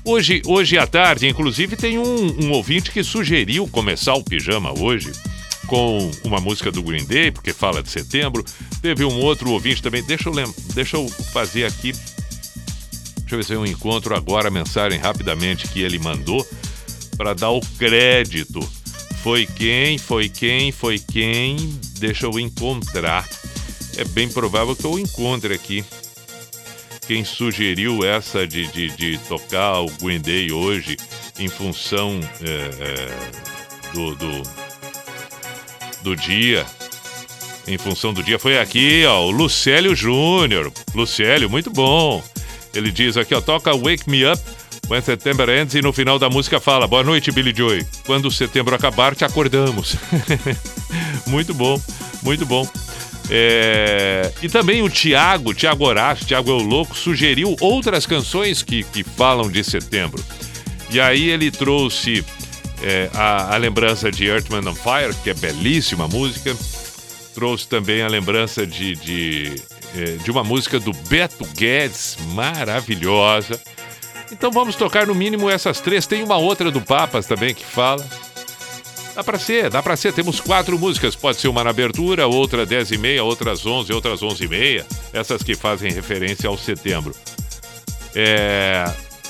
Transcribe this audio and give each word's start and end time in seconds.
Hoje, 0.04 0.42
hoje 0.46 0.76
à 0.78 0.86
tarde, 0.86 1.26
inclusive, 1.26 1.76
tem 1.76 1.98
um, 1.98 2.44
um 2.44 2.52
ouvinte 2.52 2.90
que 2.90 3.02
sugeriu 3.02 3.66
começar 3.68 4.14
o 4.14 4.22
pijama 4.22 4.78
hoje 4.78 5.12
com 5.66 6.10
uma 6.22 6.40
música 6.40 6.70
do 6.70 6.82
Green 6.82 7.04
Day, 7.04 7.30
porque 7.30 7.52
fala 7.52 7.82
de 7.82 7.90
setembro. 7.90 8.44
Teve 8.82 9.04
um 9.04 9.20
outro 9.20 9.50
ouvinte 9.50 9.82
também. 9.82 10.02
Deixa 10.02 10.28
eu, 10.28 10.54
deixa 10.74 10.96
eu 10.96 11.08
fazer 11.08 11.64
aqui. 11.64 11.92
Deixa 11.92 13.34
eu 13.34 13.38
ver 13.38 13.44
se 13.44 13.52
eu 13.54 13.66
encontro 13.66 14.14
agora 14.14 14.48
a 14.48 14.50
mensagem 14.50 14.98
rapidamente 14.98 15.68
que 15.68 15.80
ele 15.80 15.98
mandou 15.98 16.46
para 17.16 17.34
dar 17.34 17.50
o 17.50 17.60
crédito. 17.78 18.60
Foi 19.24 19.46
quem, 19.46 19.96
foi 19.96 20.28
quem, 20.28 20.70
foi 20.70 20.98
quem. 20.98 21.56
Deixa 21.98 22.26
eu 22.26 22.38
encontrar. 22.38 23.26
É 23.96 24.04
bem 24.04 24.28
provável 24.28 24.76
que 24.76 24.84
eu 24.84 24.98
encontre 24.98 25.54
aqui. 25.54 25.82
Quem 27.06 27.24
sugeriu 27.24 28.04
essa 28.04 28.46
de, 28.46 28.66
de, 28.66 28.90
de 28.90 29.16
tocar 29.26 29.80
o 29.80 29.86
Green 29.92 30.20
Day 30.20 30.52
hoje 30.52 30.98
em 31.38 31.48
função 31.48 32.20
é, 32.42 32.50
é, 32.84 33.92
do, 33.94 34.14
do 34.14 34.42
do 36.02 36.14
dia. 36.14 36.66
Em 37.66 37.78
função 37.78 38.12
do 38.12 38.22
dia 38.22 38.38
foi 38.38 38.58
aqui, 38.58 39.06
ó, 39.06 39.24
o 39.24 39.30
Lucélio 39.30 39.96
Júnior. 39.96 40.70
Lucélio, 40.94 41.48
muito 41.48 41.70
bom. 41.70 42.22
Ele 42.74 42.92
diz 42.92 43.16
aqui, 43.16 43.34
ó, 43.34 43.40
toca 43.40 43.74
Wake 43.74 44.06
Me 44.06 44.30
Up 44.30 44.38
When 44.88 45.00
September 45.00 45.48
Ends 45.48 45.74
e 45.74 45.80
no 45.80 45.92
final 45.92 46.18
da 46.18 46.28
música 46.28 46.60
fala: 46.60 46.86
Boa 46.86 47.02
noite, 47.02 47.30
Billy 47.30 47.54
Joy. 47.54 47.86
Quando 48.06 48.30
setembro 48.30 48.74
acabar, 48.74 49.14
te 49.14 49.24
acordamos. 49.24 49.96
muito 51.26 51.54
bom, 51.54 51.80
muito 52.22 52.44
bom. 52.44 52.68
É... 53.30 54.30
E 54.42 54.48
também 54.48 54.82
o 54.82 54.90
Tiago, 54.90 55.54
Tiago 55.54 55.84
Horácio, 55.84 56.26
Tiago 56.26 56.50
é 56.50 56.54
o 56.54 56.58
Louco, 56.58 56.94
sugeriu 56.94 57.56
outras 57.60 58.04
canções 58.04 58.62
que, 58.62 58.82
que 58.84 59.02
falam 59.02 59.50
de 59.50 59.64
setembro. 59.64 60.22
E 60.90 61.00
aí 61.00 61.30
ele 61.30 61.50
trouxe 61.50 62.24
é, 62.82 63.08
a, 63.14 63.54
a, 63.54 63.56
lembrança 63.56 64.10
de 64.10 64.26
Earthman 64.26 64.68
on 64.68 64.74
Fire, 64.74 65.14
que 65.22 65.30
é 65.30 65.34
belíssima 65.34 66.06
música. 66.06 66.54
Trouxe 67.34 67.66
também 67.66 68.02
a 68.02 68.08
lembrança 68.08 68.66
de, 68.66 68.94
de, 68.94 69.54
é, 69.96 70.16
de 70.22 70.30
uma 70.30 70.44
música 70.44 70.78
do 70.78 70.92
Beto 70.92 71.44
Guedes, 71.56 72.18
maravilhosa. 72.34 73.58
Então 74.34 74.50
vamos 74.50 74.74
tocar 74.74 75.06
no 75.06 75.14
mínimo 75.14 75.48
essas 75.48 75.80
três. 75.80 76.06
Tem 76.06 76.22
uma 76.22 76.36
outra 76.36 76.70
do 76.70 76.80
Papas 76.80 77.24
também 77.24 77.54
que 77.54 77.64
fala. 77.64 78.04
Dá 79.14 79.22
pra 79.22 79.38
ser, 79.38 79.70
dá 79.70 79.80
pra 79.80 79.96
ser. 79.96 80.12
Temos 80.12 80.40
quatro 80.40 80.76
músicas. 80.76 81.14
Pode 81.14 81.40
ser 81.40 81.46
uma 81.46 81.62
na 81.62 81.70
abertura, 81.70 82.26
outra 82.26 82.66
dez 82.66 82.90
e 82.90 82.98
meia, 82.98 83.22
outras 83.22 83.64
onze, 83.64 83.92
outras 83.92 84.22
onze 84.24 84.44
e 84.44 84.48
meia. 84.48 84.84
Essas 85.12 85.42
que 85.42 85.54
fazem 85.54 85.92
referência 85.92 86.48
ao 86.48 86.58
setembro. 86.58 87.14
É, 88.12 88.84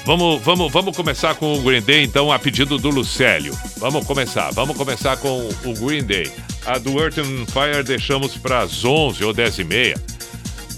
Vamos, 0.07 0.43
vamos, 0.43 0.71
vamos 0.71 0.95
começar 0.95 1.35
com 1.35 1.55
o 1.55 1.63
Green 1.63 1.81
Day, 1.81 2.05
então, 2.05 2.31
a 2.31 2.39
pedido 2.39 2.77
do 2.77 2.91
Lucélio. 2.91 3.57
Vamos 3.79 4.07
começar, 4.07 4.51
vamos 4.53 4.77
começar 4.77 5.17
com 5.17 5.49
o 5.65 5.73
Green 5.75 6.05
Day. 6.05 6.31
A 6.67 6.77
do 6.77 7.01
Earth 7.01 7.17
and 7.19 7.47
Fire 7.47 7.83
deixamos 7.83 8.37
para 8.37 8.61
as 8.61 8.85
11 8.85 9.25
ou 9.25 9.33
10 9.33 9.61
e 9.61 9.65
meia. 9.65 9.95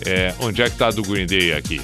É, 0.07 0.33
onde 0.39 0.63
é 0.63 0.71
que 0.71 0.77
tá 0.77 0.89
a 0.89 0.91
do 0.93 1.03
Green 1.03 1.27
Day 1.27 1.53
aqui? 1.55 1.83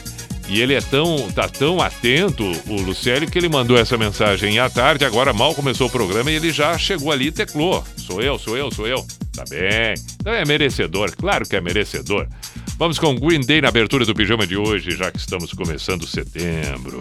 E 0.52 0.60
ele 0.60 0.74
é 0.74 0.82
tão, 0.82 1.32
tá 1.32 1.48
tão 1.48 1.80
atento, 1.80 2.44
o 2.66 2.74
Lucélio, 2.82 3.26
que 3.26 3.38
ele 3.38 3.48
mandou 3.48 3.74
essa 3.74 3.96
mensagem 3.96 4.58
à 4.58 4.68
tarde, 4.68 5.02
agora 5.02 5.32
mal 5.32 5.54
começou 5.54 5.86
o 5.86 5.90
programa 5.90 6.30
e 6.30 6.34
ele 6.34 6.52
já 6.52 6.76
chegou 6.76 7.10
ali 7.10 7.28
e 7.28 7.32
teclou. 7.32 7.82
Sou 7.96 8.20
eu, 8.20 8.38
sou 8.38 8.54
eu, 8.54 8.70
sou 8.70 8.86
eu. 8.86 9.02
Tá 9.34 9.44
bem. 9.48 9.94
Então 10.20 10.30
é 10.30 10.44
merecedor, 10.44 11.10
claro 11.16 11.48
que 11.48 11.56
é 11.56 11.60
merecedor. 11.62 12.28
Vamos 12.76 12.98
com 12.98 13.14
Green 13.14 13.40
Day 13.40 13.62
na 13.62 13.68
abertura 13.68 14.04
do 14.04 14.14
pijama 14.14 14.46
de 14.46 14.58
hoje, 14.58 14.90
já 14.90 15.10
que 15.10 15.18
estamos 15.18 15.54
começando 15.54 16.06
setembro. 16.06 17.00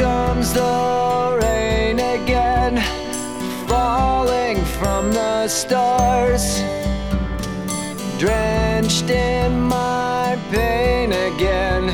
comes 0.00 0.54
the 0.54 1.38
rain 1.42 1.98
again, 1.98 2.80
falling 3.68 4.56
from 4.78 5.12
the 5.12 5.46
stars, 5.46 6.62
drenched 8.18 9.10
in 9.10 9.60
my 9.60 10.38
pain 10.50 11.12
again, 11.12 11.84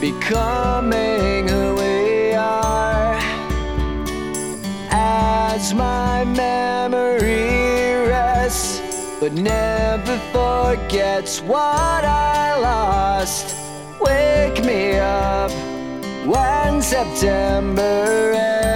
becoming 0.00 1.48
who 1.48 1.74
we 1.74 2.34
are. 2.34 3.18
As 4.92 5.74
my 5.74 6.24
memory 6.24 7.94
rests, 8.14 8.80
but 9.18 9.32
never 9.32 10.16
forgets 10.32 11.40
what 11.40 12.04
I 12.04 12.56
lost. 12.60 13.56
Wake 14.00 14.64
me 14.64 14.98
up. 14.98 15.69
One 16.30 16.80
September. 16.80 18.69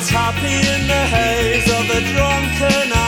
Was 0.00 0.08
happy 0.08 0.46
in 0.46 0.86
the 0.86 1.02
haze 1.14 1.68
of 1.68 1.90
a 1.90 2.00
drunken 2.12 2.99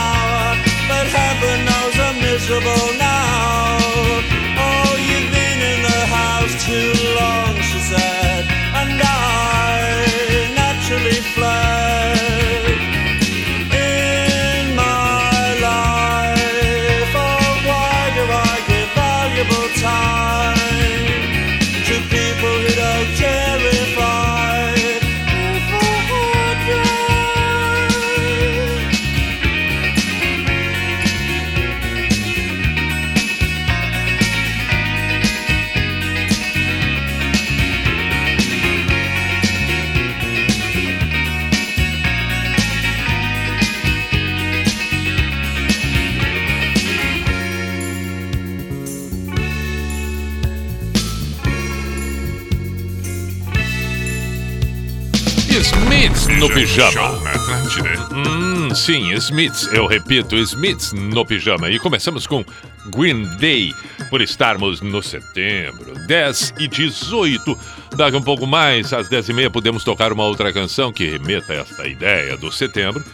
pijama. 56.73 56.91
Show 56.93 57.21
na 57.21 57.31
Atlântida. 57.33 58.09
Hum, 58.14 58.75
sim, 58.75 59.12
Smiths, 59.12 59.69
eu 59.73 59.87
repito, 59.87 60.37
Smiths 60.37 60.93
no 60.93 61.25
pijama. 61.25 61.71
E 61.71 61.79
começamos 61.79 62.26
com 62.26 62.45
Green 62.87 63.25
Day, 63.38 63.75
por 64.09 64.21
estarmos 64.21 64.81
no 64.81 65.02
setembro, 65.02 65.95
10 66.07 66.55
e 66.59 66.67
18. 66.67 67.59
Daqui 67.97 68.17
um 68.17 68.23
pouco 68.23 68.47
mais, 68.47 68.93
às 68.93 69.09
10 69.09 69.29
e 69.29 69.33
meia, 69.33 69.50
podemos 69.50 69.85
tocar 69.85 70.12
uma 70.12 70.25
outra 70.25 70.52
canção 70.52 70.93
que 70.93 71.09
remeta 71.09 71.52
a 71.52 71.57
esta 71.57 71.87
ideia 71.87 72.37
do 72.37 72.50
setembro. 72.50 73.05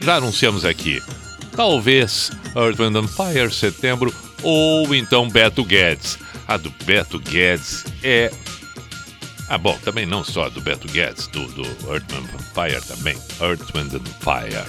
Já 0.00 0.16
anunciamos 0.16 0.64
aqui. 0.64 1.02
Talvez 1.56 2.30
Earth, 2.54 2.78
Wind 2.78 2.96
and 2.96 3.08
Fire, 3.08 3.50
setembro, 3.50 4.12
ou 4.42 4.94
então 4.94 5.28
Beto 5.28 5.64
Guedes. 5.64 6.18
A 6.46 6.56
do 6.56 6.72
Beto 6.84 7.18
Guedes 7.18 7.84
é 8.02 8.30
ah, 9.48 9.56
bom, 9.56 9.78
também 9.78 10.04
não 10.04 10.22
só 10.22 10.50
do 10.50 10.60
Beto 10.60 10.86
Guedes, 10.88 11.26
do, 11.28 11.46
do 11.48 11.62
Earth, 11.90 12.04
Wind 12.12 12.28
and 12.34 12.38
Fire 12.54 12.82
também. 12.86 13.16
Earth, 13.40 13.74
Wind 13.74 13.94
and 13.94 14.04
Fire. 14.20 14.64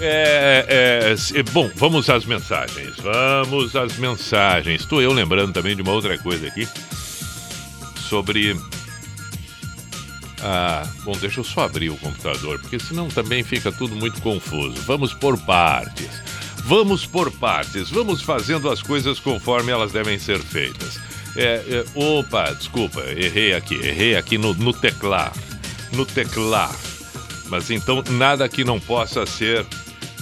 É, 0.00 1.14
é, 1.34 1.42
bom, 1.52 1.70
vamos 1.76 2.10
às 2.10 2.24
mensagens. 2.24 2.96
Vamos 2.96 3.76
às 3.76 3.96
mensagens. 3.98 4.80
Estou 4.80 5.00
eu 5.00 5.12
lembrando 5.12 5.52
também 5.52 5.76
de 5.76 5.82
uma 5.82 5.92
outra 5.92 6.18
coisa 6.18 6.48
aqui. 6.48 6.66
Sobre. 8.08 8.58
Ah, 10.40 10.84
bom, 11.04 11.12
deixa 11.12 11.38
eu 11.38 11.44
só 11.44 11.62
abrir 11.62 11.90
o 11.90 11.96
computador, 11.96 12.58
porque 12.60 12.80
senão 12.80 13.06
também 13.06 13.44
fica 13.44 13.70
tudo 13.70 13.94
muito 13.94 14.20
confuso. 14.20 14.82
Vamos 14.82 15.14
por 15.14 15.38
partes. 15.38 16.10
Vamos 16.64 17.06
por 17.06 17.30
partes. 17.30 17.88
Vamos 17.88 18.22
fazendo 18.22 18.68
as 18.68 18.82
coisas 18.82 19.20
conforme 19.20 19.70
elas 19.70 19.92
devem 19.92 20.18
ser 20.18 20.40
feitas. 20.40 20.98
É, 21.36 21.62
é, 21.66 21.84
opa, 21.94 22.52
desculpa, 22.52 23.00
errei 23.16 23.54
aqui. 23.54 23.74
Errei 23.74 24.16
aqui 24.16 24.36
no, 24.38 24.52
no 24.54 24.72
teclar. 24.72 25.32
No 25.92 26.04
teclar. 26.04 26.74
Mas 27.48 27.70
então 27.70 28.02
nada 28.10 28.48
que 28.48 28.64
não 28.64 28.78
possa 28.80 29.24
ser 29.26 29.64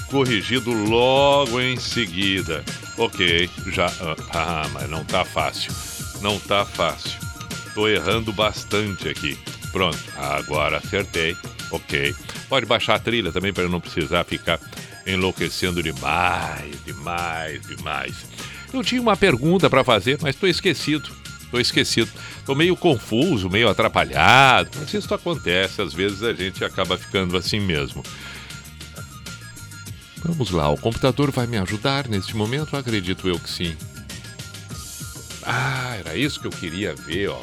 corrigido 0.08 0.72
logo 0.72 1.60
em 1.60 1.76
seguida. 1.78 2.64
Ok, 2.98 3.48
já. 3.68 3.86
ah, 4.00 4.16
Ah, 4.30 4.68
mas 4.72 4.88
não 4.90 5.04
tá 5.04 5.24
fácil. 5.24 5.72
Não 6.20 6.38
tá 6.38 6.64
fácil. 6.64 7.18
Tô 7.74 7.88
errando 7.88 8.32
bastante 8.32 9.08
aqui. 9.08 9.38
Pronto, 9.72 9.98
agora 10.16 10.78
acertei. 10.78 11.36
Ok. 11.70 12.14
Pode 12.48 12.66
baixar 12.66 12.96
a 12.96 12.98
trilha 12.98 13.30
também 13.30 13.52
para 13.52 13.68
não 13.68 13.80
precisar 13.80 14.24
ficar 14.24 14.58
enlouquecendo 15.06 15.82
demais, 15.82 16.84
demais, 16.84 17.62
demais. 17.66 18.14
Eu 18.72 18.84
tinha 18.84 19.00
uma 19.00 19.16
pergunta 19.16 19.68
para 19.68 19.84
fazer, 19.84 20.18
mas 20.20 20.36
tô 20.36 20.46
esquecido. 20.46 21.10
Tô 21.50 21.58
esquecido. 21.58 22.10
Tô 22.46 22.54
meio 22.54 22.76
confuso, 22.76 23.50
meio 23.50 23.68
atrapalhado. 23.68 24.70
Mas 24.78 24.94
isso 24.94 25.12
acontece, 25.12 25.82
às 25.82 25.92
vezes 25.92 26.22
a 26.22 26.32
gente 26.32 26.64
acaba 26.64 26.96
ficando 26.96 27.36
assim 27.36 27.60
mesmo. 27.60 28.02
Vamos 30.24 30.50
lá, 30.50 30.68
o 30.68 30.76
computador 30.76 31.30
vai 31.30 31.46
me 31.46 31.56
ajudar 31.58 32.06
neste 32.06 32.36
momento? 32.36 32.76
Acredito 32.76 33.28
eu 33.28 33.38
que 33.38 33.48
sim. 33.48 33.76
Ah, 35.42 35.96
era 35.98 36.16
isso 36.16 36.40
que 36.40 36.46
eu 36.46 36.52
queria 36.52 36.94
ver, 36.94 37.28
ó. 37.28 37.40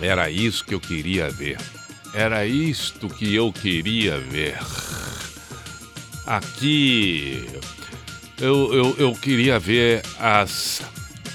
Era 0.00 0.30
isso 0.30 0.64
que 0.64 0.74
eu 0.74 0.80
queria 0.80 1.30
ver. 1.30 1.58
Era 2.12 2.46
isto 2.46 3.08
que 3.08 3.34
eu 3.34 3.52
queria 3.52 4.18
ver. 4.20 4.56
Aqui. 6.26 7.48
Eu, 8.40 8.74
eu, 8.74 8.96
eu 8.98 9.12
queria 9.12 9.58
ver 9.58 10.02
as, 10.18 10.82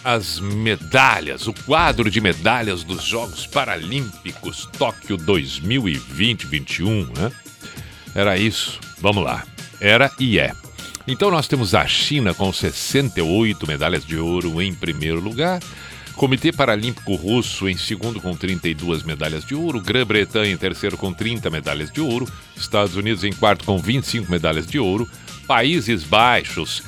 as 0.03 0.39
medalhas, 0.39 1.47
o 1.47 1.53
quadro 1.53 2.11
de 2.11 2.19
medalhas 2.19 2.83
dos 2.83 3.03
Jogos 3.03 3.47
Paralímpicos 3.47 4.67
Tóquio 4.77 5.17
2020-21, 5.17 7.17
né? 7.17 7.31
Era 8.13 8.37
isso. 8.37 8.79
Vamos 8.99 9.23
lá. 9.23 9.45
Era 9.79 10.11
e 10.19 10.39
é. 10.39 10.53
Então 11.07 11.31
nós 11.31 11.47
temos 11.47 11.73
a 11.73 11.87
China 11.87 12.33
com 12.33 12.51
68 12.51 13.65
medalhas 13.65 14.05
de 14.05 14.17
ouro 14.17 14.61
em 14.61 14.73
primeiro 14.73 15.19
lugar. 15.19 15.59
Comitê 16.15 16.51
Paralímpico 16.51 17.15
Russo 17.15 17.69
em 17.69 17.77
segundo 17.77 18.19
com 18.19 18.35
32 18.35 19.03
medalhas 19.03 19.45
de 19.45 19.55
ouro, 19.55 19.79
Grã-Bretanha 19.79 20.51
em 20.51 20.57
terceiro 20.57 20.97
com 20.97 21.13
30 21.13 21.49
medalhas 21.49 21.89
de 21.89 22.01
ouro, 22.01 22.27
Estados 22.57 22.97
Unidos 22.97 23.23
em 23.23 23.31
quarto 23.31 23.63
com 23.63 23.77
25 23.77 24.29
medalhas 24.29 24.67
de 24.67 24.77
ouro, 24.77 25.09
Países 25.49 26.03
Baixos 26.03 26.83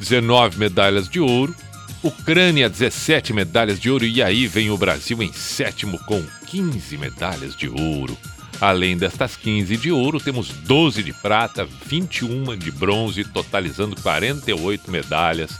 19 0.00 0.58
medalhas 0.58 1.08
de 1.08 1.20
ouro, 1.20 1.54
Ucrânia 2.02 2.68
17 2.68 3.32
medalhas 3.32 3.78
de 3.78 3.88
ouro 3.88 4.04
e 4.04 4.20
aí 4.20 4.48
vem 4.48 4.72
o 4.72 4.76
Brasil 4.76 5.22
em 5.22 5.32
sétimo 5.32 5.96
com 6.00 6.20
15 6.48 6.98
medalhas 6.98 7.54
de 7.54 7.68
ouro. 7.68 8.18
Além 8.60 8.96
destas 8.96 9.36
15 9.36 9.76
de 9.76 9.92
ouro, 9.92 10.18
temos 10.18 10.48
12 10.48 11.00
de 11.04 11.12
prata, 11.12 11.64
21 11.86 12.56
de 12.56 12.72
bronze, 12.72 13.22
totalizando 13.22 13.94
48 14.02 14.90
medalhas. 14.90 15.52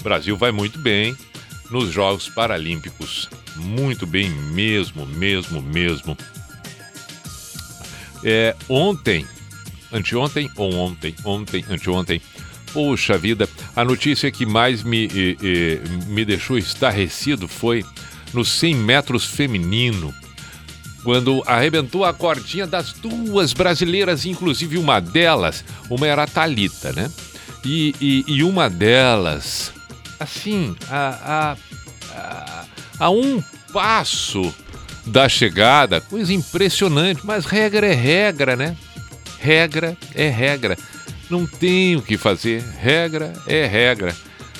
O 0.00 0.02
Brasil 0.02 0.36
vai 0.36 0.50
muito 0.50 0.80
bem 0.80 1.16
nos 1.70 1.92
Jogos 1.92 2.28
Paralímpicos. 2.28 3.30
Muito 3.54 4.04
bem 4.04 4.30
mesmo, 4.30 5.06
mesmo, 5.06 5.62
mesmo. 5.62 6.18
É, 8.24 8.56
ontem, 8.68 9.24
anteontem 9.96 10.50
ou 10.56 10.74
ontem, 10.74 11.14
ontem, 11.24 11.64
anteontem, 11.68 12.20
poxa 12.72 13.16
vida, 13.16 13.48
a 13.74 13.84
notícia 13.84 14.30
que 14.30 14.44
mais 14.44 14.82
me, 14.82 15.08
me 16.08 16.24
deixou 16.24 16.58
estarrecido 16.58 17.48
foi 17.48 17.84
nos 18.32 18.50
100 18.50 18.74
metros 18.76 19.24
feminino 19.24 20.14
quando 21.06 21.40
arrebentou 21.46 22.04
a 22.04 22.12
cordinha 22.12 22.66
das 22.66 22.92
duas 22.92 23.52
brasileiras, 23.52 24.26
inclusive 24.26 24.76
uma 24.76 24.98
delas, 24.98 25.64
uma 25.88 26.04
era 26.04 26.24
a 26.24 26.26
Thalita, 26.26 26.92
né? 26.92 27.08
E, 27.64 27.94
e, 28.00 28.24
e 28.26 28.42
uma 28.42 28.68
delas, 28.68 29.72
assim, 30.18 30.74
a, 30.90 31.56
a, 32.12 32.18
a, 32.18 32.64
a 32.98 33.10
um 33.10 33.40
passo 33.72 34.52
da 35.06 35.28
chegada, 35.28 36.00
coisa 36.00 36.32
impressionante, 36.32 37.24
mas 37.24 37.46
regra 37.46 37.86
é 37.86 37.94
regra, 37.94 38.56
né? 38.56 38.76
Regra 39.46 39.96
é 40.12 40.28
regra. 40.28 40.76
Não 41.30 41.46
tem 41.46 41.94
o 41.94 42.02
que 42.02 42.18
fazer. 42.18 42.64
Regra 42.80 43.32
é 43.46 43.64
regra. 43.64 44.12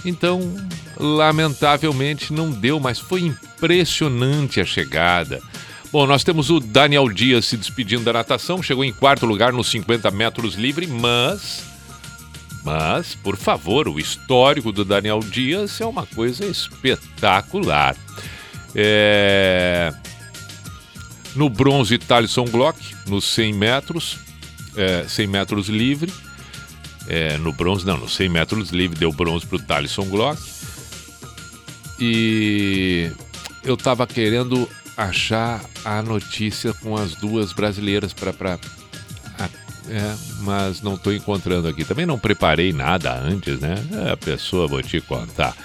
Então, 0.04 0.54
lamentavelmente 0.96 2.32
não 2.32 2.52
deu, 2.52 2.78
mas 2.78 3.00
foi 3.00 3.22
impressionante 3.22 4.60
a 4.60 4.64
chegada. 4.64 5.42
Bom, 5.90 6.06
nós 6.06 6.22
temos 6.22 6.50
o 6.50 6.60
Daniel 6.60 7.08
Dias 7.08 7.46
se 7.46 7.56
despedindo 7.56 8.04
da 8.04 8.12
natação, 8.12 8.62
chegou 8.62 8.84
em 8.84 8.92
quarto 8.92 9.26
lugar 9.26 9.52
nos 9.52 9.68
50 9.72 10.08
metros 10.12 10.54
livre, 10.54 10.86
mas. 10.86 11.64
Mas, 12.62 13.16
por 13.16 13.36
favor, 13.36 13.88
o 13.88 13.98
histórico 13.98 14.70
do 14.70 14.84
Daniel 14.84 15.18
Dias 15.18 15.80
é 15.80 15.84
uma 15.84 16.06
coisa 16.06 16.46
espetacular. 16.46 17.96
É... 18.72 19.92
No 21.34 21.50
bronze, 21.50 21.98
Thalisson 21.98 22.44
Glock, 22.44 22.78
nos 23.08 23.24
100 23.24 23.52
metros, 23.52 24.25
é, 24.76 25.06
100 25.08 25.26
metros 25.26 25.68
livre. 25.68 26.12
É, 27.08 27.38
no 27.38 27.52
bronze, 27.52 27.86
não, 27.86 27.96
nos 27.96 28.14
100 28.16 28.28
metros 28.28 28.70
livre 28.70 28.98
deu 28.98 29.12
bronze 29.12 29.46
para 29.46 29.56
o 29.56 29.62
Thalisson 29.62 30.04
Glock. 30.06 30.40
E 31.98 33.10
eu 33.64 33.74
estava 33.74 34.06
querendo 34.06 34.68
achar 34.96 35.64
a 35.84 36.02
notícia 36.02 36.72
com 36.74 36.96
as 36.96 37.14
duas 37.14 37.52
brasileiras 37.52 38.12
para. 38.12 38.58
É, 39.88 40.16
mas 40.40 40.82
não 40.82 40.94
estou 40.94 41.12
encontrando 41.12 41.68
aqui. 41.68 41.84
Também 41.84 42.04
não 42.04 42.18
preparei 42.18 42.72
nada 42.72 43.16
antes, 43.20 43.60
né? 43.60 43.76
É, 43.92 44.10
a 44.10 44.16
pessoa, 44.16 44.66
vou 44.66 44.82
te 44.82 45.00
contar 45.00 45.56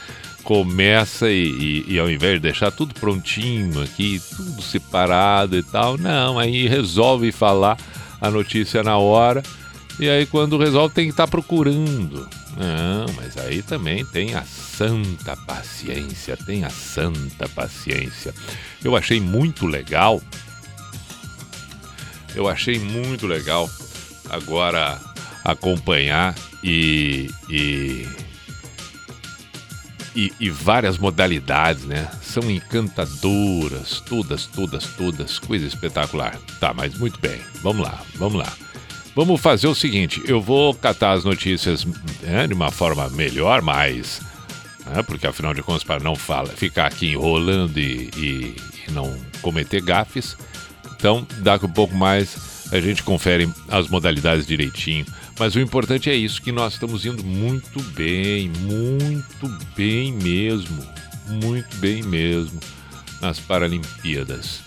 começa 0.44 1.30
e, 1.30 1.84
e, 1.88 1.94
e, 1.94 2.00
ao 2.00 2.10
invés 2.10 2.34
de 2.34 2.40
deixar 2.40 2.72
tudo 2.72 2.96
prontinho 2.96 3.82
aqui, 3.82 4.20
tudo 4.36 4.60
separado 4.62 5.56
e 5.56 5.62
tal, 5.62 6.00
não, 6.00 6.40
aí 6.40 6.68
resolve 6.68 7.32
falar 7.32 7.78
a 8.22 8.30
notícia 8.30 8.84
na 8.84 8.98
hora 8.98 9.44
e 10.00 10.10
aí 10.10 10.26
quando 10.26 10.58
resolve 10.58 10.96
tem 10.96 11.06
que 11.06 11.12
estar 11.12 11.26
tá 11.26 11.32
procurando. 11.32 12.28
Não, 12.58 13.14
mas 13.16 13.38
aí 13.38 13.62
também 13.62 14.06
tem 14.06 14.36
a 14.36 14.44
santa 14.44 15.38
paciência, 15.38 16.38
tem 16.38 16.64
a 16.64 16.70
santa 16.70 17.48
paciência. 17.50 18.34
Eu 18.84 18.96
achei 18.96 19.22
muito 19.22 19.66
legal. 19.66 20.22
Eu 22.36 22.48
achei 22.48 22.80
muito 22.80 23.28
legal 23.28 23.70
agora 24.30 25.00
acompanhar 25.44 26.36
e, 26.64 27.30
e 27.50 28.08
e, 30.16 30.34
e, 30.40 30.50
várias 30.50 30.98
modalidades, 30.98 31.84
né? 31.84 32.10
São 32.22 32.50
encantadoras, 32.50 34.02
todas, 34.02 34.46
todas, 34.46 34.86
todas, 34.86 35.40
coisa 35.40 35.66
espetacular. 35.66 36.38
Tá, 36.60 36.74
mas 36.74 36.94
muito 36.96 37.20
bem, 37.20 37.40
vamos 37.62 37.84
lá, 37.84 38.02
vamos 38.16 38.38
lá. 38.38 38.52
Vamos 39.16 39.40
fazer 39.40 39.68
o 39.68 39.76
seguinte: 39.76 40.22
eu 40.26 40.42
vou 40.42 40.74
catar 40.74 41.14
as 41.14 41.24
notícias 41.24 41.86
né, 42.22 42.48
de 42.48 42.54
uma 42.54 42.72
forma 42.72 43.10
melhor, 43.10 43.62
mais. 43.62 44.22
Né, 44.86 45.04
porque 45.04 45.28
afinal 45.28 45.54
de 45.54 45.62
contas, 45.62 45.84
para 45.84 46.04
não 46.04 46.16
fala, 46.16 46.50
ficar 46.50 46.88
aqui 46.88 47.12
enrolando 47.12 47.78
e, 47.78 48.10
e, 48.18 48.56
e 48.88 48.92
não 48.92 49.16
cometer 49.42 49.82
gafes. 49.82 50.36
Então, 50.96 51.26
daqui 51.40 51.66
um 51.66 51.72
pouco 51.72 51.96
mais 51.96 52.70
a 52.72 52.80
gente 52.80 53.04
confere 53.04 53.50
as 53.70 53.88
modalidades 53.88 54.46
direitinho. 54.46 55.06
Mas 55.42 55.56
o 55.56 55.60
importante 55.60 56.08
é 56.08 56.14
isso, 56.14 56.40
que 56.40 56.52
nós 56.52 56.74
estamos 56.74 57.04
indo 57.04 57.24
muito 57.24 57.82
bem, 57.96 58.48
muito 58.60 59.50
bem 59.76 60.14
mesmo, 60.14 60.86
muito 61.28 61.76
bem 61.78 62.04
mesmo 62.04 62.60
nas 63.20 63.40
Paralimpíadas. 63.40 64.62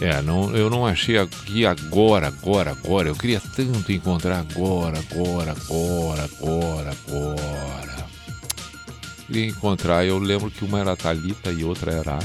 É, 0.00 0.22
não, 0.22 0.56
eu 0.56 0.70
não 0.70 0.86
achei 0.86 1.18
aqui 1.18 1.66
agora, 1.66 2.28
agora, 2.28 2.70
agora. 2.70 3.08
Eu 3.08 3.14
queria 3.14 3.38
tanto 3.38 3.92
encontrar 3.92 4.38
agora, 4.38 4.98
agora, 4.98 5.52
agora, 5.52 6.24
agora, 6.24 6.96
agora. 7.06 8.06
Queria 9.26 9.46
encontrar, 9.48 10.06
eu 10.06 10.18
lembro 10.18 10.50
que 10.50 10.64
uma 10.64 10.80
era 10.80 10.92
a 10.92 10.96
Thalita 10.96 11.52
e 11.52 11.64
outra 11.64 11.92
era. 11.92 12.18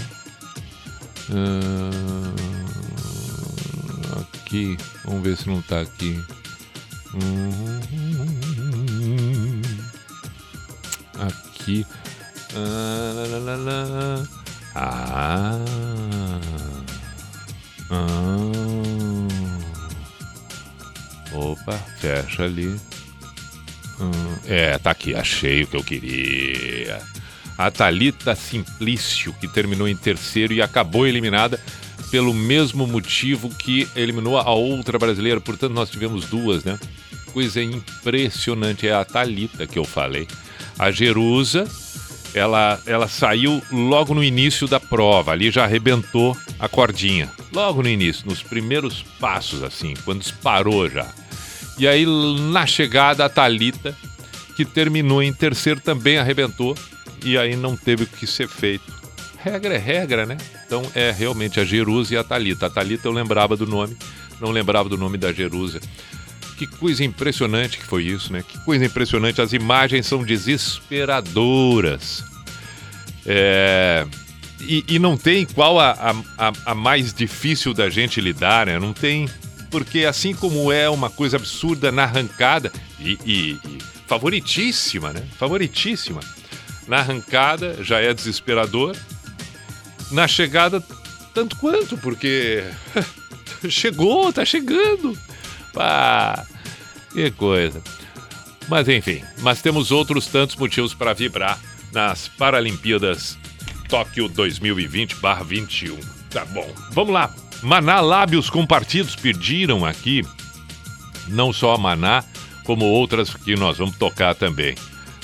Hum, 1.30 2.34
aqui, 4.22 4.78
vamos 5.04 5.22
ver 5.22 5.36
se 5.36 5.50
não 5.50 5.60
está 5.60 5.82
aqui. 5.82 6.18
Aqui. 11.20 11.86
Ah. 12.56 14.24
Ah. 14.76 15.60
ah. 17.92 18.44
Opa, 21.34 21.78
fecha 22.00 22.44
ali. 22.44 22.80
Hum, 24.00 24.38
é, 24.46 24.78
tá 24.80 24.92
aqui, 24.92 25.16
achei 25.16 25.64
o 25.64 25.68
que 25.68 25.78
eu 25.78 25.84
queria. 25.84 27.00
A 27.58 27.70
Thalita 27.70 28.36
Simplício, 28.36 29.34
que 29.34 29.48
terminou 29.48 29.88
em 29.88 29.96
terceiro 29.96 30.54
e 30.54 30.62
acabou 30.62 31.06
eliminada 31.06 31.60
pelo 32.14 32.32
mesmo 32.32 32.86
motivo 32.86 33.50
que 33.50 33.88
eliminou 33.96 34.38
a 34.38 34.52
outra 34.52 35.00
brasileira. 35.00 35.42
Portanto, 35.42 35.74
nós 35.74 35.90
tivemos 35.90 36.26
duas, 36.26 36.64
né? 36.64 36.78
coisa 37.34 37.60
impressionante 37.60 38.88
é 38.88 38.94
a 38.94 39.04
Talita 39.04 39.66
que 39.66 39.80
eu 39.80 39.84
falei. 39.84 40.28
A 40.78 40.92
Jerusa, 40.92 41.68
ela, 42.36 42.80
ela 42.86 43.08
saiu 43.08 43.60
logo 43.72 44.14
no 44.14 44.24
início 44.24 44.68
da 44.68 44.80
prova, 44.80 45.32
ali 45.32 45.50
já 45.50 45.64
arrebentou 45.64 46.38
a 46.60 46.70
cordinha. 46.70 47.32
Logo 47.52 47.82
no 47.82 47.90
início, 47.90 48.28
nos 48.28 48.44
primeiros 48.44 49.02
passos, 49.20 49.64
assim, 49.64 49.96
quando 50.06 50.22
disparou 50.22 50.88
já. 50.88 51.08
E 51.80 51.88
aí, 51.88 52.06
na 52.52 52.68
chegada, 52.68 53.26
a 53.26 53.30
Talita, 53.30 53.98
que 54.56 54.64
terminou 54.64 55.24
em 55.24 55.34
terceiro, 55.34 55.80
também 55.80 56.20
arrebentou. 56.20 56.78
E 57.26 57.40
aí 57.40 57.56
não 57.56 57.76
teve 57.76 58.04
o 58.04 58.08
que 58.08 58.28
ser 58.28 58.48
feito. 58.48 58.94
Regra 59.40 59.74
é 59.74 59.80
regra, 59.80 60.28
né? 60.28 60.38
Então 60.66 60.84
é 60.96 61.12
realmente 61.12 61.60
a 61.60 61.66
Jerusa 61.66 62.14
e 62.14 62.18
a 62.18 62.24
Talita. 62.24 62.68
A 62.68 62.70
Talita 62.70 63.08
eu 63.08 63.12
lembrava 63.12 63.56
do 63.56 63.66
nome, 63.66 63.96
não 64.40 64.52
lembrava 64.52 64.90
do 64.90 64.98
nome 64.98 65.18
da 65.18 65.32
Jerusa. 65.32 65.80
Que 66.58 66.68
coisa 66.68 67.04
impressionante 67.04 67.78
que 67.78 67.86
foi 67.86 68.04
isso, 68.04 68.32
né? 68.32 68.44
Que 68.48 68.58
coisa 68.60 68.86
impressionante. 68.86 69.42
As 69.42 69.54
imagens 69.54 70.06
são 70.06 70.24
desesperadoras. 70.24 72.24
É... 73.26 74.06
E, 74.62 74.86
e 74.88 75.00
não 75.00 75.18
tem 75.18 75.46
qual 75.46 75.80
a, 75.80 76.16
a, 76.38 76.54
a, 76.68 76.76
mais 76.76 77.14
difícil 77.14 77.74
da 77.74 77.90
gente 77.90 78.22
lidar, 78.22 78.68
né? 78.68 78.80
Não 78.80 78.94
tem. 78.94 79.28
Porque 79.70 80.06
assim 80.06 80.34
como 80.34 80.72
é 80.72 80.90
uma 80.90 81.10
coisa 81.10 81.36
absurda 81.36 81.92
na 81.92 82.04
arrancada, 82.04 82.72
e, 83.00 83.18
e, 83.26 83.60
e 83.66 83.78
favoritíssima, 84.08 85.12
né? 85.12 85.24
Favoritíssima. 85.38 86.22
Na 86.88 87.00
arrancada 87.00 87.84
já 87.84 88.00
é 88.00 88.14
desesperador. 88.14 88.96
Na 90.14 90.28
chegada, 90.28 90.82
tanto 91.34 91.56
quanto, 91.58 91.98
porque 91.98 92.64
chegou, 93.68 94.32
tá 94.32 94.46
chegando. 94.46 95.18
Pá, 95.74 96.46
que 97.12 97.32
coisa. 97.32 97.82
Mas 98.70 98.88
enfim, 98.88 99.24
mas 99.40 99.62
temos 99.62 99.92
outros 99.92 100.28
tantos 100.28 100.56
motivos 100.56 100.94
para 100.94 101.14
vibrar 101.14 101.60
nas 101.92 102.28
Paralimpíadas 102.28 103.38
Tóquio 103.90 104.30
2020-21. 104.30 105.98
Tá 106.30 106.46
bom, 106.46 106.72
vamos 106.92 107.14
lá. 107.14 107.34
Maná 107.64 108.00
Lábios 108.00 108.52
Compartidos 108.52 109.16
pediram 109.16 109.84
aqui, 109.84 110.24
não 111.28 111.52
só 111.52 111.74
a 111.74 111.78
Maná, 111.78 112.24
como 112.64 112.86
outras 112.86 113.34
que 113.34 113.56
nós 113.56 113.80
vamos 113.80 113.98
tocar 113.98 114.36
também. 114.36 114.76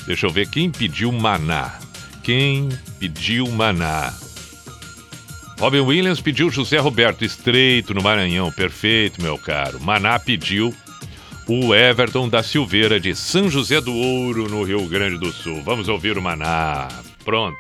Deixa 0.08 0.26
eu 0.26 0.32
ver 0.32 0.50
quem 0.50 0.72
pediu 0.72 1.12
Maná. 1.12 1.80
Quem 2.24 2.70
pediu 3.00 3.48
Maná? 3.52 4.14
Robin 5.60 5.82
Williams 5.82 6.22
pediu 6.22 6.50
José 6.50 6.78
Roberto 6.78 7.26
Estreito 7.26 7.94
no 7.94 8.02
Maranhão. 8.02 8.50
Perfeito, 8.50 9.22
meu 9.22 9.38
caro. 9.38 9.78
Maná 9.82 10.18
pediu 10.18 10.74
o 11.46 11.76
Everton 11.76 12.30
da 12.30 12.42
Silveira 12.42 12.98
de 12.98 13.14
São 13.14 13.50
José 13.50 13.82
do 13.82 13.94
Ouro, 13.94 14.48
no 14.48 14.64
Rio 14.64 14.88
Grande 14.88 15.18
do 15.18 15.34
Sul. 15.34 15.62
Vamos 15.64 15.90
ouvir 15.90 16.18
o 16.18 16.22
Maná. 16.22 16.88
Pronto. 17.26 17.58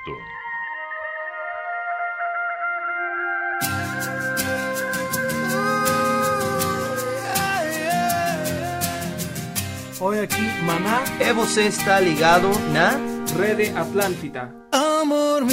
Oi 10.00 10.22
aqui, 10.22 10.42
Maná. 10.64 11.04
E 11.20 11.34
você 11.34 11.64
está 11.64 12.00
ligado 12.00 12.48
na 12.72 12.92
Rede 13.38 13.78
Atlântida. 13.78 14.50
Amor 14.72 15.44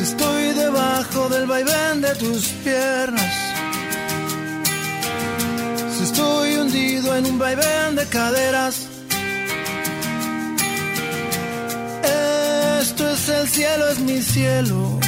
mío. 0.00 0.02
estoy 0.02 0.52
debajo 0.54 1.28
del 1.28 1.46
vaivén 1.46 2.00
de 2.00 2.14
tus 2.16 2.48
piernas. 2.64 3.34
Si 5.96 6.04
estoy 6.04 6.56
hundido 6.56 7.16
en 7.16 7.26
un 7.26 7.38
vaivén 7.38 7.96
de 7.96 8.06
caderas. 8.06 8.88
Esto 12.80 13.10
es 13.10 13.28
el 13.28 13.48
cielo, 13.48 13.88
es 13.88 13.98
mi 14.00 14.22
cielo. 14.22 15.00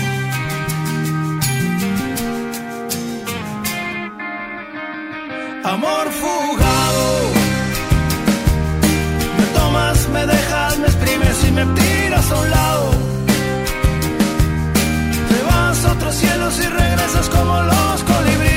amor 5.65 6.07
fugado. 6.11 7.07
Me 9.39 9.47
tomas, 9.59 10.09
me 10.09 10.27
dejas, 10.27 10.79
me 10.79 10.87
exprimes 10.87 11.49
y 11.49 11.51
me 11.53 11.65
tiras 11.75 12.31
a 12.31 12.41
un 12.41 12.51
lado. 12.51 13.12
Cielos 16.13 16.59
y 16.59 16.69
regresas 16.69 17.29
como 17.29 17.61
los 17.63 18.05
colibríes. 18.05 18.52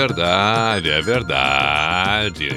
Verdade, 0.00 0.88
é 0.88 1.02
verdade. 1.02 2.48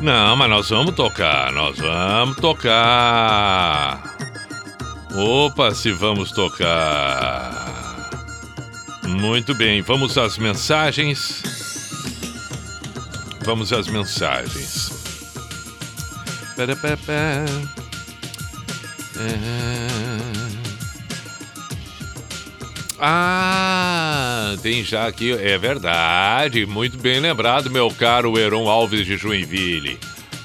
Não, 0.00 0.34
mas 0.36 0.48
nós 0.48 0.70
vamos 0.70 0.94
tocar, 0.94 1.52
nós 1.52 1.76
vamos 1.78 2.36
tocar. 2.36 4.02
Opa, 5.14 5.74
se 5.74 5.92
vamos 5.92 6.32
tocar. 6.32 8.08
Muito 9.06 9.54
bem, 9.54 9.82
vamos 9.82 10.16
às 10.16 10.38
mensagens. 10.38 11.42
Vamos 13.44 13.70
às 13.72 13.86
mensagens. 13.88 14.90
Parapapá. 16.56 17.44
Ah, 22.98 23.39
tem 24.60 24.84
já 24.84 25.06
aqui, 25.06 25.32
é 25.32 25.56
verdade, 25.56 26.66
muito 26.66 26.98
bem 26.98 27.18
lembrado, 27.18 27.70
meu 27.70 27.90
caro 27.90 28.38
Heron 28.38 28.68
Alves 28.68 29.06
de 29.06 29.16
Joinville. 29.16 29.98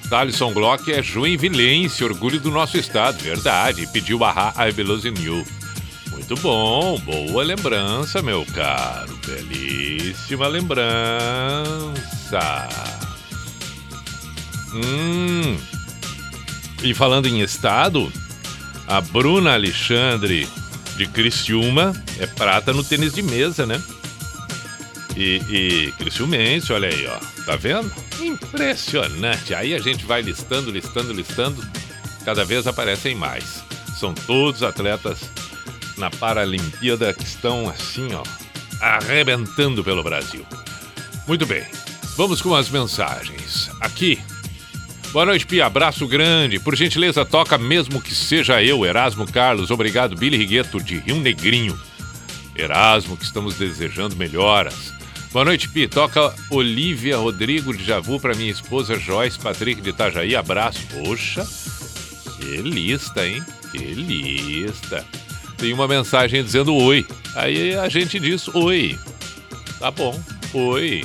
Thalisson 0.09 0.53
Glock 0.53 0.91
é 0.91 1.01
joinvilense, 1.01 2.03
orgulho 2.03 2.39
do 2.39 2.51
nosso 2.51 2.77
estado, 2.77 3.17
verdade. 3.21 3.87
Pediu 3.87 4.23
a 4.23 4.53
I 4.57 5.23
You. 5.23 5.45
Muito 6.11 6.35
bom, 6.37 6.99
boa 6.99 7.43
lembrança, 7.43 8.21
meu 8.21 8.45
caro. 8.45 9.19
Belíssima 9.25 10.47
lembrança. 10.47 11.89
Hum. 14.73 15.57
E 16.83 16.93
falando 16.93 17.27
em 17.27 17.41
estado, 17.41 18.11
a 18.87 19.01
Bruna 19.01 19.53
Alexandre 19.53 20.47
de 20.95 21.07
Criciúma 21.07 21.93
é 22.19 22.25
prata 22.25 22.71
no 22.71 22.83
tênis 22.83 23.13
de 23.13 23.21
mesa, 23.21 23.65
né? 23.65 23.81
E, 25.15 25.41
e 25.49 25.91
Criciumense, 25.93 26.73
olha 26.73 26.89
aí, 26.89 27.07
ó. 27.07 27.17
Tá 27.45 27.55
vendo? 27.55 27.91
Impressionante. 28.19 29.53
Aí 29.53 29.73
a 29.73 29.79
gente 29.79 30.05
vai 30.05 30.21
listando, 30.21 30.71
listando, 30.71 31.13
listando. 31.13 31.65
Cada 32.25 32.43
vez 32.43 32.67
aparecem 32.67 33.15
mais. 33.15 33.63
São 33.97 34.13
todos 34.13 34.63
atletas 34.63 35.29
na 35.97 36.09
Paralimpíada 36.09 37.13
que 37.13 37.23
estão 37.23 37.69
assim, 37.69 38.13
ó, 38.13 38.23
arrebentando 38.81 39.83
pelo 39.83 40.03
Brasil. 40.03 40.45
Muito 41.27 41.45
bem. 41.45 41.63
Vamos 42.17 42.41
com 42.41 42.53
as 42.53 42.69
mensagens. 42.69 43.69
Aqui. 43.79 44.19
Boa 45.11 45.25
noite, 45.25 45.45
Pia. 45.45 45.65
Abraço 45.65 46.05
grande. 46.07 46.59
Por 46.59 46.75
gentileza, 46.75 47.23
toca 47.23 47.57
mesmo 47.57 48.01
que 48.01 48.13
seja 48.13 48.61
eu, 48.61 48.85
Erasmo 48.85 49.29
Carlos. 49.31 49.71
Obrigado, 49.71 50.15
Billy 50.15 50.35
Rigueto, 50.37 50.81
de 50.81 50.97
Rio 50.97 51.17
Negrinho. 51.17 51.79
Erasmo, 52.55 53.17
que 53.17 53.23
estamos 53.23 53.55
desejando 53.55 54.15
melhoras. 54.15 54.94
Boa 55.35 55.43
noite, 55.43 55.67
Pi. 55.67 55.85
Toca 55.85 56.33
Olivia 56.49 57.17
Rodrigo 57.17 57.75
de 57.75 57.83
Javu 57.83 58.21
para 58.21 58.33
minha 58.33 58.49
esposa 58.49 58.97
Joyce 58.97 59.37
Patrick 59.37 59.81
de 59.81 59.89
Itajaí. 59.89 60.33
Abraço. 60.33 60.79
Poxa, 60.87 61.45
que 62.37 62.61
lista, 62.61 63.27
hein? 63.27 63.43
Que 63.69 63.77
lista. 63.79 65.05
Tem 65.57 65.73
uma 65.73 65.89
mensagem 65.89 66.41
dizendo 66.41 66.73
oi. 66.73 67.05
Aí 67.35 67.75
a 67.75 67.89
gente 67.89 68.17
diz 68.17 68.47
oi. 68.55 68.97
Tá 69.77 69.91
bom. 69.91 70.17
Oi. 70.53 71.03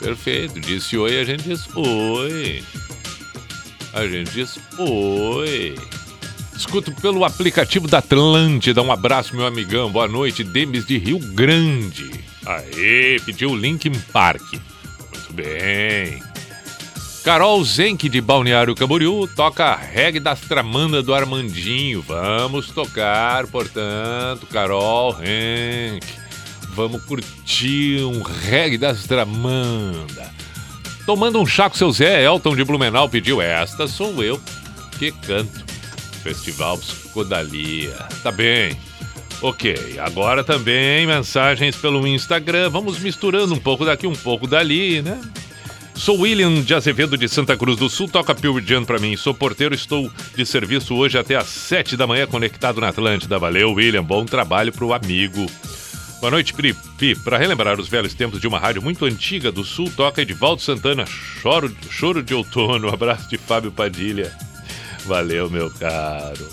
Perfeito. 0.00 0.58
Disse 0.58 0.98
oi, 0.98 1.20
a 1.20 1.22
gente 1.22 1.44
diz 1.44 1.68
oi. 1.76 2.64
A 3.92 4.04
gente 4.08 4.32
diz 4.32 4.58
oi. 4.78 5.76
Escuto 6.56 6.92
pelo 6.92 7.24
aplicativo 7.24 7.88
da 7.88 7.98
Atlântida. 7.98 8.82
Um 8.82 8.92
abraço, 8.92 9.34
meu 9.34 9.46
amigão. 9.46 9.90
Boa 9.90 10.06
noite. 10.06 10.44
Demis 10.44 10.86
de 10.86 10.98
Rio 10.98 11.18
Grande. 11.18 12.10
Aê, 12.46 13.20
pediu 13.24 13.54
Linkin 13.54 13.92
Park. 14.12 14.42
Muito 14.52 15.32
bem. 15.32 16.22
Carol 17.24 17.64
Zenck 17.64 18.08
de 18.08 18.20
Balneário 18.20 18.74
Camboriú 18.74 19.26
toca 19.26 19.74
reggae 19.74 20.20
das 20.20 20.40
Tramanda 20.40 21.02
do 21.02 21.14
Armandinho. 21.14 22.02
Vamos 22.02 22.66
tocar, 22.66 23.46
portanto, 23.46 24.46
Carol 24.52 25.16
Henk. 25.22 26.04
Vamos 26.74 27.02
curtir 27.04 28.02
um 28.04 28.20
reggae 28.22 28.76
das 28.76 29.04
Tramanda. 29.04 30.30
Tomando 31.06 31.40
um 31.40 31.46
chá 31.46 31.70
com 31.70 31.76
seu 31.76 31.90
Zé, 31.90 32.22
Elton 32.22 32.54
de 32.54 32.64
Blumenau 32.64 33.08
pediu 33.08 33.40
esta 33.40 33.88
sou 33.88 34.22
eu 34.22 34.40
que 34.98 35.10
canto. 35.12 35.73
Festival 36.24 36.78
Psicodalia. 36.78 37.94
Tá 38.22 38.32
bem. 38.32 38.74
Ok, 39.42 39.98
agora 39.98 40.42
também 40.42 41.06
mensagens 41.06 41.76
pelo 41.76 42.06
Instagram. 42.06 42.70
Vamos 42.70 42.98
misturando 42.98 43.52
um 43.52 43.58
pouco 43.58 43.84
daqui, 43.84 44.06
um 44.06 44.14
pouco 44.14 44.46
dali, 44.46 45.02
né? 45.02 45.20
Sou 45.94 46.20
William 46.20 46.62
de 46.62 46.74
Azevedo 46.74 47.18
de 47.18 47.28
Santa 47.28 47.56
Cruz 47.58 47.76
do 47.76 47.90
Sul, 47.90 48.08
toca 48.08 48.34
Pure 48.34 48.64
Jam 48.66 48.86
pra 48.86 48.98
mim. 48.98 49.16
Sou 49.18 49.34
porteiro, 49.34 49.74
estou 49.74 50.10
de 50.34 50.46
serviço 50.46 50.94
hoje 50.94 51.18
até 51.18 51.36
às 51.36 51.46
7 51.46 51.94
da 51.94 52.06
manhã 52.06 52.26
conectado 52.26 52.80
na 52.80 52.88
Atlântida. 52.88 53.38
Valeu, 53.38 53.72
William. 53.74 54.02
Bom 54.02 54.24
trabalho 54.24 54.72
pro 54.72 54.94
amigo. 54.94 55.46
Boa 56.20 56.30
noite, 56.30 56.54
Pripi. 56.54 57.14
Para 57.14 57.36
relembrar 57.36 57.78
os 57.78 57.86
velhos 57.86 58.14
tempos 58.14 58.40
de 58.40 58.48
uma 58.48 58.58
rádio 58.58 58.80
muito 58.80 59.04
antiga 59.04 59.52
do 59.52 59.62
Sul, 59.62 59.92
toca 59.94 60.22
Edivaldo 60.22 60.62
Santana, 60.62 61.04
Choro, 61.04 61.70
Choro 61.90 62.22
de 62.22 62.32
Outono. 62.32 62.88
Abraço 62.88 63.28
de 63.28 63.36
Fábio 63.36 63.70
Padilha. 63.70 64.34
Valeu, 65.04 65.50
meu 65.50 65.70
caro. 65.70 66.48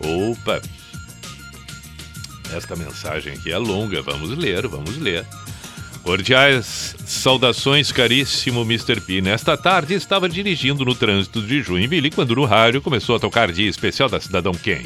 Opa! 0.00 0.60
Esta 2.54 2.76
mensagem 2.76 3.34
aqui 3.34 3.50
é 3.50 3.58
longa, 3.58 4.02
vamos 4.02 4.30
ler, 4.30 4.66
vamos 4.68 4.96
ler. 4.98 5.26
Cordiais 6.02 6.94
saudações, 7.04 7.90
caríssimo 7.90 8.62
Mr. 8.62 9.00
P. 9.00 9.20
Nesta 9.20 9.56
tarde 9.56 9.94
estava 9.94 10.28
dirigindo 10.28 10.84
no 10.84 10.94
trânsito 10.94 11.42
de 11.42 11.60
Joinville 11.62 12.12
quando 12.12 12.36
no 12.36 12.44
rádio 12.44 12.80
começou 12.80 13.16
a 13.16 13.18
tocar 13.18 13.50
Dia 13.50 13.68
Especial 13.68 14.08
da 14.08 14.20
Cidadão 14.20 14.52
Ken. 14.52 14.84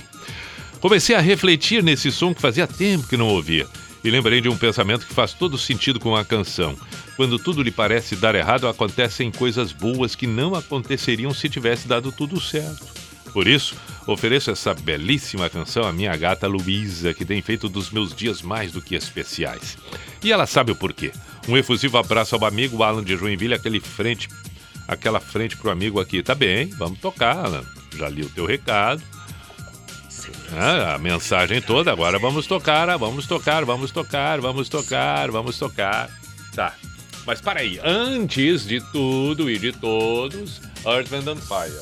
Comecei 0.80 1.14
a 1.14 1.20
refletir 1.20 1.82
nesse 1.82 2.10
som 2.10 2.32
que 2.32 2.40
fazia 2.40 2.66
tempo 2.66 3.06
que 3.06 3.18
não 3.18 3.28
ouvia 3.28 3.66
e 4.02 4.10
lembrei 4.10 4.40
de 4.40 4.48
um 4.48 4.56
pensamento 4.56 5.06
que 5.06 5.12
faz 5.12 5.34
todo 5.34 5.58
sentido 5.58 6.00
com 6.00 6.16
a 6.16 6.24
canção. 6.24 6.74
Quando 7.20 7.38
tudo 7.38 7.62
lhe 7.62 7.70
parece 7.70 8.16
dar 8.16 8.34
errado, 8.34 8.66
acontecem 8.66 9.30
coisas 9.30 9.72
boas 9.72 10.14
que 10.14 10.26
não 10.26 10.54
aconteceriam 10.54 11.34
se 11.34 11.50
tivesse 11.50 11.86
dado 11.86 12.10
tudo 12.10 12.40
certo. 12.40 12.86
Por 13.30 13.46
isso, 13.46 13.76
ofereço 14.06 14.50
essa 14.50 14.72
belíssima 14.72 15.50
canção 15.50 15.84
à 15.84 15.92
minha 15.92 16.16
gata 16.16 16.46
Luísa, 16.46 17.12
que 17.12 17.26
tem 17.26 17.42
feito 17.42 17.68
dos 17.68 17.90
meus 17.90 18.14
dias 18.14 18.40
mais 18.40 18.72
do 18.72 18.80
que 18.80 18.94
especiais. 18.94 19.76
E 20.24 20.32
ela 20.32 20.46
sabe 20.46 20.72
o 20.72 20.74
porquê. 20.74 21.12
Um 21.46 21.58
efusivo 21.58 21.98
abraço 21.98 22.36
ao 22.36 22.46
amigo 22.46 22.82
Alan 22.82 23.04
de 23.04 23.14
Joinville, 23.14 23.52
aquele 23.52 23.80
frente, 23.80 24.26
aquela 24.88 25.20
frente 25.20 25.58
pro 25.58 25.70
amigo 25.70 26.00
aqui. 26.00 26.22
Tá 26.22 26.34
bem, 26.34 26.68
vamos 26.68 27.00
tocar, 27.00 27.36
Alan. 27.36 27.64
Já 27.98 28.08
li 28.08 28.22
o 28.22 28.30
teu 28.30 28.46
recado. 28.46 29.02
Ah, 30.56 30.94
a 30.94 30.98
mensagem 30.98 31.60
toda, 31.60 31.92
agora 31.92 32.18
vamos 32.18 32.46
tocar, 32.46 32.96
vamos 32.96 33.26
tocar, 33.26 33.66
vamos 33.66 33.90
tocar, 33.90 34.40
vamos 34.40 34.70
tocar, 34.70 35.30
vamos 35.30 35.58
tocar. 35.58 36.08
Tá. 36.54 36.74
Mas 37.26 37.40
para 37.40 37.60
aí, 37.60 37.78
antes 37.84 38.66
de 38.66 38.80
tudo 38.92 39.50
e 39.50 39.58
de 39.58 39.72
todos, 39.72 40.60
Earth, 40.84 41.08
Wind 41.10 41.28
and 41.28 41.36
Fire. 41.36 41.72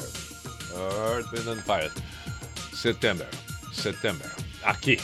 Earth, 0.75 1.31
Wind 1.33 1.49
and 1.49 1.63
Fire. 1.63 1.91
Setembro. 2.73 3.27
Setembro. 3.73 4.29
Aqui. 4.63 4.99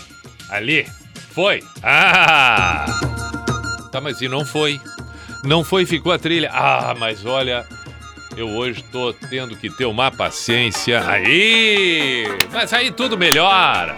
Ali. 0.51 0.87
Foi. 1.31 1.63
Ah! 1.83 2.87
Tá, 3.91 4.01
mas 4.01 4.21
e 4.21 4.29
não 4.29 4.45
foi? 4.45 4.81
Não 5.45 5.65
foi, 5.65 5.85
ficou 5.85 6.13
a 6.13 6.19
trilha. 6.19 6.51
Ah, 6.53 6.95
mas 6.99 7.25
olha, 7.25 7.67
eu 8.37 8.49
hoje 8.49 8.83
tô 8.91 9.13
tendo 9.13 9.57
que 9.57 9.71
ter 9.71 9.85
uma 9.85 10.11
paciência. 10.11 11.09
Aí! 11.09 12.25
Mas 12.53 12.73
aí 12.73 12.91
tudo 12.91 13.17
melhora. 13.17 13.97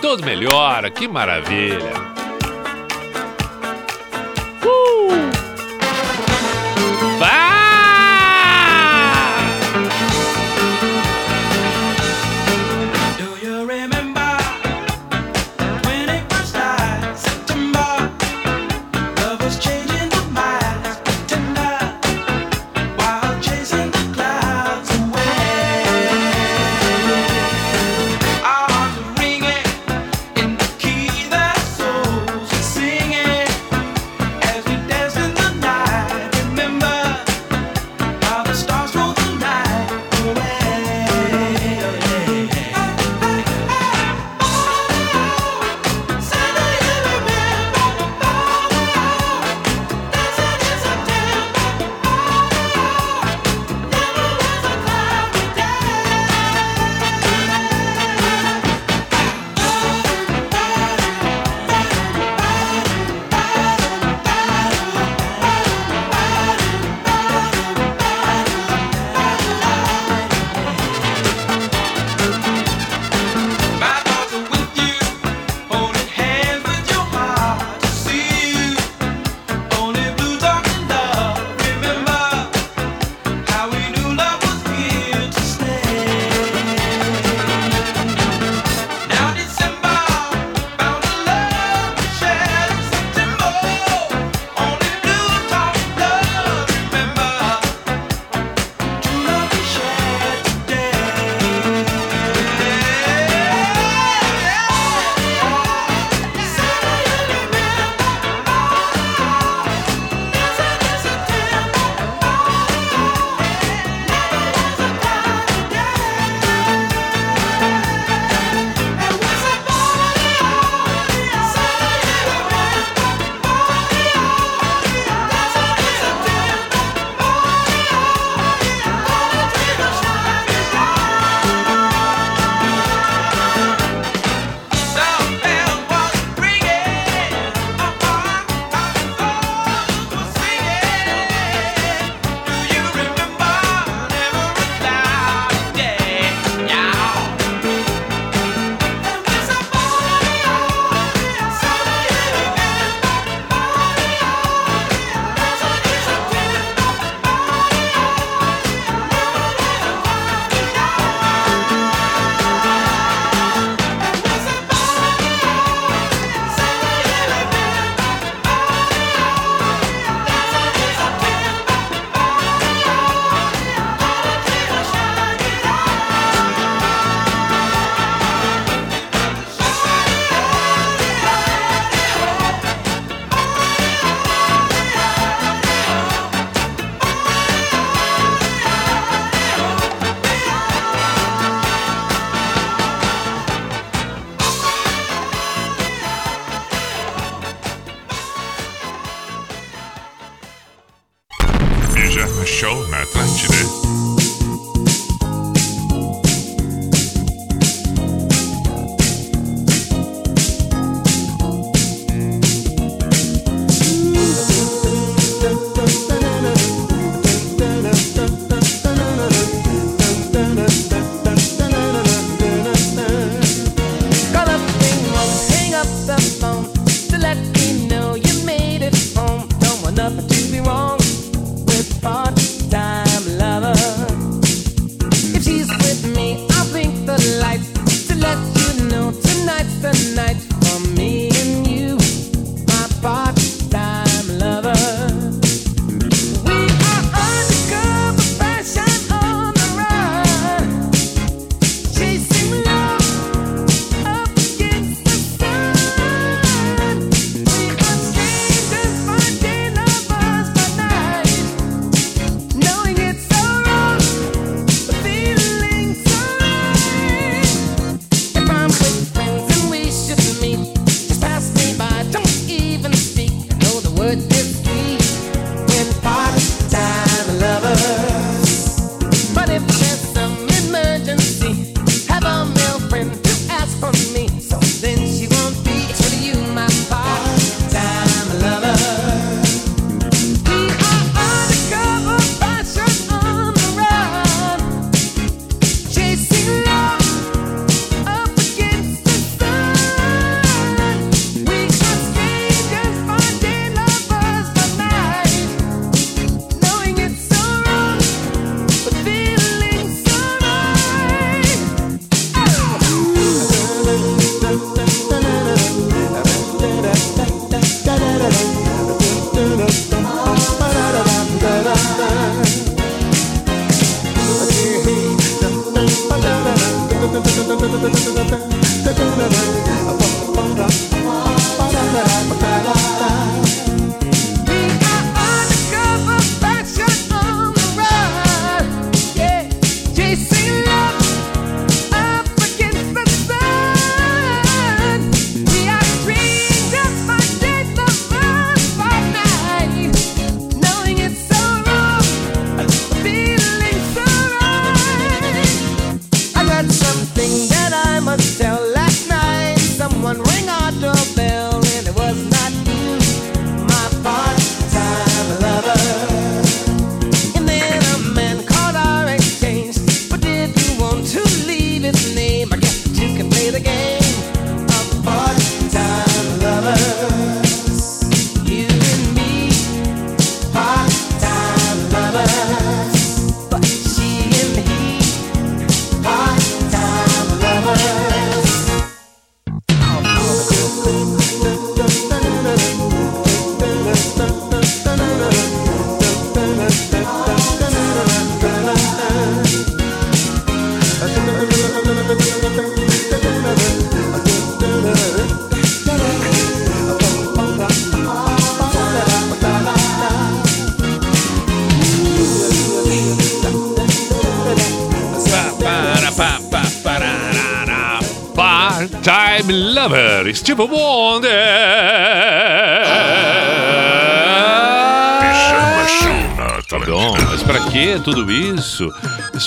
Tudo 0.00 0.24
melhora, 0.24 0.90
que 0.90 1.08
maravilha. 1.08 1.92
Uh! 4.60 5.47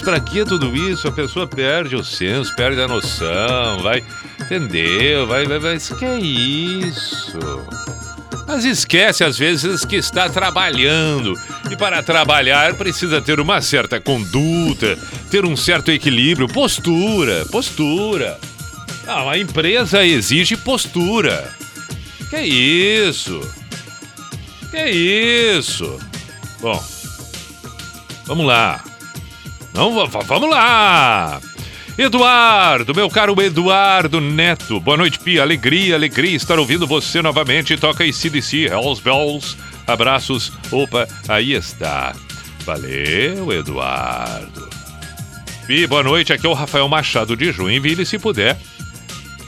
Mas 0.02 0.10
pra 0.10 0.20
que 0.20 0.43
tudo 0.43 0.76
isso? 0.76 1.08
A 1.08 1.12
pessoa 1.12 1.45
perde 1.45 1.95
o 1.95 2.04
senso, 2.04 2.56
perde 2.56 2.82
a 2.82 2.88
noção, 2.88 3.84
vai. 3.84 4.04
Entendeu? 4.39 5.28
Vai, 5.28 5.45
vai, 5.45 5.60
vai. 5.60 5.78
Que 5.78 6.06
é 6.06 6.20
isso? 6.20 7.38
Mas 8.47 8.66
esquece 8.66 9.24
às 9.24 9.38
vezes 9.38 9.86
que 9.86 9.95
está 9.95 10.28
trabalhando. 10.28 11.36
E 11.70 11.78
para 11.78 12.02
trabalhar 12.02 12.74
precisa 12.74 13.22
ter 13.22 13.39
uma 13.39 13.62
certa 13.62 14.02
conduta, 14.02 14.97
ter 15.30 15.45
um 15.45 15.56
certo 15.56 15.91
equilíbrio, 15.91 16.47
postura, 16.47 17.45
postura. 17.52 18.39
Ah, 19.08 19.30
a 19.30 19.38
empresa 19.38 20.04
exige 20.04 20.58
postura. 20.58 21.54
Que 22.28 22.39
isso? 22.39 23.39
Que 24.72 24.89
isso? 24.89 25.99
Bom, 26.60 26.84
vamos 28.26 28.47
lá. 28.47 28.84
Não, 29.82 29.95
va- 29.95 30.05
va- 30.05 30.19
vamos 30.19 30.47
lá. 30.47 31.41
Eduardo, 31.97 32.93
meu 32.93 33.09
caro 33.09 33.34
Eduardo 33.41 34.21
Neto. 34.21 34.79
Boa 34.79 34.95
noite, 34.95 35.17
Pia. 35.17 35.41
Alegria, 35.41 35.95
alegria 35.95 36.36
estar 36.36 36.59
ouvindo 36.59 36.86
você 36.86 37.19
novamente. 37.19 37.75
Toca 37.75 38.03
aí 38.03 38.13
CDC, 38.13 38.65
Hells 38.67 39.01
Bells. 39.01 39.57
Abraços. 39.88 40.53
Opa, 40.71 41.07
aí 41.27 41.53
está. 41.53 42.13
Valeu, 42.63 43.51
Eduardo. 43.51 44.69
Pi, 45.65 45.88
boa 45.88 46.03
noite. 46.03 46.32
Aqui 46.32 46.45
é 46.45 46.49
o 46.49 46.53
Rafael 46.53 46.88
Machado 46.88 47.36
de 47.36 47.51
Joinville. 47.51 48.05
Se 48.05 48.19
puder, 48.19 48.59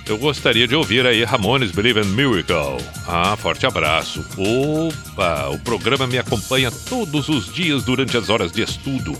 eu 0.08 0.18
gostaria 0.18 0.68
de 0.68 0.76
ouvir 0.76 1.06
aí 1.06 1.24
Ramones 1.24 1.70
Believe 1.70 2.02
in 2.02 2.06
Miracle. 2.06 2.84
Ah, 3.08 3.38
forte 3.38 3.68
abraço. 3.68 4.26
Opa, 4.36 5.50
o 5.50 5.60
programa 5.60 6.08
me 6.08 6.18
acompanha 6.18 6.72
todos 6.72 7.30
os 7.30 7.54
dias 7.54 7.84
durante 7.84 8.18
as 8.18 8.32
horas 8.32 8.52
de 8.52 8.64
estudo. 8.64 9.16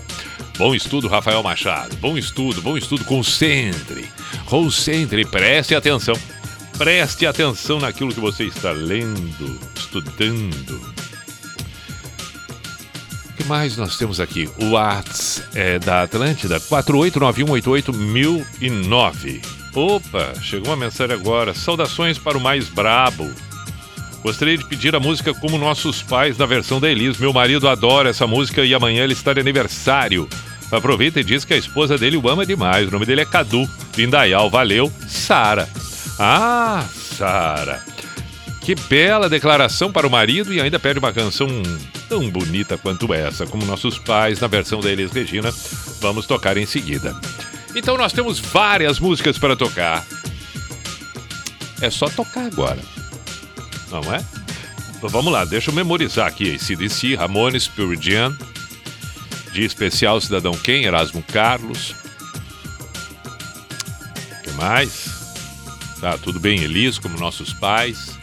Bom 0.56 0.72
estudo, 0.74 1.08
Rafael 1.08 1.42
Machado. 1.42 1.96
Bom 1.96 2.16
estudo, 2.16 2.62
bom 2.62 2.78
estudo. 2.78 3.04
Concentre. 3.04 4.08
Concentre, 4.46 5.24
preste 5.24 5.74
atenção. 5.74 6.14
Preste 6.78 7.26
atenção 7.26 7.80
naquilo 7.80 8.14
que 8.14 8.20
você 8.20 8.44
está 8.44 8.70
lendo, 8.70 9.58
estudando. 9.74 10.94
O 13.30 13.32
que 13.36 13.42
mais 13.44 13.76
nós 13.76 13.98
temos 13.98 14.20
aqui? 14.20 14.48
O 14.60 14.70
Whats 14.70 15.42
é 15.54 15.80
da 15.80 16.04
Atlântida, 16.04 16.60
489881009. 16.60 19.44
Opa, 19.74 20.34
chegou 20.40 20.70
uma 20.70 20.76
mensagem 20.76 21.16
agora. 21.16 21.52
Saudações 21.52 22.16
para 22.16 22.38
o 22.38 22.40
mais 22.40 22.68
brabo. 22.68 23.28
Gostaria 24.24 24.56
de 24.56 24.64
pedir 24.64 24.96
a 24.96 25.00
música 25.00 25.34
Como 25.34 25.58
Nossos 25.58 26.00
Pais, 26.00 26.38
na 26.38 26.46
versão 26.46 26.80
da 26.80 26.90
Elis. 26.90 27.18
Meu 27.18 27.30
marido 27.30 27.68
adora 27.68 28.08
essa 28.08 28.26
música 28.26 28.64
e 28.64 28.72
amanhã 28.72 29.04
ele 29.04 29.12
está 29.12 29.34
de 29.34 29.40
aniversário. 29.40 30.26
Aproveita 30.72 31.20
e 31.20 31.24
diz 31.24 31.44
que 31.44 31.52
a 31.52 31.58
esposa 31.58 31.98
dele 31.98 32.16
o 32.16 32.26
ama 32.26 32.46
demais. 32.46 32.88
O 32.88 32.90
nome 32.90 33.04
dele 33.04 33.20
é 33.20 33.26
Cadu. 33.26 33.68
Vindaial, 33.94 34.48
valeu. 34.48 34.90
Sara. 35.06 35.68
Ah, 36.18 36.86
Sara. 36.90 37.82
Que 38.62 38.74
bela 38.74 39.28
declaração 39.28 39.92
para 39.92 40.06
o 40.06 40.10
marido 40.10 40.54
e 40.54 40.58
ainda 40.58 40.78
pede 40.78 40.98
uma 40.98 41.12
canção 41.12 41.46
tão 42.08 42.30
bonita 42.30 42.78
quanto 42.78 43.12
essa, 43.12 43.46
como 43.46 43.66
Nossos 43.66 43.98
Pais, 43.98 44.40
na 44.40 44.46
versão 44.46 44.80
da 44.80 44.90
Elis 44.90 45.12
Regina. 45.12 45.52
Vamos 46.00 46.24
tocar 46.24 46.56
em 46.56 46.64
seguida. 46.64 47.14
Então 47.76 47.98
nós 47.98 48.14
temos 48.14 48.40
várias 48.40 48.98
músicas 48.98 49.36
para 49.36 49.54
tocar. 49.54 50.02
É 51.82 51.90
só 51.90 52.08
tocar 52.08 52.46
agora. 52.46 52.93
Não 53.94 54.12
é? 54.12 54.24
Então 54.96 55.08
vamos 55.08 55.32
lá, 55.32 55.44
deixa 55.44 55.70
eu 55.70 55.74
memorizar 55.74 56.26
aqui. 56.26 56.58
CDC, 56.58 57.14
Ramones, 57.14 57.68
Pure 57.68 57.96
Jam, 58.00 58.36
Dia 59.52 59.64
Especial 59.64 60.20
Cidadão 60.20 60.52
Quem, 60.52 60.84
Erasmo 60.84 61.22
Carlos. 61.22 61.94
O 64.32 64.42
que 64.42 64.50
mais? 64.56 65.14
Tá, 66.00 66.18
tudo 66.18 66.40
bem, 66.40 66.60
Elis, 66.60 66.98
como 66.98 67.16
nossos 67.20 67.52
pais. 67.52 68.18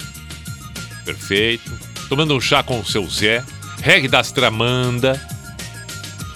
Perfeito. 1.06 1.72
Tomando 2.10 2.36
um 2.36 2.42
chá 2.42 2.62
com 2.62 2.82
o 2.82 2.86
seu 2.86 3.08
Zé. 3.10 3.42
Reggae 3.82 4.10
das 4.10 4.34
Tramanda. 4.34 5.26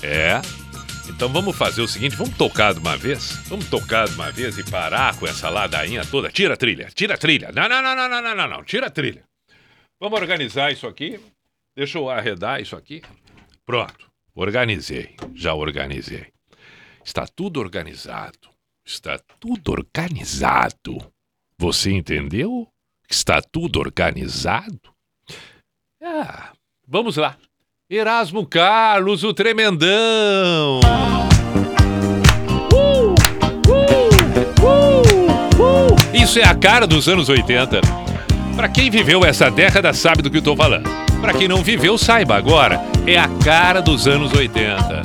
É. 0.01 0.41
Então 1.15 1.29
vamos 1.29 1.55
fazer 1.55 1.81
o 1.81 1.87
seguinte, 1.87 2.13
vamos 2.17 2.35
tocar 2.37 2.73
de 2.73 2.79
uma 2.81 2.97
vez? 2.97 3.31
Vamos 3.47 3.69
tocar 3.69 4.05
de 4.05 4.13
uma 4.15 4.29
vez 4.33 4.57
e 4.57 4.69
parar 4.69 5.17
com 5.17 5.25
essa 5.25 5.49
ladainha 5.49 6.05
toda? 6.05 6.29
Tira 6.29 6.55
a 6.55 6.57
trilha, 6.57 6.89
tira 6.93 7.13
a 7.13 7.17
trilha. 7.17 7.53
Não, 7.53 7.69
não, 7.69 7.81
não, 7.81 7.95
não, 7.95 8.09
não, 8.09 8.21
não, 8.21 8.35
não, 8.35 8.47
não. 8.49 8.63
Tira 8.65 8.87
a 8.87 8.89
trilha. 8.89 9.23
Vamos 9.97 10.19
organizar 10.19 10.73
isso 10.73 10.85
aqui. 10.85 11.17
Deixa 11.73 11.97
eu 11.97 12.09
arredar 12.09 12.61
isso 12.61 12.75
aqui. 12.75 13.01
Pronto. 13.65 14.11
Organizei. 14.35 15.15
Já 15.33 15.53
organizei. 15.53 16.33
Está 17.03 17.25
tudo 17.25 17.61
organizado. 17.61 18.49
Está 18.85 19.17
tudo 19.39 19.71
organizado. 19.71 21.13
Você 21.57 21.91
entendeu? 21.91 22.67
Está 23.09 23.41
tudo 23.41 23.79
organizado? 23.79 24.93
Ah, 26.03 26.51
vamos 26.85 27.15
lá. 27.15 27.37
Erasmo 27.97 28.45
Carlos, 28.45 29.23
o 29.23 29.33
tremendão. 29.33 30.81
Uh, 32.73 32.75
uh, 32.75 33.15
uh, 35.61 35.95
Isso 36.13 36.37
é 36.37 36.43
a 36.43 36.53
cara 36.53 36.85
dos 36.85 37.07
anos 37.07 37.29
80. 37.29 37.79
Para 38.53 38.67
quem 38.67 38.89
viveu 38.89 39.23
essa 39.23 39.49
década 39.49 39.93
sabe 39.93 40.21
do 40.21 40.29
que 40.29 40.39
eu 40.39 40.41
tô 40.41 40.57
falando. 40.57 40.89
Para 41.21 41.33
quem 41.33 41.47
não 41.47 41.63
viveu, 41.63 41.97
saiba 41.97 42.35
agora. 42.35 42.81
É 43.07 43.17
a 43.17 43.29
cara 43.29 43.81
dos 43.81 44.07
anos 44.07 44.33
80. 44.33 45.01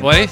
Oi? 0.00 0.30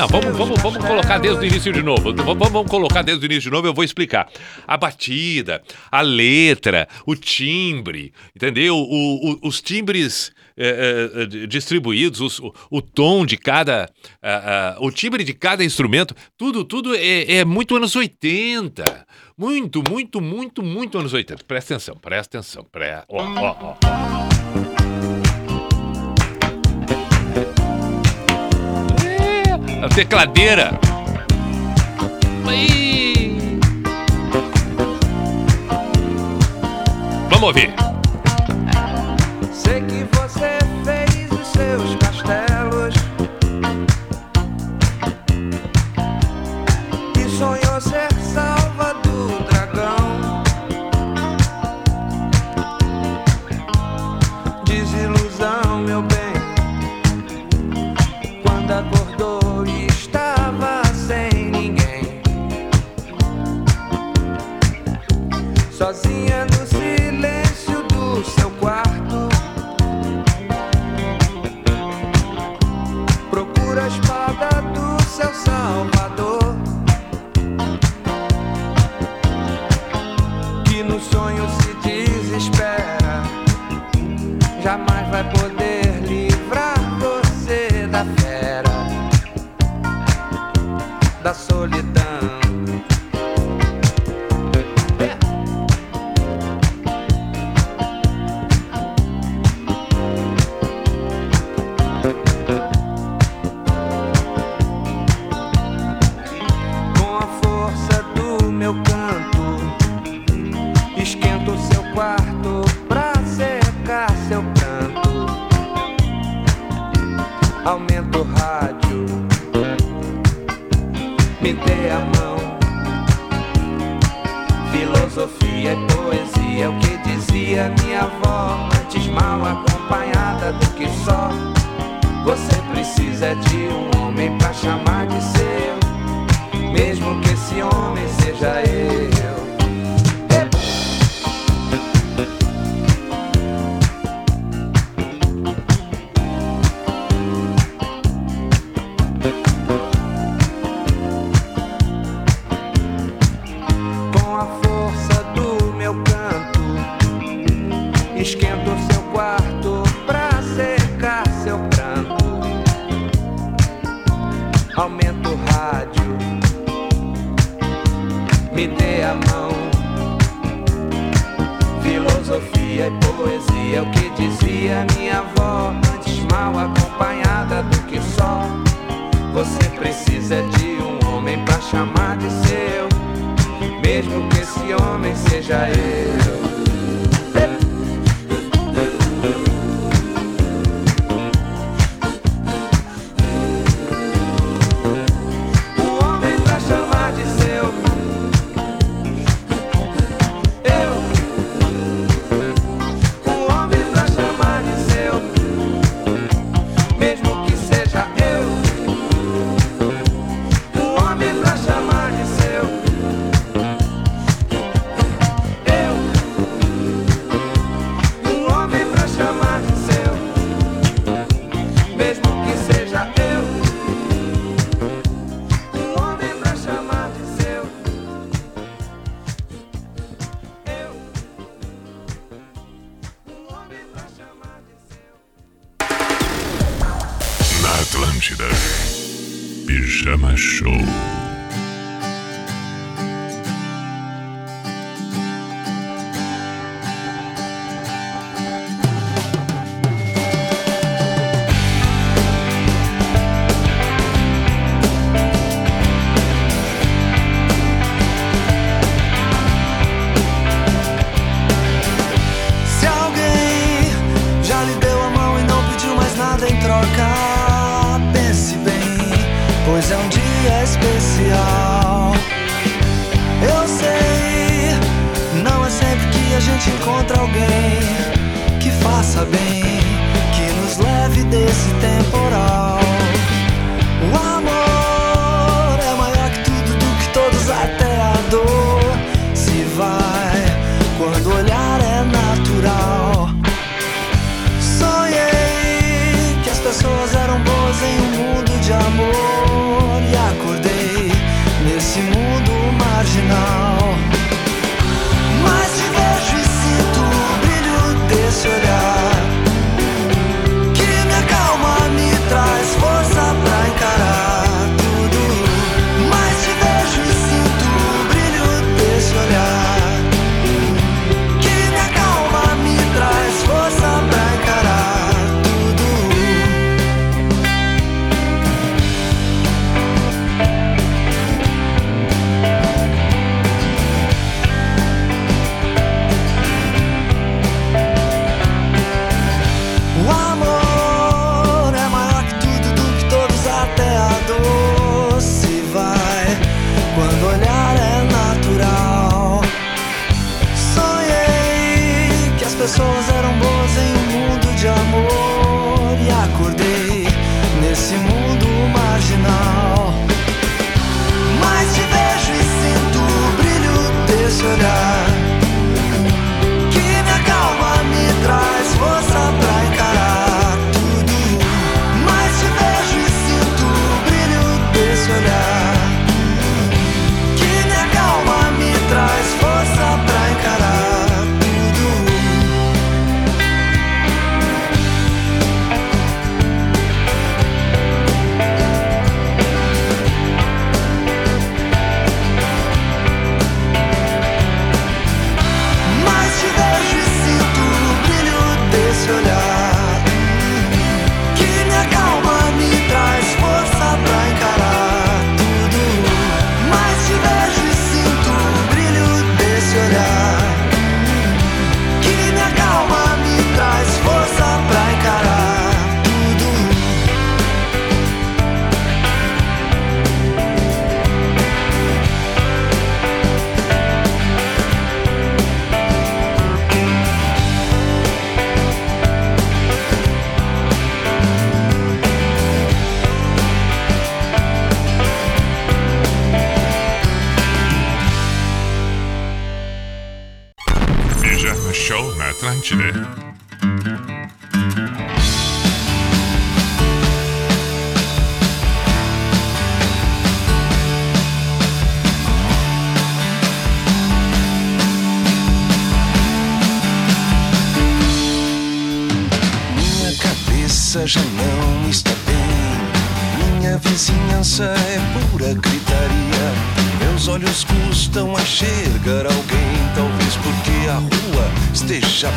Não, 0.00 0.08
vamos, 0.08 0.34
vamos, 0.34 0.62
vamos 0.62 0.82
colocar 0.82 1.18
desde 1.18 1.44
o 1.44 1.44
início 1.44 1.70
de 1.74 1.82
novo. 1.82 2.14
Vamos, 2.14 2.48
vamos 2.50 2.70
colocar 2.70 3.02
desde 3.02 3.22
o 3.22 3.26
início 3.26 3.42
de 3.42 3.50
novo, 3.50 3.66
eu 3.66 3.74
vou 3.74 3.84
explicar. 3.84 4.30
A 4.66 4.74
batida, 4.74 5.62
a 5.92 6.00
letra, 6.00 6.88
o 7.04 7.14
timbre, 7.14 8.10
entendeu? 8.34 8.76
O, 8.76 9.34
o, 9.34 9.38
os 9.46 9.60
timbres 9.60 10.32
é, 10.56 11.10
é, 11.14 11.46
distribuídos, 11.46 12.22
os, 12.22 12.38
o, 12.38 12.50
o, 12.70 12.80
tom 12.80 13.26
de 13.26 13.36
cada. 13.36 13.90
O 14.78 14.90
timbre 14.90 15.22
de 15.22 15.34
cada 15.34 15.62
instrumento, 15.62 16.16
tudo, 16.34 16.64
tudo 16.64 16.94
é, 16.94 17.34
é 17.34 17.44
muito 17.44 17.76
anos 17.76 17.94
80. 17.94 19.06
Muito, 19.36 19.82
muito, 19.86 20.18
muito, 20.18 20.62
muito 20.62 20.96
anos 20.96 21.12
80. 21.12 21.44
Presta 21.44 21.74
atenção, 21.74 21.96
presta 21.96 22.38
atenção. 22.38 22.64
Presta... 22.64 23.04
Ó, 23.06 23.22
ó, 23.22 23.56
ó, 23.60 23.76
ó. 23.84 24.29
a 29.82 29.88
tecladeira. 29.88 30.78
Vamos 37.30 37.42
ouvir. 37.42 37.89
sozinha 65.80 66.44
no 66.44 66.66
silêncio 66.66 67.82
do 67.84 68.22
seu 68.22 68.50
quarto. 68.60 69.30
Procura 73.30 73.84
a 73.84 73.88
espada 73.88 74.48
do 74.74 75.02
seu 75.04 75.32
salvador. 75.32 76.54
Que 80.66 80.82
no 80.82 81.00
sonho 81.00 81.48
se 81.62 81.72
desespera, 81.88 83.22
jamais 84.62 85.08
vai 85.08 85.24
poder 85.30 86.02
livrar 86.06 86.78
você 86.98 87.86
da 87.86 88.04
fera, 88.20 88.70
da 91.22 91.32
solidão. 91.32 91.89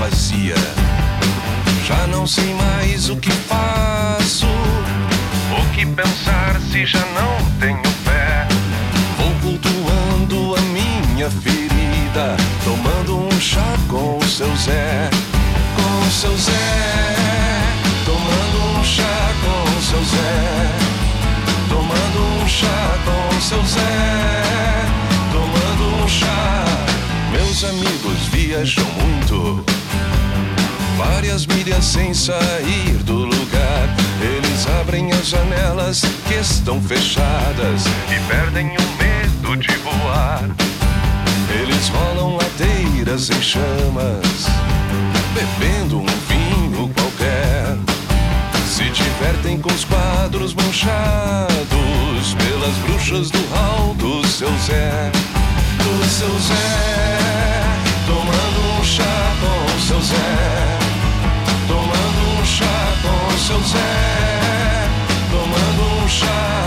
Vazia. 0.03 0.55
Já 1.85 2.07
não 2.07 2.27
sei 2.27 2.53
mais 2.55 2.72
sair 32.23 33.03
do 33.03 33.25
lugar. 33.25 33.89
Eles 34.21 34.65
abrem 34.79 35.11
as 35.11 35.27
janelas 35.27 36.03
que 36.25 36.35
estão 36.35 36.81
fechadas 36.81 37.83
e 38.09 38.17
perdem 38.31 38.67
o 38.67 39.03
medo 39.03 39.57
de 39.57 39.75
voar. 39.79 40.49
Eles 41.59 41.89
rolam 41.89 42.37
ladeiras 42.37 43.29
em 43.29 43.41
chamas, 43.41 44.47
bebendo 45.33 45.99
um 45.99 46.05
vinho 46.29 46.89
qualquer. 46.93 47.77
Se 48.69 48.89
divertem 48.89 49.59
com 49.59 49.69
os 49.73 49.83
quadros 49.83 50.53
manchados 50.53 51.49
pelas 52.37 52.75
bruxas 52.85 53.31
do 53.31 53.39
hall 53.53 53.93
do 53.95 54.25
seu 54.25 54.51
Zé. 54.59 55.11
Do 55.77 56.05
seu 56.05 56.39
Zé, 56.39 57.19
tomando 58.07 58.79
um 58.79 58.83
chá 58.85 59.35
com 59.41 59.75
o 59.75 59.81
seu 59.81 60.01
Zé. 60.01 60.82
Seu 63.45 63.59
Zé. 63.59 63.77
Tomando 65.29 66.01
um 66.01 66.07
chá. 66.07 66.65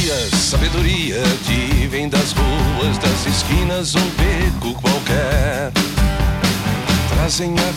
E 0.00 0.10
a 0.12 0.36
sabedoria 0.36 1.20
que 1.44 1.88
vem 1.88 2.08
das 2.08 2.32
ruas, 2.32 2.96
das 2.98 3.26
esquinas, 3.26 3.96
um 3.96 4.08
beco 4.10 4.80
qualquer. 4.80 5.72
Trazem 7.08 7.56
a 7.58 7.73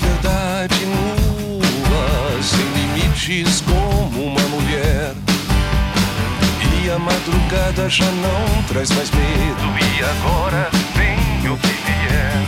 Madrugada 7.00 7.89
já 7.89 8.06
não 8.06 8.64
traz 8.64 8.89
mais 8.91 9.12
medo, 9.12 9.64
e 9.78 10.04
agora 10.04 10.70
vem 10.95 11.50
o 11.50 11.58
que 11.58 11.68
vier. 11.68 12.48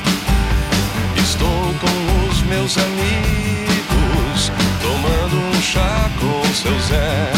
Estou 1.17 1.47
com 1.79 2.29
os 2.29 2.41
meus 2.43 2.77
amigos, 2.77 4.51
tomando 4.81 5.37
um 5.37 5.61
chá 5.61 6.09
com 6.19 6.41
o 6.41 6.55
seu 6.55 6.79
Zé. 6.79 7.31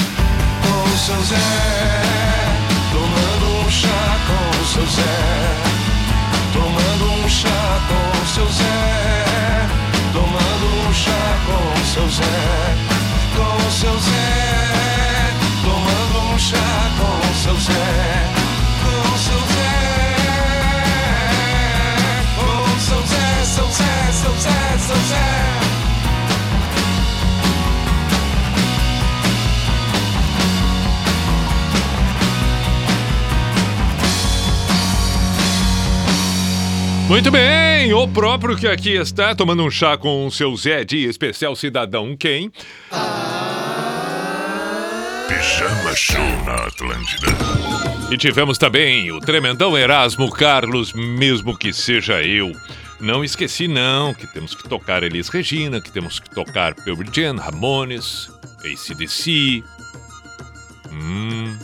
Com 0.62 0.90
o 0.90 0.98
seu 0.98 1.22
Zé, 1.24 1.38
tomando 2.92 3.66
um 3.66 3.70
chá 3.70 4.20
com 4.28 4.62
o 4.62 4.66
seu 4.66 4.86
Zé. 4.86 5.72
Tomando 6.54 7.24
um 7.24 7.30
chá 7.30 7.80
com 7.88 8.22
o 8.22 8.28
seu 8.28 8.48
Zé. 8.48 9.68
Tomando 10.14 10.88
um 10.88 10.94
chá 10.94 11.38
com 11.46 11.82
o 11.82 11.86
seu 11.86 12.10
Zé. 12.10 12.76
Com 13.36 13.68
o 13.68 13.72
seu 13.72 14.00
Zé. 14.00 14.91
Muito 37.12 37.30
bem, 37.30 37.94
o 37.94 38.08
próprio 38.08 38.56
que 38.56 38.66
aqui 38.66 38.96
está 38.96 39.36
tomando 39.36 39.64
um 39.64 39.70
chá 39.70 39.98
com 39.98 40.26
o 40.26 40.32
seu 40.32 40.56
Zé 40.56 40.86
de 40.86 41.06
especial 41.06 41.56
cidadão 41.58 42.16
quem? 42.16 42.50
Pijama 45.52 45.94
Show 45.94 46.44
na 46.46 46.56
Atlântida. 46.56 47.28
E 48.10 48.18
tivemos 48.18 48.58
também 48.58 49.12
o 49.12 49.20
tremendão 49.20 49.78
Erasmo 49.78 50.32
Carlos, 50.32 50.94
mesmo 50.94 51.58
que 51.58 51.74
seja 51.74 52.24
eu. 52.24 52.54
Não 53.02 53.22
esqueci 53.22 53.68
não 53.68 54.14
que 54.14 54.26
temos 54.26 54.56
que 54.56 54.64
tocar 54.70 55.04
Elis 55.04 55.28
Regina, 55.28 55.82
que 55.82 55.92
temos 55.92 56.22
que 56.22 56.30
tocar 56.30 56.74
Pearl 56.74 57.02
Jam, 57.12 57.36
Ramones, 57.36 58.32
ACDC, 58.60 59.62
hum, 60.90 61.58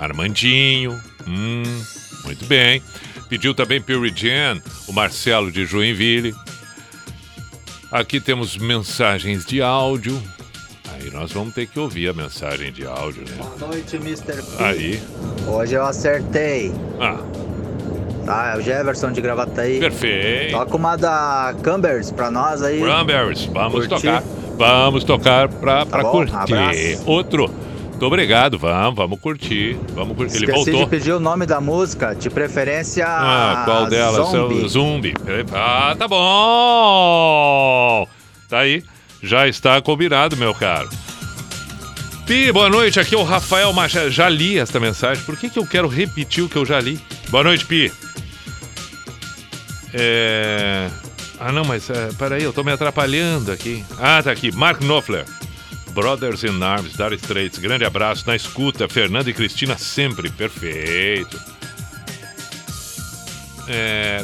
Armandinho, 0.00 0.98
hum, 1.26 1.84
muito 2.24 2.46
bem. 2.46 2.82
Pediu 3.28 3.52
também 3.52 3.78
Pearl 3.78 4.06
Jam, 4.06 4.58
o 4.88 4.92
Marcelo 4.92 5.52
de 5.52 5.66
Joinville. 5.66 6.34
Aqui 7.92 8.20
temos 8.20 8.56
mensagens 8.56 9.44
de 9.44 9.60
áudio. 9.60 10.22
Aí 10.94 11.10
nós 11.12 11.32
vamos 11.32 11.54
ter 11.54 11.66
que 11.66 11.78
ouvir 11.78 12.08
a 12.08 12.12
mensagem 12.12 12.72
de 12.72 12.86
áudio, 12.86 13.22
né? 13.28 13.36
Boa 13.58 13.68
noite, 13.72 13.96
Mr. 13.96 14.42
P. 14.42 14.62
Aí. 14.62 15.02
Hoje 15.48 15.74
eu 15.74 15.84
acertei. 15.84 16.72
Ah, 17.00 17.18
Tá, 18.24 18.52
é 18.54 18.58
o 18.58 18.62
Jefferson 18.62 19.12
de 19.12 19.20
Gravataí. 19.20 19.78
perfeito. 19.78 20.52
Toca 20.52 20.76
uma 20.76 20.96
da 20.96 21.54
Cambers 21.62 22.10
pra 22.10 22.30
nós 22.30 22.62
aí. 22.62 22.80
Cranberries, 22.80 23.44
vamos 23.44 23.86
Curtir. 23.86 24.06
tocar. 24.06 24.22
Vamos 24.56 25.04
tocar 25.04 25.48
pra, 25.48 25.84
pra 25.84 26.02
bom, 26.02 26.10
curtir. 26.10 26.34
abraço. 26.34 27.02
Outro. 27.04 27.50
Muito 27.90 28.06
obrigado, 28.06 28.58
vamos, 28.58 28.94
vamos 28.96 29.20
curtir. 29.20 29.78
Vamos 29.94 30.16
curtir. 30.16 30.36
Ele 30.42 30.52
voltou. 30.52 30.74
de 30.74 30.86
pedir 30.86 31.12
o 31.12 31.20
nome 31.20 31.44
da 31.44 31.60
música, 31.60 32.14
de 32.14 32.30
preferência 32.30 33.04
Ah, 33.06 33.62
qual 33.66 33.86
delas? 33.88 34.26
Zombie. 34.30 34.68
Zumbi. 34.68 35.14
Ah, 35.52 35.94
tá 35.98 36.08
bom. 36.08 38.08
Tá 38.48 38.60
aí. 38.60 38.82
Já 39.24 39.48
está 39.48 39.80
combinado, 39.80 40.36
meu 40.36 40.54
caro. 40.54 40.90
Pi, 42.26 42.52
boa 42.52 42.68
noite. 42.68 43.00
Aqui 43.00 43.14
é 43.14 43.18
o 43.18 43.22
Rafael 43.22 43.72
Machado. 43.72 44.10
Já 44.10 44.28
li 44.28 44.58
esta 44.58 44.78
mensagem. 44.78 45.24
Por 45.24 45.36
que, 45.36 45.48
que 45.48 45.58
eu 45.58 45.66
quero 45.66 45.88
repetir 45.88 46.44
o 46.44 46.48
que 46.48 46.56
eu 46.56 46.66
já 46.66 46.78
li? 46.78 47.00
Boa 47.30 47.42
noite, 47.42 47.64
Pi. 47.64 47.90
É... 49.94 50.90
Ah, 51.40 51.50
não, 51.52 51.64
mas 51.64 51.88
é, 51.88 52.10
peraí, 52.18 52.42
eu 52.42 52.52
tô 52.52 52.62
me 52.62 52.70
atrapalhando 52.70 53.50
aqui. 53.50 53.82
Ah, 53.98 54.22
tá 54.22 54.30
aqui. 54.30 54.52
Mark 54.52 54.80
Knopfler. 54.80 55.24
Brothers 55.92 56.44
in 56.44 56.62
Arms, 56.62 56.92
Dire 56.94 57.14
Straits. 57.14 57.58
Grande 57.58 57.84
abraço 57.84 58.24
na 58.26 58.36
escuta. 58.36 58.88
Fernanda 58.88 59.30
e 59.30 59.32
Cristina 59.32 59.78
sempre. 59.78 60.30
Perfeito. 60.30 61.40
É, 63.66 64.22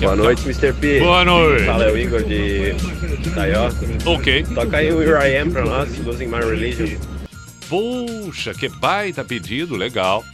Boa 0.00 0.16
noite, 0.16 0.42
Mr. 0.42 0.72
P. 0.72 1.00
Boa 1.00 1.24
noite. 1.24 1.64
Fala, 1.64 1.84
é 1.84 1.92
o 1.92 1.98
Igor 1.98 2.22
de 2.22 2.74
Taió. 3.34 3.68
Ok. 4.06 4.44
Toca 4.54 4.76
aí 4.78 4.92
o 4.92 5.02
Here 5.02 5.30
I 5.30 5.36
Am 5.38 5.50
pra 5.50 5.64
nós, 5.64 5.98
Losing 5.98 6.26
My 6.26 6.38
Religion. 6.38 6.98
Puxa, 7.68 8.54
que 8.54 8.68
baita 8.68 9.24
pedido, 9.24 9.76
legal. 9.76 10.24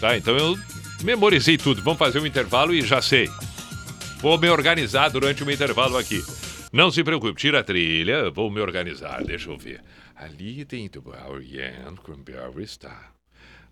Tá, 0.00 0.16
então 0.16 0.36
eu 0.36 0.58
memorizei 1.04 1.56
tudo. 1.56 1.82
Vamos 1.82 1.98
fazer 1.98 2.18
um 2.18 2.26
intervalo 2.26 2.74
e 2.74 2.82
já 2.82 3.00
sei. 3.00 3.30
Vou 4.18 4.38
me 4.38 4.48
organizar 4.48 5.08
durante 5.08 5.44
o 5.44 5.50
intervalo 5.50 5.96
aqui. 5.96 6.24
Não 6.72 6.90
se 6.90 7.04
preocupe, 7.04 7.40
tira 7.40 7.60
a 7.60 7.64
trilha, 7.64 8.30
vou 8.30 8.50
me 8.50 8.60
organizar, 8.60 9.22
deixa 9.24 9.50
eu 9.50 9.56
ver. 9.56 9.80
Ali 10.14 10.64
tem 10.64 10.88
do 10.88 11.02
Ian 11.40 11.94
Cranberries, 12.04 12.76
tá. 12.76 13.15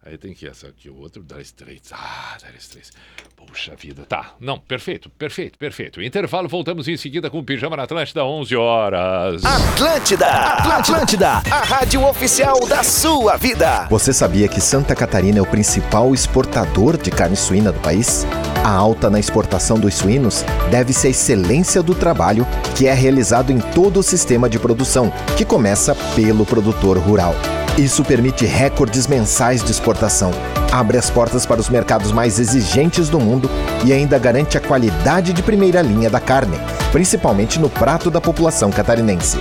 Aí 0.06 0.18
tem 0.18 0.34
que 0.34 0.46
essa 0.46 0.66
aqui, 0.66 0.90
o 0.90 1.00
outro 1.00 1.22
Dire 1.22 1.40
Straits. 1.40 1.90
Ah, 1.90 2.36
Dire 2.38 2.58
Straits. 2.58 2.92
Puxa 3.36 3.74
vida. 3.74 4.04
Tá, 4.04 4.34
não, 4.38 4.58
perfeito, 4.58 5.08
perfeito, 5.08 5.58
perfeito. 5.58 6.02
Intervalo, 6.02 6.46
voltamos 6.46 6.86
em 6.88 6.96
seguida 6.96 7.30
com 7.30 7.38
o 7.38 7.42
Pijama 7.42 7.74
na 7.74 7.84
Atlântida, 7.84 8.22
11 8.22 8.54
horas. 8.54 9.42
Atlântida, 9.42 10.26
Atlântida, 10.26 11.28
a 11.50 11.64
rádio 11.64 12.06
oficial 12.06 12.66
da 12.66 12.82
sua 12.82 13.38
vida. 13.38 13.86
Você 13.88 14.12
sabia 14.12 14.46
que 14.46 14.60
Santa 14.60 14.94
Catarina 14.94 15.38
é 15.38 15.42
o 15.42 15.46
principal 15.46 16.12
exportador 16.12 16.98
de 16.98 17.10
carne 17.10 17.36
suína 17.36 17.72
do 17.72 17.80
país? 17.80 18.26
A 18.62 18.70
alta 18.70 19.08
na 19.08 19.18
exportação 19.18 19.80
dos 19.80 19.94
suínos 19.94 20.42
deve-se 20.70 21.06
à 21.06 21.10
excelência 21.10 21.82
do 21.82 21.94
trabalho 21.94 22.46
que 22.76 22.86
é 22.86 22.92
realizado 22.92 23.50
em 23.50 23.58
todo 23.58 24.00
o 24.00 24.02
sistema 24.02 24.50
de 24.50 24.58
produção, 24.58 25.10
que 25.36 25.46
começa 25.46 25.94
pelo 26.14 26.44
produtor 26.44 26.98
rural. 26.98 27.34
Isso 27.78 28.04
permite 28.04 28.46
recordes 28.46 29.06
mensais 29.06 29.62
de 29.62 29.70
exportação, 29.70 30.30
abre 30.70 30.96
as 30.96 31.10
portas 31.10 31.44
para 31.44 31.60
os 31.60 31.68
mercados 31.68 32.12
mais 32.12 32.38
exigentes 32.38 33.08
do 33.08 33.18
mundo 33.18 33.50
e 33.84 33.92
ainda 33.92 34.18
garante 34.18 34.56
a 34.56 34.60
qualidade 34.60 35.32
de 35.32 35.42
primeira 35.42 35.82
linha 35.82 36.08
da 36.08 36.20
carne, 36.20 36.56
principalmente 36.92 37.58
no 37.58 37.68
prato 37.68 38.10
da 38.10 38.20
população 38.20 38.70
catarinense. 38.70 39.38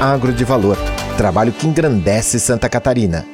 Agro 0.00 0.32
de 0.32 0.44
Valor 0.44 0.78
trabalho 1.14 1.52
que 1.52 1.66
engrandece 1.66 2.38
Santa 2.38 2.68
Catarina. 2.68 3.33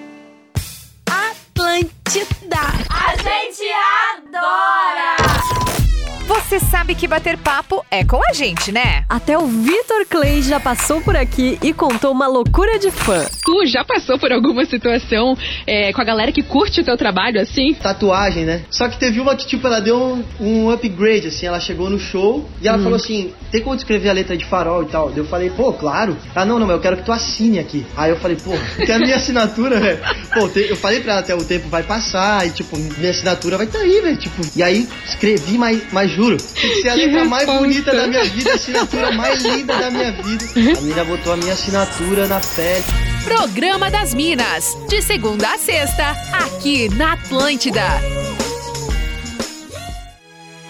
Você 6.50 6.58
sabe 6.58 6.96
que 6.96 7.06
bater 7.06 7.36
papo 7.38 7.86
é 7.88 8.02
com 8.04 8.20
a 8.28 8.32
gente, 8.32 8.72
né? 8.72 9.04
Até 9.08 9.38
o 9.38 9.46
Vitor 9.46 10.04
Clay 10.10 10.42
já 10.42 10.58
passou 10.58 11.00
por 11.00 11.14
aqui 11.14 11.56
e 11.62 11.72
contou 11.72 12.10
uma 12.10 12.26
loucura 12.26 12.76
de 12.76 12.90
fã. 12.90 13.24
Tu 13.44 13.66
já 13.66 13.84
passou 13.84 14.18
por 14.18 14.32
alguma 14.32 14.64
situação 14.64 15.38
é, 15.64 15.92
com 15.92 16.00
a 16.00 16.04
galera 16.04 16.32
que 16.32 16.42
curte 16.42 16.80
o 16.80 16.84
teu 16.84 16.96
trabalho, 16.96 17.40
assim? 17.40 17.74
Tatuagem, 17.74 18.44
né? 18.44 18.62
Só 18.68 18.88
que 18.88 18.98
teve 18.98 19.20
uma 19.20 19.36
que, 19.36 19.46
tipo, 19.46 19.64
ela 19.64 19.78
deu 19.80 19.96
um, 19.96 20.24
um 20.40 20.70
upgrade, 20.70 21.28
assim. 21.28 21.46
Ela 21.46 21.60
chegou 21.60 21.88
no 21.88 22.00
show 22.00 22.44
e 22.60 22.66
ela 22.66 22.78
Hum. 22.78 22.82
falou 22.82 22.96
assim: 22.96 23.32
tem 23.52 23.62
como 23.62 23.76
escrever 23.76 24.08
a 24.10 24.12
letra 24.12 24.36
de 24.36 24.44
farol 24.44 24.82
e 24.82 24.86
tal? 24.86 25.12
Eu 25.14 25.26
falei, 25.26 25.50
pô, 25.50 25.72
claro. 25.72 26.16
Ah, 26.34 26.44
não, 26.44 26.58
não, 26.58 26.66
mas 26.66 26.74
eu 26.74 26.82
quero 26.82 26.96
que 26.96 27.04
tu 27.04 27.12
assine 27.12 27.60
aqui. 27.60 27.86
Aí 27.96 28.10
eu 28.10 28.16
falei, 28.16 28.36
pô, 28.36 28.50
tem 28.84 28.96
a 28.96 28.98
minha 28.98 29.14
assinatura, 29.14 29.78
velho. 29.78 30.00
Pô, 30.34 30.48
te- 30.48 30.66
eu 30.68 30.74
falei 30.76 30.98
pra 30.98 31.12
ela 31.12 31.20
até 31.20 31.32
o 31.32 31.44
tempo 31.44 31.68
vai 31.68 31.84
passar 31.84 32.44
e, 32.44 32.50
tipo, 32.50 32.76
minha 32.76 33.10
assinatura 33.12 33.56
vai 33.56 33.66
estar 33.66 33.78
aí, 33.78 34.00
velho. 34.00 34.16
Tipo, 34.16 34.42
e 34.56 34.64
aí 34.64 34.88
escrevi, 35.06 35.56
mas, 35.56 35.80
mas 35.92 36.10
juro, 36.10 36.39
que 36.42 36.82
ser 36.82 36.88
a 36.88 36.94
letra 36.94 37.24
mais 37.24 37.46
bonita 37.46 37.94
da 37.94 38.06
minha 38.06 38.24
vida, 38.24 38.50
a 38.50 38.54
assinatura 38.54 39.12
mais 39.12 39.42
linda 39.42 39.76
da 39.76 39.90
minha 39.90 40.12
vida. 40.12 40.44
A 40.56 40.80
menina 40.80 41.04
botou 41.04 41.32
a 41.32 41.36
minha 41.36 41.52
assinatura 41.52 42.26
na 42.26 42.40
pele. 42.40 42.84
Programa 43.24 43.90
das 43.90 44.14
Minas, 44.14 44.76
de 44.88 45.02
segunda 45.02 45.52
a 45.52 45.58
sexta, 45.58 46.16
aqui 46.32 46.88
na 46.94 47.12
Atlântida. 47.12 47.82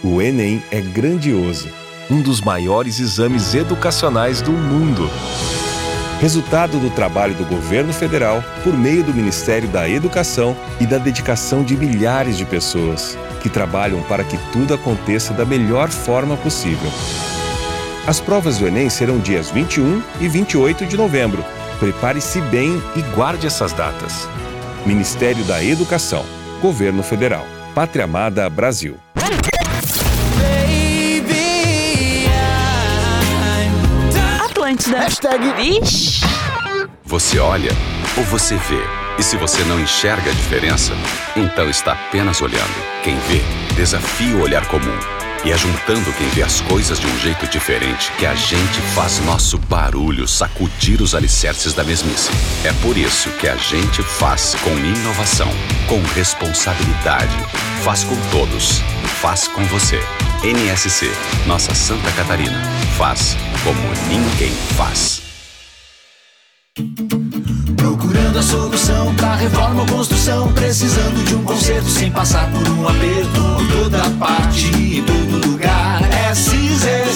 O 0.03 0.21
Enem 0.21 0.63
é 0.71 0.81
grandioso, 0.81 1.69
um 2.11 2.21
dos 2.21 2.41
maiores 2.41 2.99
exames 3.01 3.55
educacionais 3.55 4.41
do 4.41 4.53
mundo. 4.53 5.11
Resultado 6.21 6.79
do 6.79 6.91
trabalho 6.91 7.35
do 7.35 7.45
governo 7.45 7.93
federal 7.93 8.45
por 8.63 8.77
meio 8.77 9.03
do 9.03 9.15
Ministério 9.15 9.69
da 9.69 9.89
Educação 9.89 10.57
e 10.79 10.87
da 10.87 10.99
dedicação 10.99 11.63
de 11.63 11.77
milhares 11.77 12.37
de 12.37 12.45
pessoas 12.45 13.17
que 13.41 13.49
trabalham 13.49 14.03
para 14.03 14.23
que 14.23 14.39
tudo 14.53 14.75
aconteça 14.75 15.33
da 15.33 15.45
melhor 15.45 15.89
forma 15.89 16.37
possível. 16.37 16.91
As 18.07 18.21
provas 18.21 18.59
do 18.59 18.67
Enem 18.67 18.89
serão 18.89 19.19
dias 19.19 19.51
21 19.51 20.03
e 20.21 20.29
28 20.29 20.87
de 20.87 20.97
novembro. 20.97 21.45
Prepare-se 21.79 22.41
bem 22.43 22.83
e 22.97 23.03
guarde 23.15 23.47
essas 23.47 23.73
datas. 23.73 24.29
Ministério 24.87 25.45
da 25.45 25.63
Educação, 25.63 26.25
Governo 26.61 27.03
Federal, 27.03 27.45
Pátria 27.75 28.05
Amada 28.05 28.49
Brasil. 28.49 28.97
Atlântida. 34.71 35.01
Hashtag 35.01 35.53
Vixe. 35.55 36.21
Você 37.05 37.39
olha 37.39 37.71
ou 38.17 38.25
você 38.25 38.57
vê? 38.57 39.00
E 39.21 39.23
se 39.23 39.37
você 39.37 39.63
não 39.65 39.79
enxerga 39.79 40.31
a 40.31 40.33
diferença, 40.33 40.95
então 41.37 41.69
está 41.69 41.93
apenas 41.93 42.41
olhando. 42.41 42.75
Quem 43.05 43.19
vê, 43.29 43.43
desafia 43.77 44.35
o 44.35 44.41
olhar 44.41 44.67
comum. 44.69 44.99
E 45.45 45.53
é 45.53 45.59
juntando 45.59 46.11
quem 46.15 46.27
vê 46.31 46.43
as 46.43 46.63
coisas 46.63 46.99
de 46.99 47.07
um 47.07 47.19
jeito 47.19 47.47
diferente 47.47 48.11
que 48.13 48.25
a 48.25 48.35
gente 48.35 48.81
faz 48.95 49.21
nosso 49.27 49.59
barulho 49.59 50.27
sacudir 50.27 51.03
os 51.03 51.15
alicerces 51.15 51.75
da 51.75 51.85
mesmice. 51.85 52.31
É 52.65 52.73
por 52.81 52.97
isso 52.97 53.29
que 53.33 53.47
a 53.47 53.57
gente 53.57 54.03
faz 54.03 54.57
com 54.65 54.71
inovação, 54.71 55.51
com 55.87 56.01
responsabilidade. 56.15 57.37
Faz 57.85 58.05
com 58.05 58.17
todos. 58.31 58.81
Faz 59.21 59.47
com 59.49 59.63
você. 59.65 60.01
NSC, 60.43 61.13
nossa 61.47 61.75
Santa 61.75 62.11
Catarina. 62.13 62.59
Faz 62.97 63.37
como 63.65 63.81
ninguém 64.09 64.55
faz. 64.79 65.21
Procurando 67.77 68.39
a 68.39 68.43
solução 68.43 69.15
pra 69.15 69.35
reforma 69.35 69.83
ou 69.83 69.87
construção 69.87 70.53
Precisando 70.53 71.25
de 71.25 71.35
um 71.35 71.45
conserto 71.45 71.89
sem 71.89 72.11
passar 72.11 72.51
por 72.51 72.69
um 72.69 72.89
aperto 72.89 73.41
Por 73.57 73.69
toda 73.69 74.11
parte, 74.19 74.67
em 74.67 75.03
todo 75.03 75.47
lugar. 75.47 76.03
É 76.13 76.35
Cizer 76.35 77.07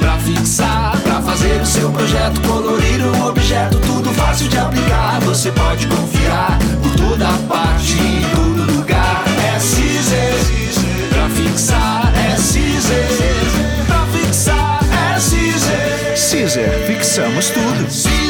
Pra 0.00 0.18
fixar, 0.18 1.00
pra 1.02 1.20
fazer 1.22 1.60
o 1.60 1.66
seu 1.66 1.90
projeto 1.90 2.40
Colorir 2.42 3.00
um 3.06 3.26
objeto, 3.26 3.78
tudo 3.78 4.12
fácil 4.12 4.48
de 4.48 4.58
aplicar. 4.58 5.20
Você 5.20 5.50
pode 5.52 5.86
confiar 5.86 6.58
Por 6.82 6.94
toda 6.96 7.26
parte, 7.48 7.92
em 7.92 8.22
todo 8.34 8.72
lugar. 8.76 9.24
É 9.54 9.58
Cizer 9.58 10.34
Pra 11.10 11.28
fixar, 11.30 12.12
é 12.16 12.36
Cizer 12.36 13.06
Pra 13.86 14.06
fixar, 14.06 14.80
é 15.14 15.20
Cizer. 15.20 15.96
Caesar, 16.16 16.70
fixamos 16.86 17.50
tudo. 17.50 18.25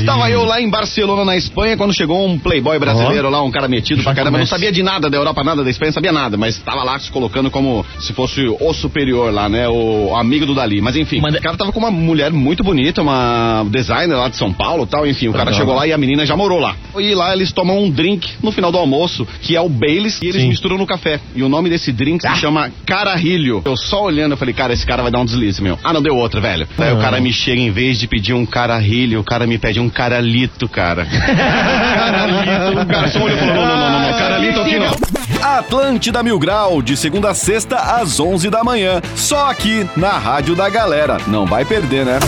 Estava 0.00 0.30
eu 0.30 0.44
lá 0.44 0.60
em 0.60 0.68
Barcelona, 0.68 1.24
na 1.24 1.36
Espanha, 1.36 1.76
quando 1.76 1.94
chegou 1.94 2.26
um 2.26 2.38
playboy 2.38 2.78
brasileiro 2.78 3.28
lá, 3.30 3.42
um 3.42 3.50
cara 3.50 3.68
metido 3.68 4.02
pra 4.02 4.14
caramba. 4.14 4.38
Não 4.38 4.46
sabia 4.46 4.70
de 4.72 4.82
nada 4.82 5.08
da 5.10 5.16
Europa, 5.16 5.42
nada 5.44 5.62
da 5.64 5.70
Espanha, 5.70 5.92
sabia 5.92 6.12
nada, 6.12 6.36
mas 6.36 6.56
estava 6.56 6.82
lá 6.82 6.98
se 6.98 7.10
colocando 7.10 7.50
como 7.50 7.84
se 8.00 8.12
fosse 8.12 8.40
o 8.60 8.72
superior 8.72 9.32
lá, 9.32 9.48
né? 9.48 9.68
O 9.68 10.14
amigo 10.16 10.46
do 10.46 10.54
Dali. 10.54 10.80
Mas 10.80 10.96
enfim, 10.96 11.18
o 11.20 11.42
cara 11.42 11.56
tava 11.56 11.72
com 11.72 11.78
uma 11.78 11.90
mulher 11.90 12.32
muito 12.32 12.62
bonita, 12.62 13.02
uma 13.02 13.64
designer 13.70 14.16
lá 14.16 14.28
de 14.28 14.36
São 14.36 14.52
Paulo 14.52 14.86
tal. 14.86 15.06
Enfim, 15.06 15.28
o 15.28 15.32
cara 15.32 15.50
Aham. 15.50 15.58
chegou 15.58 15.74
lá 15.74 15.86
e 15.86 15.92
a 15.92 15.98
menina 15.98 16.24
já 16.26 16.36
morou 16.36 16.58
lá. 16.58 16.76
E 16.98 17.14
lá 17.14 17.32
eles 17.34 17.52
tomam 17.52 17.82
um 17.82 17.90
drink 17.90 18.28
no 18.42 18.50
final 18.52 18.70
do 18.72 18.78
almoço, 18.78 19.26
que 19.42 19.56
é 19.56 19.60
o 19.60 19.68
Baileys, 19.68 20.20
e 20.22 20.26
eles 20.26 20.44
misturam 20.44 20.76
no 20.78 20.86
café. 20.86 21.20
E 21.34 21.42
o 21.42 21.48
nome 21.48 21.68
desse 21.70 21.92
drink 21.92 22.22
se 22.26 22.36
chama 22.40 22.70
Cararrilho. 22.86 23.62
Eu 23.64 23.76
só 23.76 24.02
olhando, 24.04 24.32
eu 24.32 24.36
falei, 24.36 24.54
cara, 24.54 24.72
esse 24.72 24.86
cara 24.86 25.02
vai 25.02 25.10
dar 25.10 25.20
um 25.20 25.24
deslize, 25.24 25.62
meu. 25.62 25.78
Ah, 25.82 25.92
não 25.92 26.02
deu 26.02 26.16
outra, 26.16 26.40
velho. 26.40 26.66
Aí 26.78 26.92
o 26.92 26.96
Ah. 26.98 27.00
cara 27.00 27.20
me 27.20 27.32
chega, 27.32 27.60
em 27.60 27.70
vez 27.70 27.98
de 27.98 28.06
pedir 28.06 28.32
um 28.34 28.46
cararrilho, 28.46 29.20
o 29.20 29.24
cara 29.24 29.46
me 29.46 29.58
pede 29.58 29.80
um 29.80 29.83
caralito, 29.88 30.68
cara. 30.68 31.06
caralito. 31.10 32.80
O 32.80 32.86
cara 32.86 33.08
só 33.08 33.22
olhou 33.22 33.36
e 33.36 33.40
falou, 33.40 33.54
não, 33.54 33.66
não, 33.66 33.76
não, 33.76 33.90
não, 33.90 34.00
não, 34.10 34.18
caralito 34.18 34.60
aqui 34.60 34.78
não. 34.78 34.94
Atlântida 35.42 36.22
Mil 36.22 36.38
Grau, 36.38 36.80
de 36.80 36.96
segunda 36.96 37.30
a 37.30 37.34
sexta, 37.34 37.76
às 37.76 38.18
11 38.18 38.48
da 38.50 38.64
manhã. 38.64 39.00
Só 39.14 39.50
aqui, 39.50 39.88
na 39.96 40.18
Rádio 40.18 40.54
da 40.54 40.68
Galera. 40.68 41.18
Não 41.26 41.46
vai 41.46 41.64
perder, 41.64 42.04
né? 42.04 42.18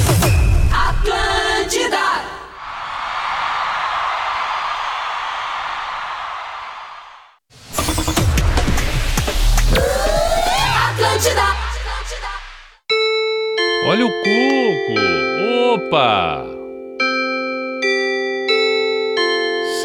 Atlântida. 0.71 1.97
Atlântida. 10.91 11.67
Olha 13.89 14.05
o 14.05 14.11
cuco! 14.11 15.75
Opa! 15.75 16.56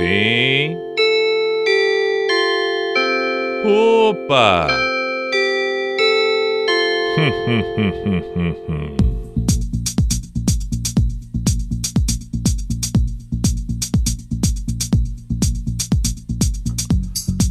Sim. 0.02 0.76
Opa! 3.64 4.68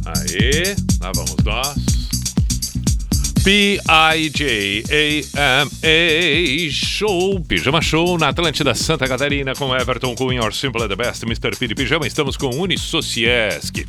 Aê, 0.05 0.75
lá 0.99 1.11
vamos 1.15 1.37
nós. 1.45 1.90
P-I-J-A-M-A 3.43 5.31
Show, 6.71 7.41
Pijama 7.41 7.81
Show 7.81 8.19
na 8.19 8.29
Atlântida 8.29 8.75
Santa 8.75 9.07
Catarina 9.07 9.55
com 9.55 9.75
Everton 9.75 10.13
Cunha, 10.13 10.43
Or 10.43 10.53
Simple 10.53 10.87
the 10.87 10.95
Best, 10.95 11.23
Mr. 11.23 11.57
Piri 11.57 11.73
Pijama. 11.73 12.05
Estamos 12.05 12.37
com 12.37 12.49
Unisociesc. 12.49 13.83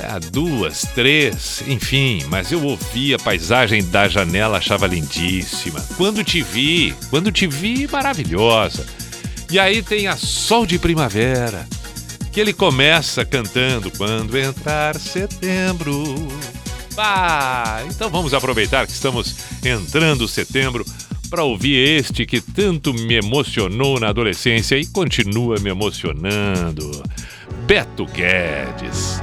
Ah, 0.00 0.20
duas, 0.20 0.82
três, 0.94 1.62
enfim, 1.66 2.24
mas 2.28 2.52
eu 2.52 2.62
ouvi 2.62 3.12
a 3.14 3.18
paisagem 3.18 3.82
da 3.84 4.08
janela, 4.08 4.58
achava 4.58 4.86
lindíssima. 4.86 5.84
Quando 5.96 6.22
te 6.22 6.40
vi, 6.40 6.94
quando 7.10 7.32
te 7.32 7.46
vi, 7.46 7.88
maravilhosa. 7.88 8.86
E 9.50 9.58
aí 9.58 9.82
tem 9.82 10.06
a 10.06 10.16
Sol 10.16 10.66
de 10.66 10.78
Primavera, 10.78 11.66
que 12.30 12.40
ele 12.40 12.52
começa 12.52 13.24
cantando 13.24 13.90
quando 13.90 14.38
entrar 14.38 14.96
setembro. 14.98 16.04
Ah, 16.96 17.82
então 17.88 18.08
vamos 18.08 18.34
aproveitar 18.34 18.86
que 18.86 18.92
estamos 18.92 19.34
entrando 19.64 20.28
setembro 20.28 20.84
para 21.28 21.42
ouvir 21.42 21.76
este 21.76 22.24
que 22.26 22.40
tanto 22.40 22.92
me 22.92 23.14
emocionou 23.14 24.00
na 24.00 24.08
adolescência 24.08 24.76
e 24.76 24.86
continua 24.86 25.58
me 25.60 25.70
emocionando. 25.70 27.02
Beto 27.66 28.06
Guedes. 28.06 29.20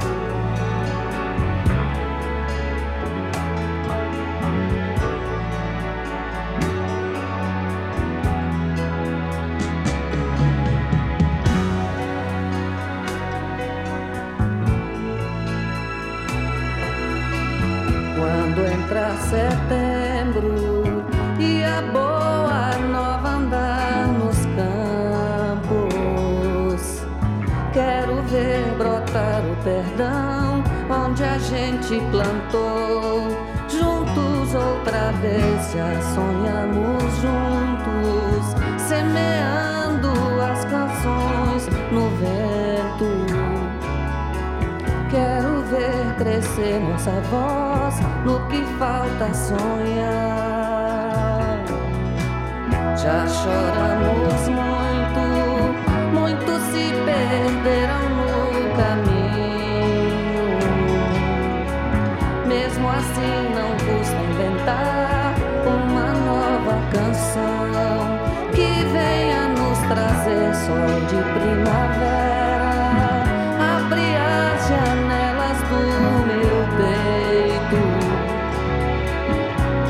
Quando 18.16 18.66
entrar 18.66 19.18
setembro 19.18 20.05
gente 31.86 32.02
plantou. 32.10 33.22
Juntos 33.70 34.56
outra 34.56 35.12
vez 35.22 35.72
já 35.74 36.02
sonhamos 36.14 37.04
juntos, 37.22 38.56
semeando 38.82 40.10
as 40.42 40.66
canções 40.66 41.68
no 41.92 42.10
vento. 42.18 43.06
Quero 45.10 45.62
ver 45.70 46.16
crescer 46.18 46.80
nossa 46.80 47.12
voz 47.32 47.96
no 48.26 48.40
que 48.48 48.64
falta 48.78 49.34
sonhar. 49.34 50.36
Já 52.98 53.28
choramos 53.28 54.48
muito, 54.48 55.22
muitos 56.14 56.62
se 56.64 56.92
perderam 57.06 58.15
sol 70.64 71.00
de 71.12 71.20
primavera. 71.36 72.72
Abre 73.76 74.08
as 74.16 74.60
janelas 74.70 75.60
do 75.70 75.82
meu 76.30 76.58
peito. 76.78 77.82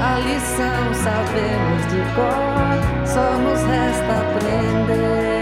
A 0.02 0.20
lição 0.20 0.84
sabemos 0.94 1.82
de 1.92 2.02
cor, 2.16 2.80
só 3.06 3.28
nos 3.38 3.62
resta 3.64 4.14
aprender. 4.24 5.35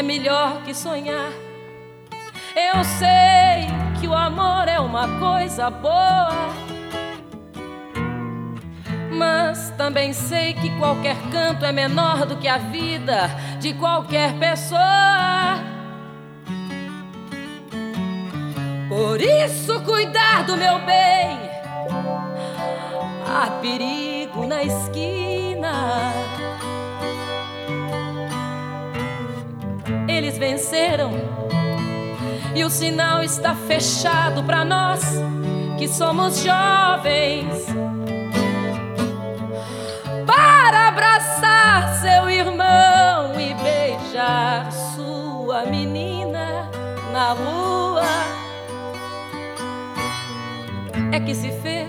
É 0.00 0.02
melhor 0.02 0.62
que 0.62 0.72
sonhar. 0.72 1.30
Eu 2.56 2.82
sei 2.84 3.68
que 4.00 4.08
o 4.08 4.14
amor 4.14 4.66
é 4.66 4.80
uma 4.80 5.06
coisa 5.18 5.68
boa. 5.68 6.30
Mas 9.12 9.68
também 9.76 10.14
sei 10.14 10.54
que 10.54 10.70
qualquer 10.78 11.16
canto 11.30 11.66
é 11.66 11.72
menor 11.72 12.24
do 12.24 12.38
que 12.38 12.48
a 12.48 12.56
vida 12.56 13.28
de 13.58 13.74
qualquer 13.74 14.32
pessoa. 14.38 15.58
Por 18.88 19.20
isso, 19.20 19.82
cuidar 19.82 20.44
do 20.44 20.56
meu 20.56 20.78
bem. 20.78 21.38
Há 23.26 23.50
perigo 23.60 24.46
na 24.46 24.62
esquina. 24.64 25.29
E 32.60 32.64
o 32.64 32.68
sinal 32.68 33.22
está 33.22 33.54
fechado 33.54 34.44
para 34.44 34.66
nós. 34.66 35.00
que 35.78 35.88
somos 35.88 36.42
jovens 36.42 37.64
para 40.26 40.88
abraçar 40.88 42.00
seu 42.02 42.28
irmão 42.28 43.40
e 43.40 43.54
beijar 43.54 44.70
sua 44.94 45.64
menina 45.64 46.70
na 47.10 47.32
rua. 47.32 48.02
É 51.12 51.18
que 51.18 51.34
se 51.34 51.50
fez 51.62 51.79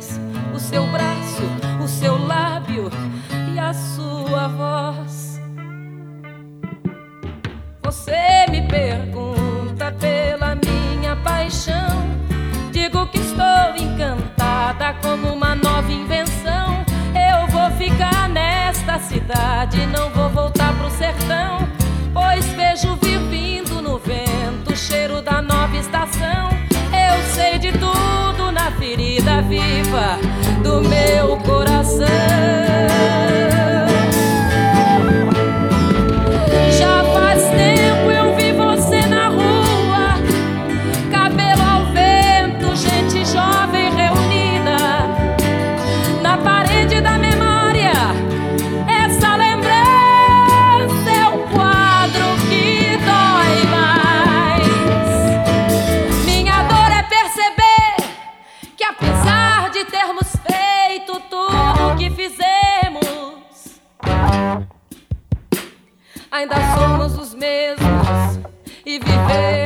ainda 66.31 66.55
somos 66.75 67.17
os 67.17 67.35
mesmos 67.35 68.39
e 68.85 68.97
vivemos. 68.97 69.60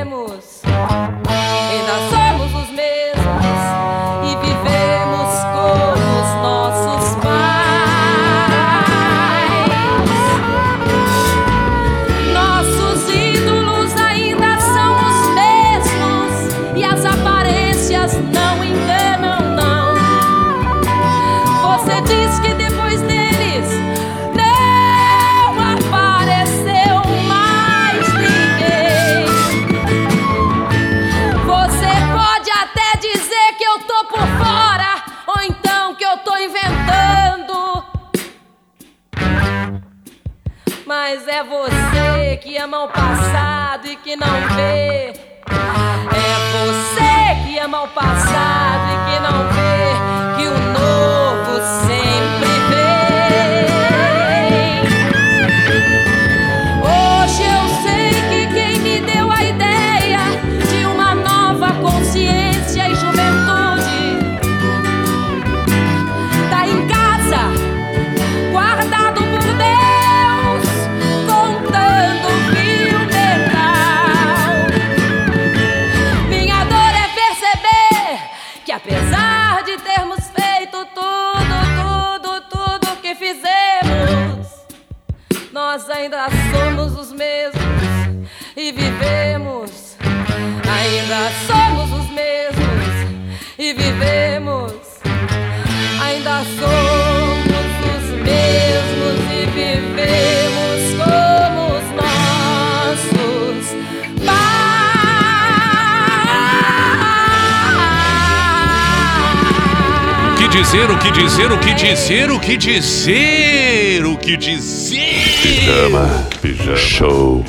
Dizer, 110.76 110.92
o 110.92 111.00
que 111.00 111.12
dizer, 111.12 111.52
o 111.52 111.60
que 111.60 111.74
dizer, 111.74 112.32
o 112.32 112.40
que 112.40 112.58
dizer, 112.58 114.06
o 114.06 114.18
que 114.18 114.36
dizer? 114.36 115.42
Pijama, 115.42 116.06
pijama, 116.42 116.76
show 116.76 117.46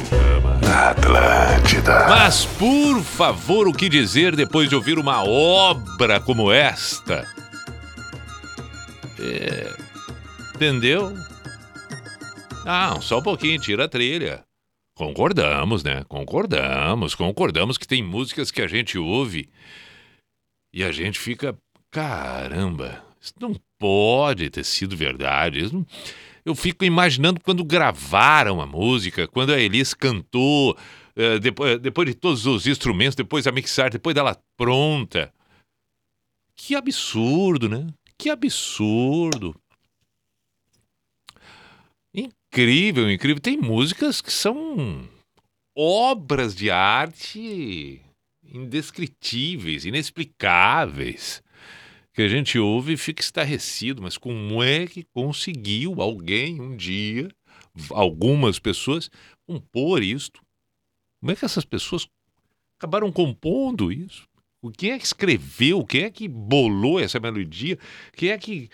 na 0.62 0.90
Atlântida. 0.90 2.06
Mas, 2.08 2.44
por 2.44 3.02
favor, 3.02 3.66
o 3.66 3.72
que 3.72 3.88
dizer 3.88 4.36
depois 4.36 4.68
de 4.68 4.76
ouvir 4.76 4.96
uma 4.96 5.24
obra 5.24 6.20
como 6.20 6.52
esta? 6.52 7.26
É, 9.18 9.74
Entendeu? 10.54 11.12
Ah, 12.64 12.96
só 13.00 13.18
um 13.18 13.22
pouquinho, 13.22 13.60
tira 13.60 13.86
a 13.86 13.88
trilha. 13.88 14.44
Concordamos, 14.96 15.82
né? 15.82 16.04
Concordamos, 16.08 17.16
concordamos 17.16 17.76
que 17.76 17.88
tem 17.88 18.04
músicas 18.04 18.52
que 18.52 18.62
a 18.62 18.68
gente 18.68 18.96
ouve 18.96 19.50
e 20.72 20.84
a 20.84 20.92
gente 20.92 21.18
fica, 21.18 21.56
caramba, 21.90 23.05
isso 23.26 23.34
não 23.40 23.54
pode 23.78 24.48
ter 24.50 24.64
sido 24.64 24.96
verdade. 24.96 25.72
Não- 25.72 25.86
Eu 26.44 26.54
fico 26.54 26.84
imaginando 26.84 27.40
quando 27.40 27.64
gravaram 27.64 28.60
a 28.60 28.66
música, 28.66 29.26
quando 29.26 29.52
a 29.52 29.60
Elis 29.60 29.92
cantou, 29.92 30.76
eh, 31.16 31.38
depois, 31.40 31.80
depois 31.80 32.08
de 32.08 32.14
todos 32.14 32.46
os 32.46 32.66
instrumentos, 32.68 33.16
depois 33.16 33.46
a 33.46 33.52
mixar, 33.52 33.90
depois 33.90 34.14
dela 34.14 34.40
pronta. 34.56 35.32
Que 36.54 36.74
absurdo, 36.76 37.68
né? 37.68 37.88
Que 38.16 38.30
absurdo. 38.30 39.54
Incrível, 42.14 43.10
incrível. 43.10 43.40
Tem 43.40 43.57
músicas 43.57 44.20
que 44.20 44.32
são 44.32 45.07
obras 45.76 46.54
de 46.54 46.70
arte 46.70 48.00
indescritíveis, 48.42 49.84
inexplicáveis, 49.84 51.42
que 52.17 52.22
a 52.22 52.29
gente 52.29 52.59
ouve 52.59 52.95
e 52.95 52.97
fica 52.97 53.21
estarrecido. 53.21 54.03
Mas 54.03 54.17
como 54.17 54.63
é 54.63 54.87
que 54.87 55.05
conseguiu 55.05 56.01
alguém 56.01 56.59
um 56.61 56.75
dia, 56.75 57.29
algumas 57.91 58.59
pessoas, 58.59 59.11
compor 59.47 60.03
isto? 60.03 60.41
Como 61.21 61.30
é 61.30 61.37
que 61.37 61.45
essas 61.45 61.67
pessoas 61.67 62.09
acabaram 62.79 63.13
compondo 63.13 63.93
isso? 63.93 64.26
Quem 64.76 64.93
é 64.93 64.99
que 64.99 65.05
escreveu? 65.05 65.84
Quem 65.84 66.05
é 66.05 66.11
que 66.11 66.26
bolou 66.26 66.99
essa 66.99 67.21
melodia? 67.21 67.79
Quem 68.14 68.30
é 68.30 68.38
que 68.38 68.71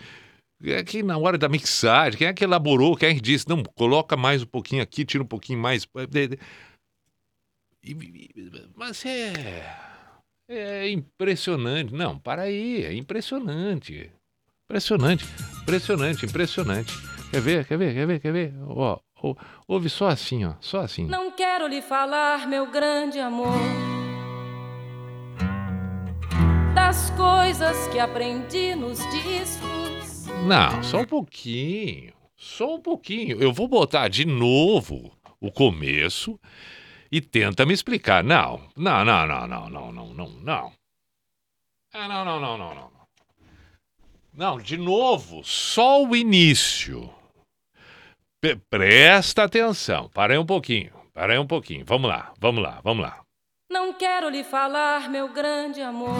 quem 0.61 0.73
é 0.73 0.83
que 0.83 1.03
na 1.03 1.17
hora 1.17 1.37
da 1.37 1.49
mixagem, 1.49 2.17
quem 2.17 2.27
é 2.27 2.33
que 2.33 2.45
elaborou, 2.45 2.95
quem 2.95 3.09
é 3.09 3.13
que 3.13 3.19
disse, 3.19 3.47
não, 3.49 3.61
coloca 3.61 4.15
mais 4.15 4.43
um 4.43 4.45
pouquinho 4.45 4.81
aqui, 4.81 5.03
tira 5.03 5.21
um 5.21 5.27
pouquinho 5.27 5.59
mais. 5.59 5.85
Mas 8.77 9.05
é. 9.05 9.92
É 10.47 10.89
impressionante. 10.89 11.93
Não, 11.93 12.17
para 12.17 12.43
aí, 12.43 12.83
é 12.83 12.93
impressionante. 12.93 14.11
Impressionante, 14.65 15.25
impressionante, 15.61 16.25
impressionante. 16.25 16.93
Quer 17.31 17.41
ver, 17.41 17.65
quer 17.65 17.77
ver, 17.77 17.93
quer 17.93 18.07
ver, 18.07 18.19
quer 18.19 18.33
ver? 18.33 18.53
Ó, 18.67 18.99
ó, 19.21 19.35
ouve 19.67 19.89
só 19.89 20.07
assim, 20.07 20.45
ó, 20.45 20.53
só 20.59 20.81
assim. 20.81 21.05
Não 21.05 21.31
quero 21.31 21.67
lhe 21.67 21.81
falar, 21.81 22.47
meu 22.47 22.69
grande 22.69 23.19
amor, 23.19 23.57
da 26.73 26.83
das 26.93 27.09
coisas 27.09 27.87
que 27.87 27.97
aprendi 27.97 28.75
nos 28.75 28.99
discos. 29.09 30.27
Não, 30.45 30.83
só 30.83 31.01
um 31.01 31.05
pouquinho. 31.05 32.13
Só 32.37 32.75
um 32.75 32.79
pouquinho. 32.79 33.41
Eu 33.41 33.51
vou 33.51 33.67
botar 33.67 34.09
de 34.09 34.25
novo 34.25 35.11
o 35.41 35.51
começo 35.51 36.39
e 37.13 37.21
tenta 37.21 37.63
me 37.63 37.75
explicar. 37.75 38.23
Não, 38.23 38.59
não, 38.75 39.05
não, 39.05 39.27
não, 39.27 39.47
não, 39.47 39.69
não, 39.69 39.91
não, 39.91 40.13
não, 40.15 40.29
não. 40.29 40.73
Ah, 41.93 42.07
não, 42.07 42.25
não, 42.25 42.39
não, 42.39 42.57
não, 42.57 42.73
não. 42.73 42.91
Não, 44.33 44.57
de 44.57 44.77
novo, 44.77 45.43
só 45.43 46.03
o 46.03 46.15
início. 46.15 47.13
Pe- 48.41 48.55
presta 48.67 49.43
atenção. 49.43 50.09
Para 50.09 50.33
aí 50.33 50.39
um 50.39 50.45
pouquinho. 50.45 50.91
Para 51.13 51.33
aí 51.33 51.37
um 51.37 51.45
pouquinho. 51.45 51.85
Vamos 51.85 52.09
lá, 52.09 52.33
vamos 52.39 52.63
lá, 52.63 52.81
vamos 52.83 53.03
lá. 53.03 53.21
Não 53.69 53.93
quero 53.93 54.27
lhe 54.27 54.43
falar, 54.43 55.07
meu 55.07 55.31
grande 55.31 55.81
amor, 55.81 56.17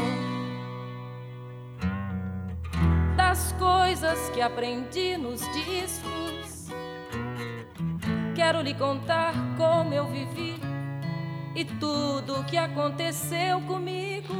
das 3.18 3.52
coisas 3.53 4.30
que 4.30 4.41
aprendi 4.41 5.18
nos 5.18 5.41
discos. 5.53 6.68
Quero 8.36 8.61
lhe 8.61 8.76
contar 8.76 9.34
como 9.57 9.91
eu 9.91 10.06
vivi 10.07 10.73
e 11.55 11.65
tudo 11.65 12.39
o 12.39 12.43
que 12.43 12.57
aconteceu 12.57 13.61
comigo. 13.61 14.34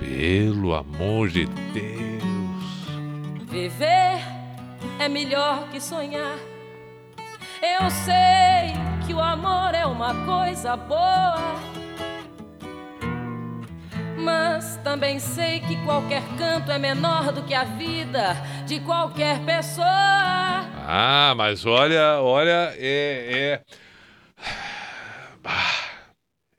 Pelo 0.00 0.74
amor 0.74 1.28
de 1.28 1.46
Deus. 1.46 2.24
Viver 3.50 4.20
é 4.98 5.08
melhor 5.08 5.68
que 5.70 5.80
sonhar. 5.80 6.36
Eu 7.62 7.90
sei 7.90 8.74
que 9.06 9.14
o 9.14 9.20
amor 9.20 9.74
é 9.74 9.86
uma 9.86 10.14
coisa 10.24 10.76
boa. 10.76 11.54
Mas 14.18 14.76
também 14.82 15.18
sei 15.18 15.60
que 15.60 15.76
qualquer 15.84 16.22
canto 16.38 16.70
é 16.70 16.78
menor 16.78 17.30
do 17.32 17.42
que 17.42 17.52
a 17.54 17.64
vida 17.64 18.34
de 18.66 18.80
qualquer 18.80 19.38
pessoa. 19.40 19.86
Ah, 19.86 21.34
mas 21.36 21.64
olha, 21.66 22.20
olha, 22.20 22.74
é. 22.78 23.60
É, 23.60 23.60
Ah, 25.44 25.83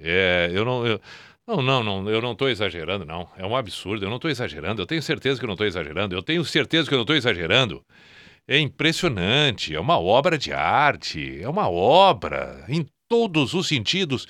é 0.05 0.49
eu 0.53 0.65
não. 0.65 0.85
Eu, 0.85 1.01
não, 1.47 1.61
não, 1.61 1.83
não, 1.83 2.09
eu 2.09 2.21
não 2.21 2.31
estou 2.31 2.49
exagerando, 2.49 3.05
não. 3.05 3.29
É 3.37 3.45
um 3.45 3.55
absurdo, 3.55 4.03
eu 4.03 4.09
não 4.09 4.15
estou 4.15 4.31
exagerando. 4.31 4.81
Eu 4.81 4.85
tenho 4.87 5.01
certeza 5.01 5.39
que 5.39 5.45
eu 5.45 5.47
não 5.47 5.53
estou 5.53 5.67
exagerando. 5.67 6.15
Eu 6.15 6.23
tenho 6.23 6.43
certeza 6.43 6.87
que 6.87 6.93
eu 6.93 6.97
não 6.97 7.03
estou 7.03 7.15
exagerando. 7.15 7.83
É 8.47 8.59
impressionante, 8.59 9.73
é 9.75 9.79
uma 9.79 9.99
obra 9.99 10.37
de 10.37 10.53
arte, 10.53 11.41
é 11.41 11.49
uma 11.49 11.69
obra 11.69 12.63
em 12.67 12.85
todos 13.07 13.53
os 13.53 13.67
sentidos. 13.67 14.27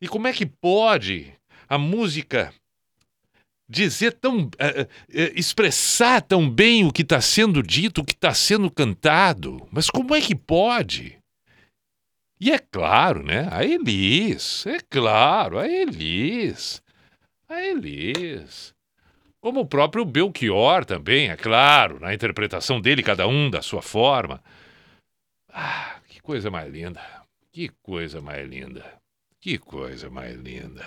E 0.00 0.08
como 0.08 0.26
é 0.26 0.32
que 0.32 0.46
pode 0.46 1.32
a 1.68 1.76
música 1.78 2.52
dizer 3.68 4.12
tão. 4.14 4.50
eh, 4.58 4.88
eh, 5.12 5.32
expressar 5.34 6.22
tão 6.22 6.48
bem 6.48 6.86
o 6.86 6.92
que 6.92 7.02
está 7.02 7.20
sendo 7.20 7.62
dito, 7.62 8.00
o 8.00 8.04
que 8.04 8.14
está 8.14 8.32
sendo 8.32 8.70
cantado? 8.70 9.66
Mas 9.70 9.90
como 9.90 10.14
é 10.14 10.20
que 10.20 10.34
pode? 10.34 11.17
E 12.40 12.52
é 12.52 12.58
claro, 12.58 13.22
né? 13.22 13.48
A 13.50 13.64
Elis, 13.64 14.64
é 14.66 14.78
claro, 14.88 15.58
a 15.58 15.66
Elis. 15.66 16.80
A 17.48 17.60
Elis. 17.60 18.74
Como 19.40 19.60
o 19.60 19.66
próprio 19.66 20.04
Belchior 20.04 20.84
também, 20.84 21.30
é 21.30 21.36
claro, 21.36 21.98
na 22.00 22.14
interpretação 22.14 22.80
dele, 22.80 23.02
cada 23.02 23.26
um 23.26 23.50
da 23.50 23.62
sua 23.62 23.82
forma. 23.82 24.42
Ah, 25.52 25.96
que 26.08 26.20
coisa 26.20 26.50
mais 26.50 26.72
linda. 26.72 27.00
Que 27.52 27.70
coisa 27.82 28.20
mais 28.20 28.48
linda. 28.48 28.84
Que 29.40 29.58
coisa 29.58 30.08
mais 30.08 30.36
linda. 30.36 30.84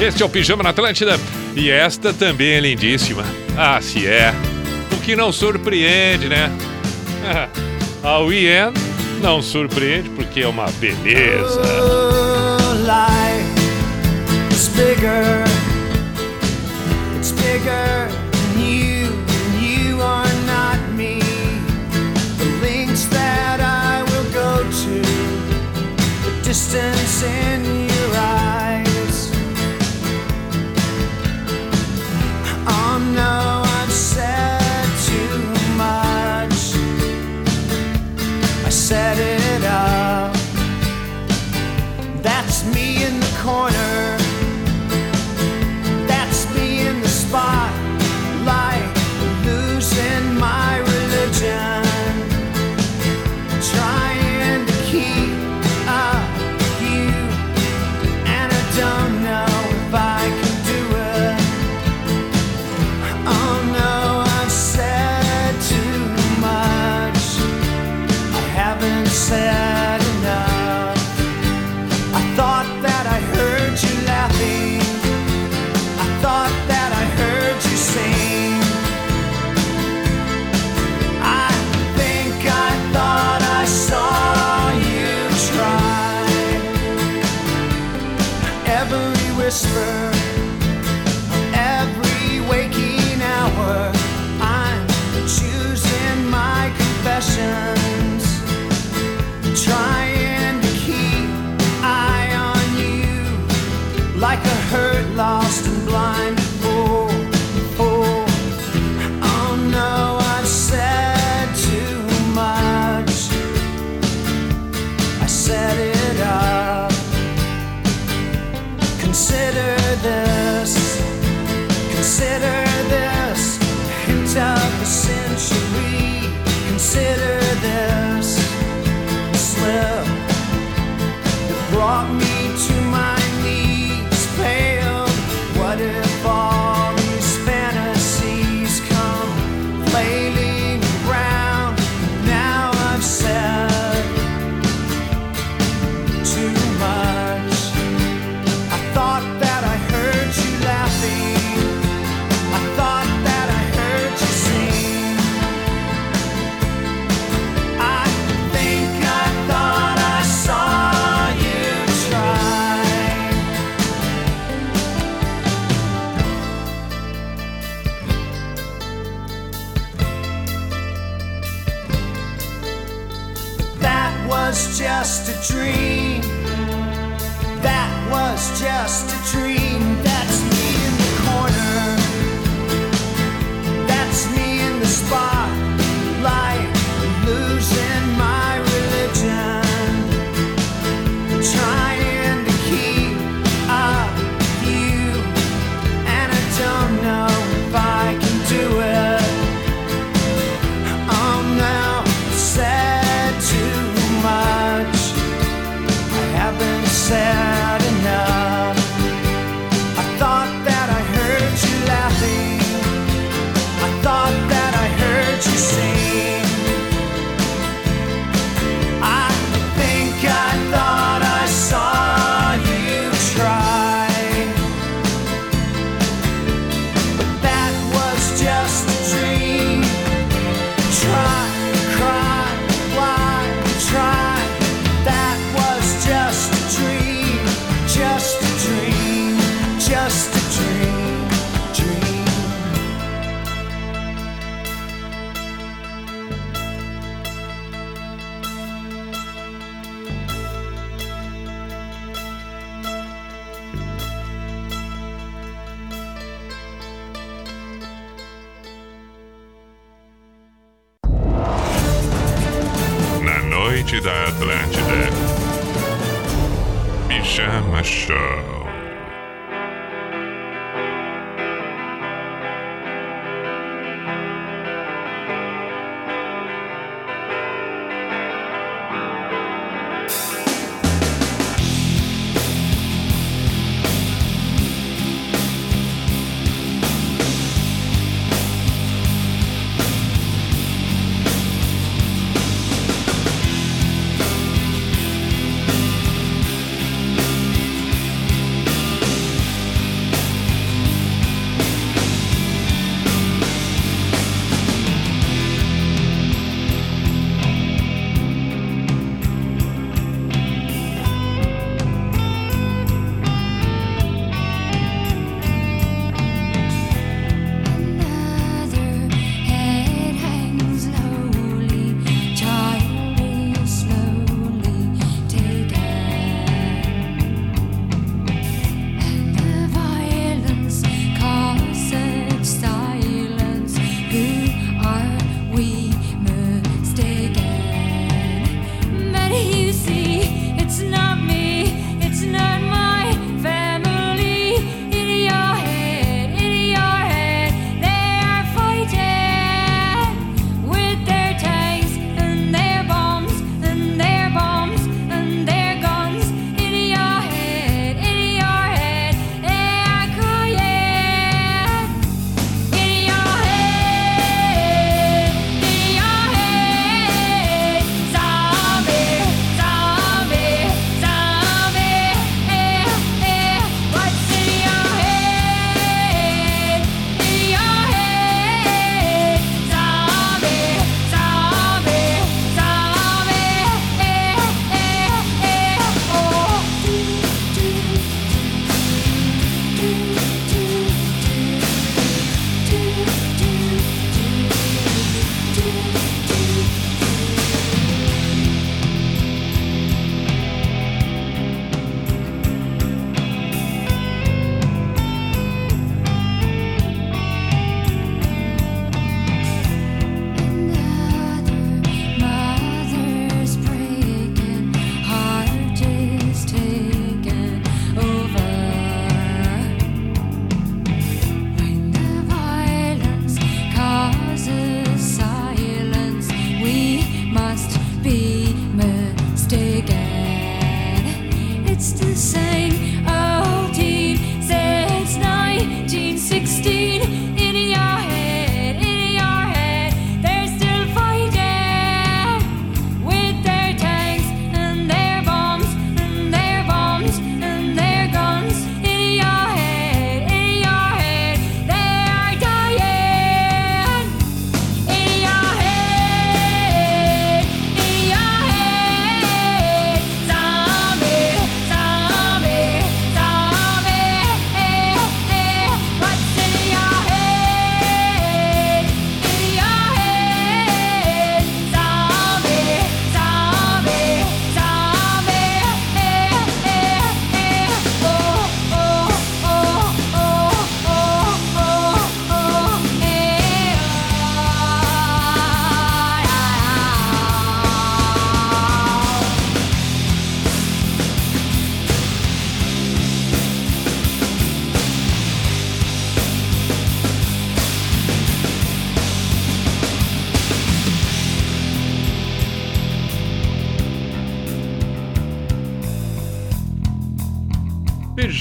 Este 0.00 0.22
é 0.22 0.26
o 0.26 0.28
Pijama 0.28 0.62
na 0.62 0.70
Atlântida 0.70 1.16
e 1.56 1.70
esta 1.70 2.12
também 2.12 2.52
é 2.52 2.60
lindíssima. 2.60 3.24
Ah, 3.56 3.80
se 3.80 4.06
é. 4.06 4.30
O 4.96 5.02
que 5.02 5.16
não 5.16 5.32
surpreende, 5.32 6.28
né? 6.28 6.50
A 8.06 8.20
Wien 8.20 8.72
não 9.20 9.42
surpreende 9.42 10.08
porque 10.10 10.42
é 10.42 10.46
uma 10.46 10.70
beleza. 10.78 11.60
life 12.86 13.56
is 14.52 14.68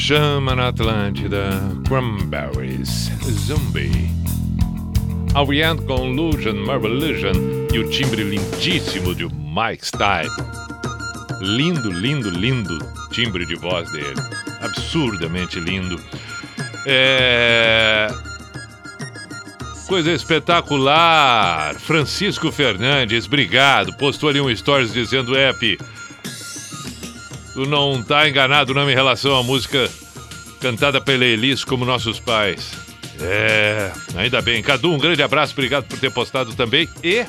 Pijama 0.06 0.56
na 0.56 0.68
Atlântida, 0.68 1.50
Cranberries, 1.88 3.10
Zombie. 3.24 4.12
Ariane 5.34 5.82
com 5.82 6.06
Illusion, 6.06 6.54
Marvel 6.64 6.92
Illusion 6.92 7.34
e 7.74 7.80
o 7.80 7.90
timbre 7.90 8.24
lindíssimo 8.24 9.16
de 9.16 9.26
Mike 9.26 9.88
Stein. 9.88 10.30
Lindo, 11.42 11.92
lindo, 11.92 12.30
lindo 12.30 12.78
timbre 13.14 13.48
de 13.48 13.56
voz 13.56 13.92
dele. 13.94 14.14
Absurdamente 14.62 15.60
lindo. 15.60 16.00
É. 16.86 18.08
Coisa 19.88 20.12
espetacular! 20.12 21.74
Francisco 21.80 22.52
Fernandes, 22.52 23.26
obrigado. 23.26 23.92
Postou 23.98 24.30
ali 24.30 24.40
um 24.40 24.56
stories 24.56 24.94
dizendo: 24.94 25.36
Ep, 25.36 25.80
tu 27.56 27.66
não 27.66 28.04
tá 28.04 28.28
enganado 28.28 28.74
não 28.74 28.92
em 28.92 28.94
relação 28.94 29.34
à 29.34 29.42
música 29.42 29.90
cantada 30.60 31.00
pela 31.00 31.24
Elis 31.24 31.64
como 31.64 31.86
nossos 31.86 32.20
pais. 32.20 32.74
É, 33.20 33.92
ainda 34.14 34.42
bem. 34.42 34.62
Cadu, 34.62 34.92
um 34.92 34.98
grande 34.98 35.24
abraço, 35.24 35.54
obrigado 35.54 35.86
por 35.86 35.98
ter 35.98 36.12
postado 36.12 36.54
também. 36.54 36.90
E 37.02 37.26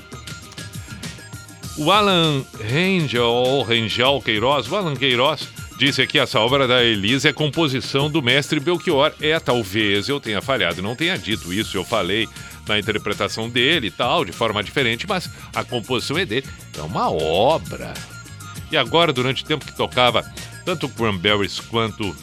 o 1.78 1.92
Alan 1.92 2.44
Rangel, 2.60 3.62
Rangel 3.62 4.20
Queiroz, 4.20 4.68
o 4.68 4.74
Alan 4.74 4.96
Queiroz, 4.96 5.48
disse 5.78 6.02
aqui 6.02 6.18
essa 6.18 6.40
obra 6.40 6.66
da 6.66 6.82
Elis 6.82 7.24
é 7.24 7.32
composição 7.32 8.10
do 8.10 8.20
mestre 8.20 8.58
Belchior. 8.58 9.12
É, 9.20 9.38
talvez 9.38 10.08
eu 10.08 10.18
tenha 10.18 10.42
falhado, 10.42 10.82
não 10.82 10.96
tenha 10.96 11.16
dito 11.16 11.52
isso, 11.52 11.76
eu 11.76 11.84
falei 11.84 12.28
na 12.66 12.80
interpretação 12.80 13.48
dele 13.48 13.86
e 13.86 13.90
tal, 13.92 14.24
de 14.24 14.32
forma 14.32 14.60
diferente, 14.60 15.06
mas 15.06 15.30
a 15.54 15.62
composição 15.62 16.18
é 16.18 16.26
dele. 16.26 16.46
É 16.76 16.82
uma 16.82 17.12
obra. 17.12 17.94
E 18.70 18.76
agora, 18.76 19.12
durante 19.12 19.42
o 19.42 19.46
tempo 19.46 19.64
que 19.64 19.74
tocava 19.74 20.24
tanto 20.64 20.86
o 20.86 20.88
Cranberries 20.88 21.60
quanto 21.60 22.14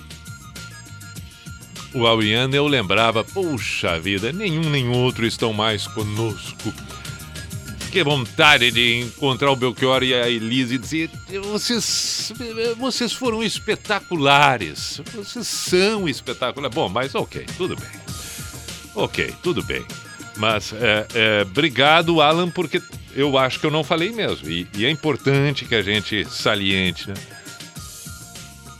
o 1.94 2.07
Ariana, 2.07 2.56
eu 2.56 2.68
lembrava, 2.68 3.24
puxa 3.24 3.99
vida, 3.99 4.32
nenhum 4.32 4.70
nem 4.70 4.90
outro 4.90 5.26
estão 5.26 5.53
mais 5.53 5.88
conosco. 5.88 6.74
Que 7.91 8.03
vontade 8.03 8.72
de 8.72 9.02
encontrar 9.02 9.52
o 9.52 9.56
Belchior 9.56 10.02
e 10.02 10.15
a 10.15 10.28
Elise 10.28 10.76
e 10.76 10.78
dizer: 10.80 11.11
vocês, 11.52 12.34
vocês 12.76 13.14
foram 13.14 13.44
espetaculares. 13.44 14.99
Vocês 15.14 15.45
são 15.45 16.10
espetaculares. 16.10 16.74
Bom, 16.74 16.90
mas 16.90 17.14
ok, 17.14 17.45
tudo 17.56 17.76
bem. 17.76 18.02
Ok, 18.95 19.32
tudo 19.44 19.64
bem. 19.64 19.86
Mas 20.38 20.74
é, 20.74 21.07
é, 21.14 21.41
obrigado, 21.44 22.20
Alan, 22.20 22.49
porque 22.49 22.82
eu 23.15 23.38
acho 23.38 23.60
que 23.60 23.65
eu 23.65 23.72
não 23.72 23.84
falei 23.84 24.11
mesmo. 24.11 24.49
E, 24.49 24.68
e 24.76 24.85
é 24.85 24.90
importante 24.90 25.65
que 25.65 25.76
a 25.76 25.81
gente 25.81 26.26
saliente, 26.26 27.10
né? 27.10 27.15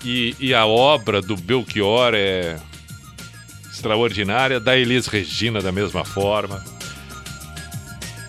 E, 0.04 0.36
e 0.40 0.54
a 0.54 0.66
obra 0.66 1.22
do 1.22 1.36
Belchior 1.36 2.14
é 2.14 2.58
extraordinária, 3.72 4.60
da 4.60 4.78
Elis 4.78 5.08
Regina 5.08 5.62
da 5.62 5.72
mesma 5.72 6.04
forma. 6.04 6.64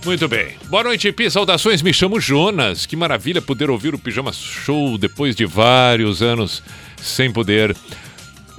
Muito 0.04 0.28
bem. 0.28 0.56
Boa 0.66 0.84
noite, 0.84 1.10
Pi. 1.12 1.30
Saudações, 1.30 1.80
me 1.80 1.92
chamo 1.92 2.20
Jonas. 2.20 2.84
Que 2.84 2.94
maravilha 2.94 3.40
poder 3.40 3.70
ouvir 3.70 3.94
o 3.94 3.98
Pijama 3.98 4.32
Show 4.32 4.98
depois 4.98 5.34
de 5.34 5.46
vários 5.46 6.22
anos 6.22 6.62
sem 7.00 7.32
poder. 7.32 7.74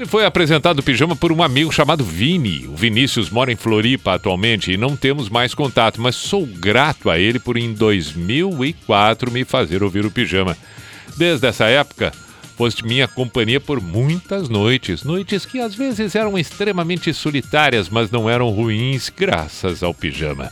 Foi 0.04 0.26
apresentado 0.26 0.80
o 0.80 0.84
pijama 0.84 1.16
por 1.16 1.32
um 1.32 1.42
amigo 1.42 1.72
chamado 1.72 2.04
Vini. 2.04 2.68
O 2.68 2.76
Vinícius 2.76 3.30
mora 3.30 3.52
em 3.52 3.56
Floripa 3.56 4.14
atualmente 4.14 4.72
e 4.72 4.78
não 4.78 4.94
temos 4.96 5.30
mais 5.30 5.54
contato, 5.54 6.02
mas 6.02 6.16
sou 6.16 6.46
grato 6.46 7.10
a 7.10 7.18
ele 7.18 7.40
por 7.40 7.56
em 7.56 7.74
2004 7.74 9.32
me 9.32 9.46
fazer 9.46 9.82
ouvir 9.82 10.06
o 10.06 10.12
pijama. 10.12 10.58
Desde 11.16 11.48
essa 11.48 11.66
época, 11.66 12.12
foste 12.58 12.86
minha 12.86 13.08
companhia 13.08 13.62
por 13.62 13.82
muitas 13.82 14.50
noites, 14.50 15.02
noites 15.02 15.46
que 15.46 15.62
às 15.62 15.74
vezes 15.74 16.14
eram 16.14 16.38
extremamente 16.38 17.14
solitárias, 17.14 17.88
mas 17.88 18.12
não 18.12 18.30
eram 18.30 18.50
ruins, 18.50 19.10
graças 19.10 19.82
ao 19.82 19.94
pijama. 19.94 20.52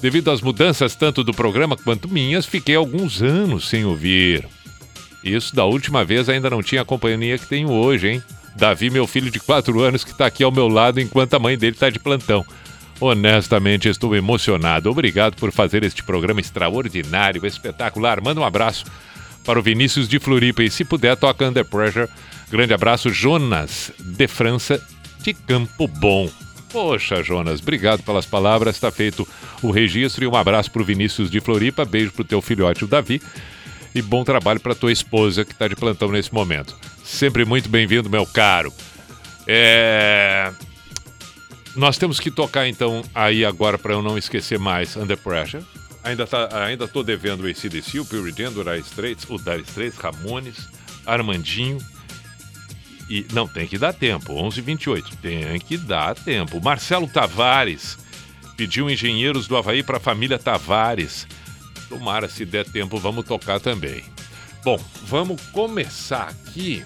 Devido 0.00 0.30
às 0.30 0.40
mudanças 0.40 0.96
tanto 0.96 1.22
do 1.22 1.34
programa 1.34 1.76
quanto 1.76 2.08
minhas, 2.08 2.46
fiquei 2.46 2.74
alguns 2.74 3.20
anos 3.20 3.68
sem 3.68 3.84
ouvir. 3.84 4.48
Isso 5.22 5.54
da 5.54 5.66
última 5.66 6.04
vez 6.04 6.30
ainda 6.30 6.48
não 6.48 6.62
tinha 6.62 6.80
a 6.80 6.86
companhia 6.86 7.36
que 7.36 7.46
tenho 7.46 7.70
hoje, 7.70 8.08
hein? 8.08 8.22
Davi, 8.56 8.90
meu 8.90 9.06
filho 9.06 9.30
de 9.30 9.40
4 9.40 9.80
anos, 9.80 10.04
que 10.04 10.10
está 10.10 10.26
aqui 10.26 10.44
ao 10.44 10.52
meu 10.52 10.68
lado 10.68 11.00
enquanto 11.00 11.34
a 11.34 11.38
mãe 11.38 11.56
dele 11.56 11.74
está 11.74 11.90
de 11.90 11.98
plantão. 11.98 12.44
Honestamente, 13.00 13.88
estou 13.88 14.14
emocionado. 14.14 14.90
Obrigado 14.90 15.34
por 15.36 15.50
fazer 15.50 15.82
este 15.82 16.02
programa 16.02 16.40
extraordinário, 16.40 17.44
espetacular. 17.44 18.20
Manda 18.22 18.40
um 18.40 18.44
abraço 18.44 18.84
para 19.44 19.58
o 19.58 19.62
Vinícius 19.62 20.08
de 20.08 20.20
Floripa 20.20 20.62
e, 20.62 20.70
se 20.70 20.84
puder, 20.84 21.16
toca 21.16 21.48
Under 21.48 21.64
Pressure. 21.64 22.08
Grande 22.50 22.74
abraço, 22.74 23.10
Jonas 23.10 23.90
de 23.98 24.28
França, 24.28 24.80
de 25.20 25.34
Campo 25.34 25.88
Bom. 25.88 26.30
Poxa, 26.70 27.22
Jonas, 27.22 27.60
obrigado 27.60 28.02
pelas 28.02 28.24
palavras. 28.24 28.76
Está 28.76 28.90
feito 28.90 29.26
o 29.62 29.70
registro 29.70 30.24
e 30.24 30.26
um 30.28 30.36
abraço 30.36 30.70
para 30.70 30.82
o 30.82 30.84
Vinícius 30.84 31.30
de 31.30 31.40
Floripa. 31.40 31.84
Beijo 31.84 32.12
para 32.12 32.22
o 32.22 32.24
teu 32.24 32.40
filhote, 32.40 32.84
o 32.84 32.88
Davi. 32.88 33.20
E 33.94 34.00
bom 34.00 34.24
trabalho 34.24 34.60
para 34.60 34.74
tua 34.74 34.92
esposa 34.92 35.44
que 35.44 35.52
está 35.52 35.68
de 35.68 35.76
plantão 35.76 36.10
nesse 36.10 36.32
momento. 36.32 36.74
Sempre 37.12 37.44
muito 37.44 37.68
bem-vindo, 37.68 38.08
meu 38.08 38.24
caro. 38.24 38.72
É... 39.46 40.50
Nós 41.76 41.98
temos 41.98 42.18
que 42.18 42.30
tocar 42.30 42.66
então 42.66 43.02
aí 43.14 43.44
agora 43.44 43.76
para 43.76 43.92
eu 43.92 44.00
não 44.00 44.16
esquecer 44.16 44.58
mais 44.58 44.96
Under 44.96 45.18
Pressure. 45.18 45.62
Ainda, 46.02 46.26
tá, 46.26 46.48
ainda 46.64 46.88
tô 46.88 47.02
devendo 47.02 47.44
o 47.44 47.46
ACDC, 47.46 48.00
o 48.00 48.06
Pure 48.06 48.32
Jam, 48.32 48.50
o 48.52 48.64
Dire 48.64 48.80
Straits, 48.80 49.26
o 49.28 49.36
Dire 49.36 49.60
Straits, 49.60 49.98
Ramones, 49.98 50.68
Armandinho. 51.04 51.76
E 53.10 53.26
não, 53.30 53.46
tem 53.46 53.68
que 53.68 53.76
dar 53.76 53.92
tempo, 53.92 54.32
11h28, 54.32 55.04
tem 55.20 55.60
que 55.60 55.76
dar 55.76 56.14
tempo. 56.14 56.62
Marcelo 56.62 57.06
Tavares 57.06 57.98
pediu 58.56 58.88
engenheiros 58.88 59.46
do 59.46 59.56
Havaí 59.56 59.82
para 59.82 59.98
a 59.98 60.00
família 60.00 60.38
Tavares. 60.38 61.26
Tomara, 61.90 62.26
se 62.26 62.46
der 62.46 62.64
tempo, 62.64 62.96
vamos 62.96 63.26
tocar 63.26 63.60
também. 63.60 64.02
Bom, 64.64 64.82
vamos 65.04 65.40
começar 65.52 66.28
aqui 66.28 66.82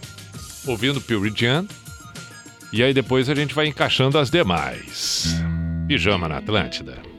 ouvindo 0.66 1.00
Pure 1.00 1.32
Jam. 1.34 1.66
E 2.72 2.82
aí 2.82 2.92
depois 2.92 3.28
a 3.28 3.34
gente 3.34 3.54
vai 3.54 3.66
encaixando 3.66 4.18
as 4.18 4.30
demais. 4.30 5.36
Pijama 5.86 6.28
na 6.28 6.38
Atlântida. 6.38 7.15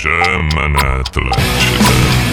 Pijama 0.00 0.68
na 0.68 1.00
Atlântida. 1.00 2.29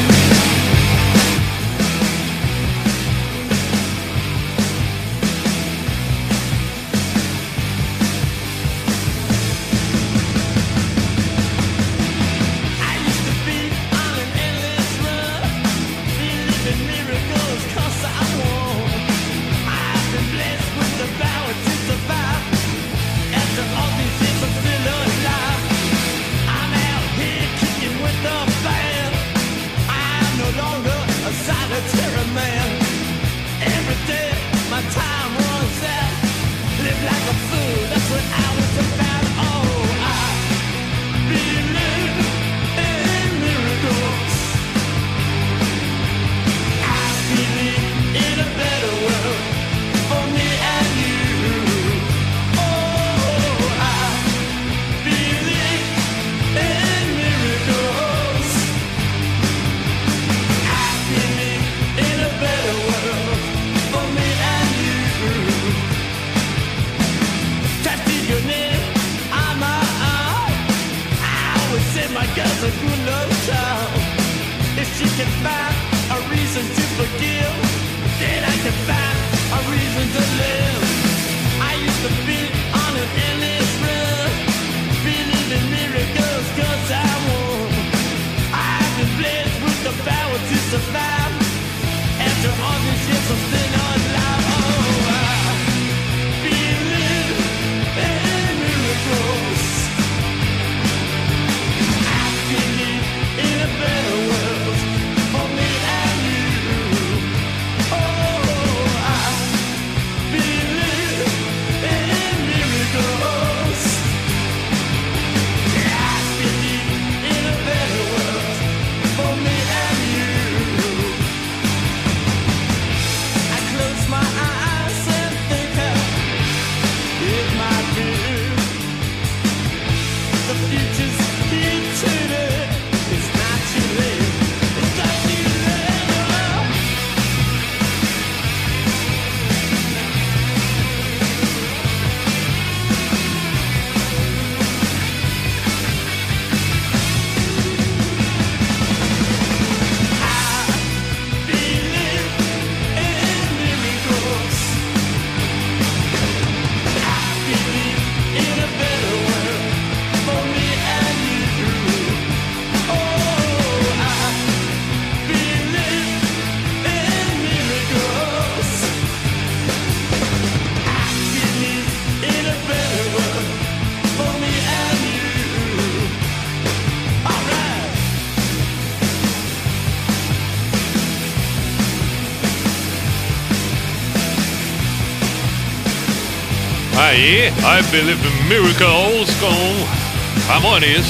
Aí, 187.07 187.47
I 187.47 187.83
Believe 187.89 188.19
in 188.27 188.49
Miracles 188.49 189.33
com 189.39 190.45
Ramones. 190.51 191.05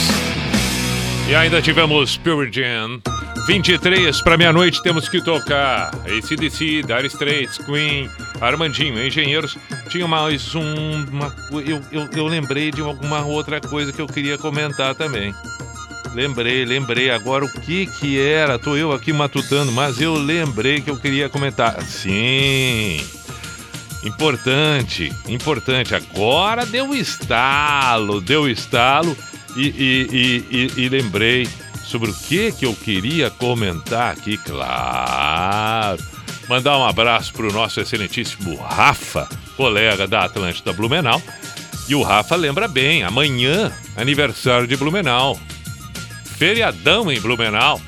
E 1.27 1.33
ainda 1.33 1.59
tivemos 1.59 2.11
Spirit 2.11 2.55
Jam. 2.55 3.01
23 3.47 4.21
para 4.21 4.37
meia-noite 4.37 4.83
temos 4.83 5.09
que 5.09 5.19
tocar 5.19 5.89
ACDC, 6.05 6.83
Dire 6.83 7.07
Straits, 7.07 7.57
Queen, 7.57 8.07
Armandinho, 8.39 9.03
Engenheiros. 9.03 9.57
Tinha 9.89 10.07
mais 10.07 10.53
um. 10.53 11.03
Uma, 11.11 11.35
eu, 11.65 11.81
eu, 11.91 12.07
eu 12.15 12.27
lembrei 12.27 12.69
de 12.69 12.81
alguma 12.81 13.25
outra 13.25 13.59
coisa 13.59 13.91
que 13.91 13.99
eu 13.99 14.05
queria 14.05 14.37
comentar 14.37 14.93
também. 14.93 15.33
Lembrei, 16.13 16.63
lembrei. 16.63 17.09
Agora 17.09 17.43
o 17.43 17.51
que 17.61 17.87
que 17.87 18.21
era? 18.21 18.59
Tô 18.59 18.75
eu 18.75 18.91
aqui 18.91 19.11
matutando, 19.11 19.71
mas 19.71 19.99
eu 19.99 20.13
lembrei 20.13 20.79
que 20.79 20.91
eu 20.91 20.97
queria 20.99 21.27
comentar. 21.27 21.81
Sim. 21.81 23.16
Importante, 24.03 25.11
importante. 25.27 25.93
Agora 25.95 26.65
deu 26.65 26.93
estalo, 26.95 28.21
deu 28.21 28.47
estalo 28.49 29.17
e, 29.55 29.65
e, 29.67 30.45
e, 30.77 30.81
e- 30.83 30.89
lembrei 30.89 31.47
sobre 31.83 32.11
o 32.11 32.13
que 32.13 32.51
que 32.51 32.65
eu 32.65 32.73
queria 32.75 33.29
comentar 33.29 34.11
aqui, 34.13 34.37
claro. 34.37 36.01
Mandar 36.47 36.77
um 36.77 36.85
abraço 36.85 37.33
para 37.33 37.47
o 37.47 37.51
nosso 37.51 37.79
excelentíssimo 37.81 38.55
Rafa, 38.55 39.27
colega 39.57 40.07
da 40.07 40.25
Atlântida 40.25 40.71
Blumenau. 40.71 41.21
E 41.89 41.95
o 41.95 42.01
Rafa 42.03 42.35
lembra 42.35 42.67
bem, 42.67 43.03
amanhã, 43.03 43.71
aniversário 43.95 44.67
de 44.67 44.75
Blumenau. 44.77 45.39
Feriadão 46.37 47.11
em 47.11 47.19
Blumenau. 47.19 47.81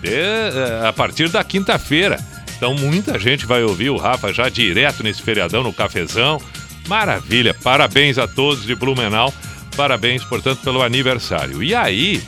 de- 0.00 0.10
eh, 0.12 0.86
a 0.88 0.92
partir 0.92 1.28
da 1.30 1.42
quinta-feira. 1.42 2.18
Então 2.56 2.74
muita 2.74 3.18
gente 3.18 3.46
vai 3.46 3.62
ouvir 3.62 3.90
o 3.90 3.96
Rafa 3.96 4.32
já 4.32 4.48
direto 4.48 5.02
nesse 5.02 5.22
feriadão 5.22 5.62
no 5.62 5.72
cafezão. 5.72 6.40
Maravilha, 6.88 7.54
parabéns 7.54 8.18
a 8.18 8.26
todos 8.26 8.64
de 8.64 8.74
Blumenau. 8.74 9.32
Parabéns, 9.76 10.24
portanto, 10.24 10.60
pelo 10.62 10.82
aniversário. 10.82 11.62
E 11.62 11.74
aí, 11.74 12.22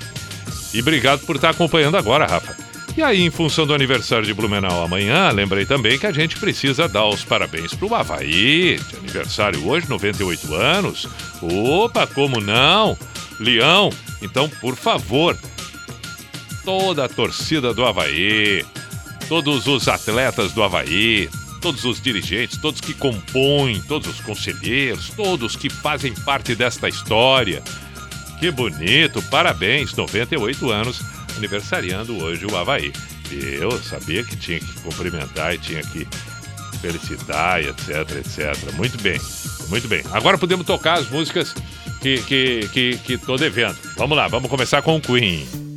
e 0.74 0.80
obrigado 0.80 1.20
por 1.20 1.36
estar 1.36 1.50
acompanhando 1.50 1.96
agora, 1.96 2.26
Rafa. 2.26 2.54
E 2.96 3.02
aí, 3.02 3.22
em 3.22 3.30
função 3.30 3.66
do 3.66 3.72
aniversário 3.72 4.26
de 4.26 4.34
Blumenau 4.34 4.84
amanhã, 4.84 5.30
lembrei 5.30 5.64
também 5.64 5.98
que 5.98 6.06
a 6.06 6.12
gente 6.12 6.36
precisa 6.36 6.88
dar 6.88 7.06
os 7.06 7.24
parabéns 7.24 7.72
pro 7.72 7.94
Havaí, 7.94 8.78
de 8.88 8.96
aniversário 8.96 9.66
hoje, 9.66 9.88
98 9.88 10.52
anos. 10.54 11.08
Opa, 11.40 12.06
como 12.06 12.40
não? 12.40 12.98
Leão, 13.38 13.90
então, 14.20 14.48
por 14.48 14.74
favor, 14.74 15.38
toda 16.64 17.04
a 17.04 17.08
torcida 17.08 17.72
do 17.72 17.86
Havaí, 17.86 18.64
todos 19.28 19.66
os 19.66 19.86
atletas 19.88 20.52
do 20.52 20.62
Havaí, 20.62 21.28
todos 21.60 21.84
os 21.84 22.00
dirigentes, 22.00 22.56
todos 22.56 22.80
que 22.80 22.94
compõem, 22.94 23.80
todos 23.82 24.08
os 24.08 24.20
conselheiros, 24.20 25.10
todos 25.10 25.54
que 25.54 25.68
fazem 25.68 26.14
parte 26.14 26.54
desta 26.54 26.88
história. 26.88 27.62
Que 28.40 28.50
bonito, 28.50 29.20
parabéns, 29.22 29.94
98 29.94 30.70
anos, 30.70 31.02
aniversariando 31.36 32.16
hoje 32.22 32.46
o 32.46 32.56
Havaí. 32.56 32.92
Eu 33.30 33.72
sabia 33.82 34.24
que 34.24 34.36
tinha 34.36 34.58
que 34.58 34.80
cumprimentar 34.80 35.54
e 35.54 35.58
tinha 35.58 35.82
que 35.82 36.06
felicitar 36.80 37.62
e 37.62 37.68
etc, 37.68 37.88
etc. 38.16 38.72
Muito 38.74 39.00
bem, 39.02 39.20
muito 39.68 39.86
bem. 39.88 40.02
Agora 40.12 40.38
podemos 40.38 40.64
tocar 40.64 40.98
as 40.98 41.10
músicas 41.10 41.54
que, 42.00 42.22
que, 42.22 42.68
que, 42.72 42.98
que 42.98 43.18
tô 43.18 43.36
devendo. 43.36 43.76
Vamos 43.96 44.16
lá, 44.16 44.28
vamos 44.28 44.48
começar 44.48 44.80
com 44.80 44.96
o 44.96 45.00
Queen. 45.00 45.67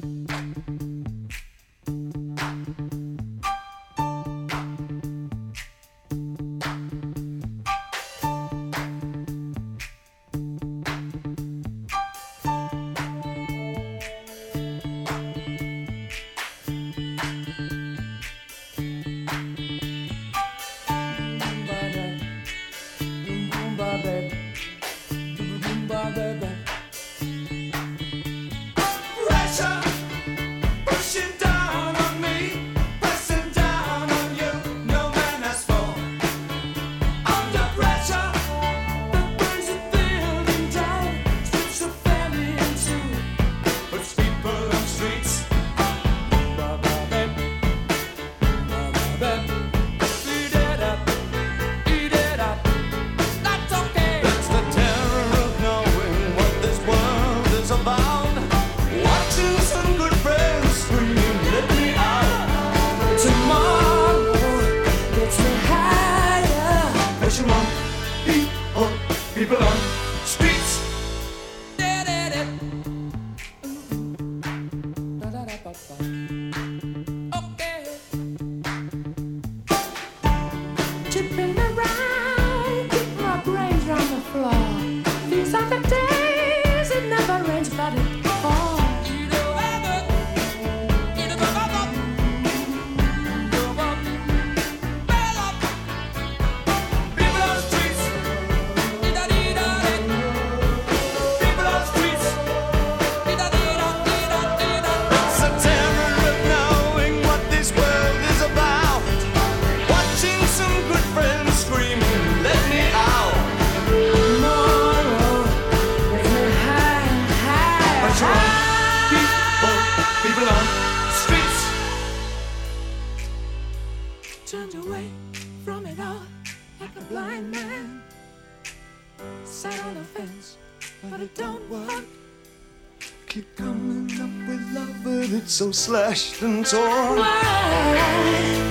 so 135.61 135.71
slashed 135.71 136.41
and 136.41 136.65
torn. 136.65 137.19
Why? 137.19 138.70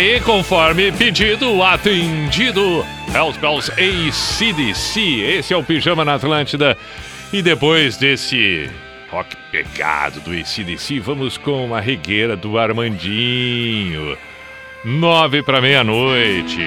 Aí, 0.00 0.18
conforme 0.22 0.90
pedido, 0.90 1.62
atendido. 1.62 2.86
Hells 3.14 3.38
Bells 3.38 3.70
ACDC. 3.72 4.98
Esse 4.98 5.52
é 5.52 5.56
o 5.58 5.62
Pijama 5.62 6.06
na 6.06 6.14
Atlântida. 6.14 6.74
E 7.30 7.42
depois 7.42 7.98
desse 7.98 8.70
rock 9.10 9.36
pegado 9.52 10.18
do 10.20 10.30
ACDC, 10.30 11.00
vamos 11.00 11.36
com 11.36 11.74
a 11.74 11.80
regueira 11.80 12.34
do 12.34 12.58
Armandinho. 12.58 14.16
Nove 14.82 15.42
para 15.42 15.60
meia-noite. 15.60 16.62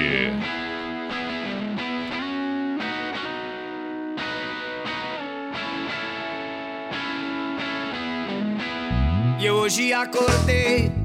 E 9.40 9.50
hoje 9.50 9.92
acordei 9.92 11.03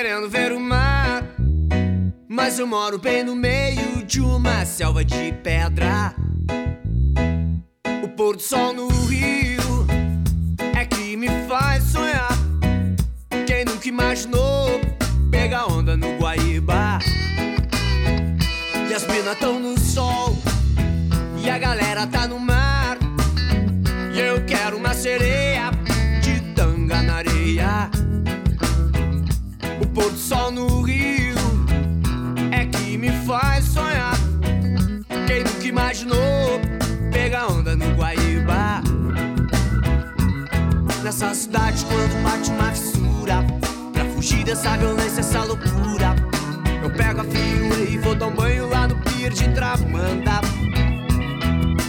querendo 0.00 0.30
ver 0.30 0.52
o 0.52 0.60
mar. 0.60 1.24
Mas 2.28 2.56
eu 2.56 2.68
moro 2.68 3.00
bem 3.00 3.24
no 3.24 3.34
meio 3.34 4.04
de 4.06 4.20
uma 4.20 4.64
selva 4.64 5.04
de 5.04 5.32
pedra. 5.42 6.14
O 8.04 8.08
pôr 8.10 8.36
do 8.36 8.42
sol 8.42 8.72
no 8.72 8.86
rio 9.08 9.58
é 10.78 10.84
que 10.84 11.16
me 11.16 11.26
faz 11.48 11.82
sonhar. 11.82 12.30
Quem 13.44 13.64
nunca 13.64 13.88
imaginou 13.88 14.80
pegar 15.32 15.66
onda 15.66 15.96
no 15.96 16.16
Guaíba? 16.16 17.00
E 18.88 18.94
as 18.94 19.04
minas 19.04 19.36
tão 19.40 19.58
no 19.58 19.76
sol 19.80 20.38
e 21.42 21.50
a 21.50 21.58
galera 21.58 22.06
tá 22.06 22.28
no 22.28 22.38
mar. 22.38 22.47
Pôr 29.98 30.12
do 30.12 30.16
sol 30.18 30.52
no 30.52 30.82
rio 30.82 31.34
é 32.52 32.64
que 32.66 32.96
me 32.96 33.10
faz 33.26 33.64
sonhar. 33.64 34.14
Quem 35.26 35.42
nunca 35.42 35.66
imaginou 35.66 36.60
pegar 37.12 37.48
onda 37.48 37.74
no 37.74 37.96
Guaíba? 37.96 38.80
Nessa 41.02 41.34
cidade, 41.34 41.84
quando 41.86 42.22
bate 42.22 42.50
uma 42.50 42.70
fissura, 42.70 43.44
pra 43.92 44.04
fugir 44.14 44.44
dessa 44.44 44.76
violência, 44.76 45.20
essa 45.20 45.42
loucura, 45.42 46.14
eu 46.82 46.90
pego 46.90 47.20
a 47.20 47.24
fio 47.24 47.90
e 47.90 47.98
vou 47.98 48.14
dar 48.14 48.28
um 48.28 48.34
banho 48.34 48.68
lá 48.68 48.86
no 48.86 48.96
pier 49.02 49.32
de 49.32 49.48
Tramanda. 49.48 50.40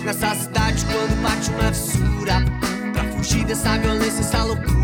Nessa 0.04 0.34
cidade, 0.34 0.84
quando 0.86 1.22
bate 1.22 1.52
uma 1.52 1.72
fissura, 1.72 2.44
pra 2.92 3.04
fugir 3.16 3.46
dessa 3.46 3.78
violência, 3.78 4.22
essa 4.22 4.44
loucura, 4.44 4.79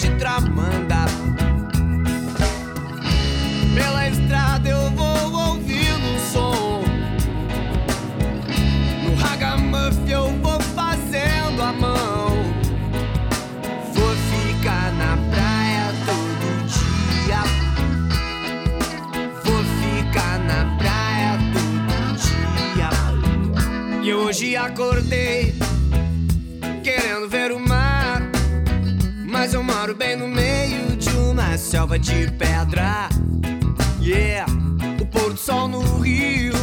de 0.00 0.08
Tramanda. 0.16 1.04
Pela 3.74 4.08
estrada 4.08 4.66
eu 4.66 4.90
vou 4.92 5.48
ouvindo 5.48 6.06
um 6.06 6.18
som. 6.32 6.82
No 9.04 9.14
ragamuff 9.16 10.10
eu 10.10 10.30
vou 10.38 10.58
fazendo 10.60 11.62
a 11.62 11.72
mão. 11.74 12.30
Vou 13.92 14.16
ficar 14.32 14.90
na 14.92 15.18
praia 15.30 15.92
todo 16.06 16.46
dia. 16.66 17.42
Vou 19.44 19.62
ficar 19.82 20.38
na 20.38 20.78
praia 20.78 21.38
todo 21.52 22.16
dia. 22.74 22.90
E 24.02 24.14
hoje 24.14 24.56
acordei 24.56 25.54
querendo 26.82 27.28
ver 27.28 27.52
o 27.52 27.59
bem 30.00 30.16
no 30.16 30.28
meio 30.28 30.96
de 30.96 31.10
uma 31.10 31.58
selva 31.58 31.98
de 31.98 32.26
pedra. 32.30 33.06
Yeah, 34.00 34.50
o 34.98 35.04
pôr 35.04 35.34
do 35.34 35.38
sol 35.38 35.68
no 35.68 35.80
rio 36.00 36.54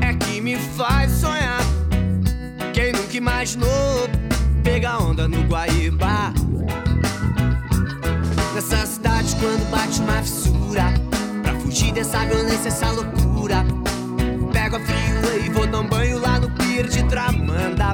é 0.00 0.14
que 0.14 0.40
me 0.40 0.56
faz 0.56 1.12
sonhar. 1.12 1.60
Quem 2.72 2.90
nunca 2.90 3.14
imaginou 3.14 4.08
pegar 4.64 5.00
onda 5.00 5.28
no 5.28 5.42
Guaíba? 5.42 6.32
Nessa 8.54 8.86
cidade, 8.86 9.36
quando 9.36 9.70
bate 9.70 10.00
uma 10.00 10.22
fissura, 10.22 10.84
pra 11.42 11.54
fugir 11.60 11.92
dessa 11.92 12.24
violência, 12.24 12.68
essa 12.68 12.90
loucura, 12.92 13.62
pego 14.54 14.76
a 14.76 14.80
frio 14.80 15.44
e 15.44 15.50
vou 15.50 15.66
dar 15.66 15.80
um 15.80 15.86
banho 15.86 16.18
lá 16.18 16.40
no 16.40 16.50
pier 16.52 16.88
de 16.88 17.02
Tramanda. 17.04 17.92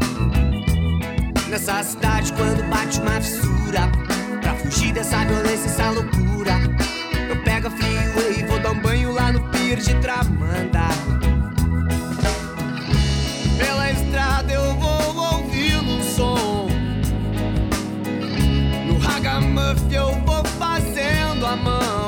Nessa 1.51 1.83
cidade, 1.83 2.33
quando 2.35 2.63
bate 2.71 3.01
uma 3.01 3.21
fissura, 3.21 3.91
fugir 4.59 4.93
dessa 4.93 5.25
violência, 5.25 5.67
essa 5.67 5.91
loucura, 5.91 6.53
eu 7.29 7.43
pego 7.43 7.69
a 7.69 7.71
frio 7.71 8.39
e 8.39 8.45
vou 8.45 8.59
dar 8.59 8.73
um 8.73 8.81
banho 8.81 9.13
lá 9.13 9.33
no 9.33 9.41
pier 9.51 9.79
de 9.79 9.95
Tramanda. 9.97 10.89
Pela 13.59 13.91
estrada 13.91 14.53
eu 14.53 14.75
vou 14.75 15.17
ouvindo 15.35 15.91
um 15.91 16.03
som. 16.03 16.69
No 18.87 18.99
ragamuff 18.99 19.83
eu 19.93 20.13
vou 20.25 20.45
fazendo 20.45 21.47
a 21.47 21.57
mão. 21.57 22.08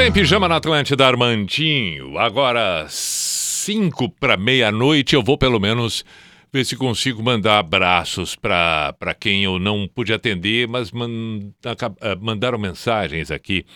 Bem, 0.00 0.10
Pijama 0.10 0.48
na 0.48 0.56
Atlântida, 0.56 1.06
Armandinho. 1.06 2.16
Agora, 2.16 2.86
cinco 2.88 4.08
para 4.08 4.34
meia-noite, 4.34 5.14
eu 5.14 5.22
vou 5.22 5.36
pelo 5.36 5.60
menos 5.60 6.06
ver 6.50 6.64
se 6.64 6.74
consigo 6.74 7.22
mandar 7.22 7.58
abraços 7.58 8.34
para 8.34 9.14
quem 9.20 9.44
eu 9.44 9.58
não 9.58 9.86
pude 9.86 10.14
atender, 10.14 10.66
mas 10.66 10.90
man, 10.90 11.52
eh, 12.00 12.16
mandaram 12.18 12.56
mensagens 12.58 13.30
aqui. 13.30 13.66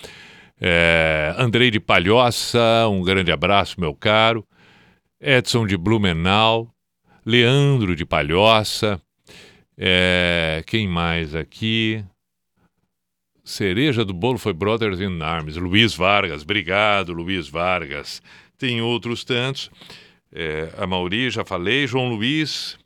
É, 0.59 1.35
Andrei 1.37 1.71
de 1.71 1.79
Palhoça, 1.79 2.89
um 2.89 3.03
grande 3.03 3.31
abraço, 3.31 3.79
meu 3.79 3.95
caro. 3.95 4.47
Edson 5.21 5.67
de 5.67 5.77
Blumenau, 5.77 6.73
Leandro 7.27 7.95
de 7.95 8.07
Palhoça, 8.07 8.99
é, 9.77 10.65
quem 10.67 10.89
mais 10.89 11.35
aqui? 11.35 12.03
Cereja 13.45 14.07
do 14.07 14.15
bolo 14.15 14.39
foi 14.39 14.55
Brothers 14.55 15.01
in 15.01 15.21
Arms. 15.21 15.57
Luiz 15.57 15.95
Vargas, 15.95 16.43
obrigado, 16.43 17.13
Luiz 17.13 17.47
Vargas. 17.47 18.23
Tem 18.57 18.81
outros 18.81 19.23
tantos. 19.23 19.71
É, 20.33 20.71
a 20.79 20.87
Mauri, 20.87 21.29
já 21.29 21.45
falei. 21.45 21.87
João 21.87 22.09
Luiz. 22.09 22.79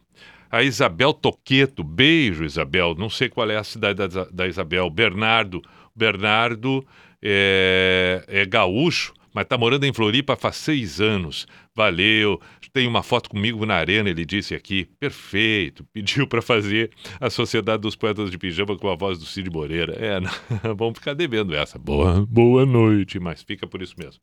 A 0.51 0.63
Isabel 0.63 1.13
Toqueto, 1.13 1.85
beijo, 1.85 2.45
Isabel. 2.45 2.97
Não 2.99 3.09
sei 3.09 3.29
qual 3.29 3.49
é 3.49 3.57
a 3.57 3.63
cidade 3.63 4.09
da, 4.09 4.25
da 4.25 4.49
Isabel. 4.49 4.91
Bernardo. 4.91 5.63
Bernardo 5.95 6.85
é, 7.23 8.25
é 8.27 8.45
gaúcho, 8.45 9.13
mas 9.33 9.47
tá 9.47 9.59
morando 9.59 9.85
em 9.85 9.93
Floripa 9.93 10.37
faz 10.37 10.57
seis 10.57 11.01
anos. 11.01 11.47
Valeu. 11.79 12.41
Tem 12.73 12.89
uma 12.89 13.05
foto 13.05 13.31
comigo 13.31 13.65
na 13.65 13.77
arena, 13.77 14.11
ele 14.11 14.25
disse 14.25 14.53
aqui. 14.53 14.89
Perfeito. 14.99 15.85
Pediu 15.93 16.27
para 16.27 16.43
fazer 16.43 16.91
a 17.21 17.31
Sociedade 17.31 17.83
dos 17.83 17.95
Poetas 17.95 18.33
de 18.33 18.37
Pijama 18.37 18.77
com 18.77 18.91
a 18.91 18.97
voz 18.97 19.17
do 19.17 19.25
Cid 19.25 19.49
Moreira. 19.49 19.95
É, 19.95 20.19
vamos 20.75 20.99
ficar 20.99 21.15
devendo 21.15 21.55
essa. 21.55 21.79
Boa, 21.79 22.27
boa 22.29 22.67
noite, 22.67 23.21
mas 23.21 23.45
fica 23.45 23.65
por 23.65 23.81
isso 23.81 23.95
mesmo. 23.97 24.21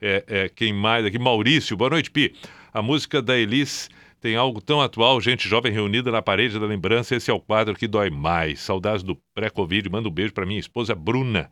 É, 0.00 0.24
é, 0.28 0.48
quem 0.48 0.72
mais 0.72 1.04
aqui? 1.04 1.18
Maurício. 1.18 1.76
Boa 1.76 1.90
noite, 1.90 2.08
Pi. 2.08 2.36
A 2.72 2.80
música 2.80 3.20
da 3.20 3.36
Elis 3.36 3.90
tem 4.20 4.36
algo 4.36 4.60
tão 4.60 4.80
atual, 4.80 5.20
gente 5.20 5.48
jovem 5.48 5.72
reunida 5.72 6.12
na 6.12 6.22
parede 6.22 6.56
da 6.56 6.66
lembrança. 6.66 7.16
Esse 7.16 7.32
é 7.32 7.34
o 7.34 7.40
quadro 7.40 7.74
que 7.74 7.88
dói 7.88 8.10
mais. 8.10 8.60
Saudades 8.60 9.02
do 9.02 9.16
pré-Covid. 9.34 9.90
Manda 9.90 10.08
um 10.08 10.12
beijo 10.12 10.32
para 10.32 10.46
minha 10.46 10.60
esposa 10.60 10.94
Bruna. 10.94 11.50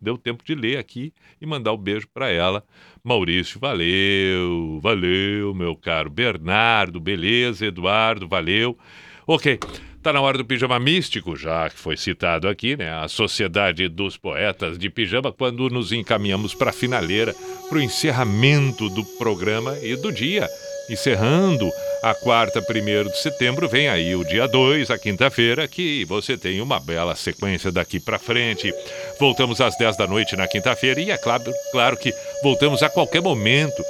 Deu 0.00 0.16
tempo 0.16 0.44
de 0.44 0.54
ler 0.54 0.78
aqui 0.78 1.12
e 1.40 1.46
mandar 1.46 1.72
o 1.72 1.74
um 1.74 1.78
beijo 1.78 2.08
para 2.12 2.30
ela. 2.30 2.64
Maurício, 3.02 3.60
valeu, 3.60 4.80
valeu, 4.82 5.54
meu 5.54 5.76
caro. 5.76 6.08
Bernardo, 6.08 6.98
beleza. 6.98 7.66
Eduardo, 7.66 8.26
valeu. 8.26 8.78
Ok, 9.26 9.58
tá 10.02 10.12
na 10.12 10.20
hora 10.20 10.38
do 10.38 10.44
pijama 10.44 10.78
místico, 10.80 11.36
já 11.36 11.68
que 11.68 11.78
foi 11.78 11.96
citado 11.96 12.48
aqui, 12.48 12.76
né? 12.76 12.90
A 12.92 13.08
Sociedade 13.08 13.88
dos 13.88 14.16
Poetas 14.16 14.78
de 14.78 14.88
Pijama, 14.88 15.32
quando 15.32 15.68
nos 15.68 15.92
encaminhamos 15.92 16.54
para 16.54 16.70
a 16.70 16.72
finaleira, 16.72 17.34
para 17.68 17.78
o 17.78 17.82
encerramento 17.82 18.88
do 18.88 19.04
programa 19.18 19.78
e 19.78 19.96
do 19.96 20.10
dia. 20.10 20.48
Encerrando 20.90 21.70
a 22.02 22.12
quarta, 22.16 22.60
primeiro 22.60 23.08
de 23.08 23.16
setembro, 23.16 23.68
vem 23.68 23.88
aí 23.88 24.16
o 24.16 24.24
dia 24.24 24.48
2, 24.48 24.90
a 24.90 24.98
quinta-feira, 24.98 25.68
que 25.68 26.04
você 26.04 26.36
tem 26.36 26.60
uma 26.60 26.80
bela 26.80 27.14
sequência 27.14 27.70
daqui 27.70 28.00
para 28.00 28.18
frente. 28.18 28.74
Voltamos 29.20 29.60
às 29.60 29.76
10 29.78 29.96
da 29.96 30.08
noite 30.08 30.34
na 30.34 30.48
quinta-feira 30.48 31.00
e 31.00 31.12
é 31.12 31.16
claro, 31.16 31.44
claro 31.70 31.96
que 31.96 32.12
voltamos 32.42 32.82
a 32.82 32.90
qualquer 32.90 33.22
momento 33.22 33.84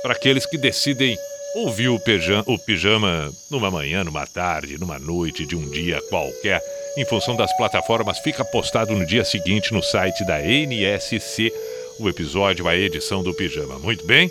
para 0.00 0.14
aqueles 0.14 0.46
que 0.46 0.56
decidem 0.56 1.18
ouvir 1.54 1.88
o 1.88 2.00
pijama, 2.00 2.44
o 2.46 2.58
pijama 2.58 3.30
numa 3.50 3.70
manhã, 3.70 4.02
numa 4.02 4.26
tarde, 4.26 4.78
numa 4.78 4.98
noite, 4.98 5.44
de 5.44 5.54
um 5.54 5.68
dia 5.68 6.00
qualquer. 6.08 6.62
Em 6.96 7.04
função 7.04 7.36
das 7.36 7.54
plataformas, 7.58 8.20
fica 8.20 8.42
postado 8.42 8.94
no 8.94 9.04
dia 9.04 9.24
seguinte 9.24 9.74
no 9.74 9.82
site 9.82 10.24
da 10.24 10.40
NSC 10.40 11.52
o 12.00 12.08
episódio, 12.08 12.66
a 12.66 12.74
edição 12.74 13.22
do 13.22 13.34
pijama. 13.34 13.78
Muito 13.78 14.06
bem? 14.06 14.30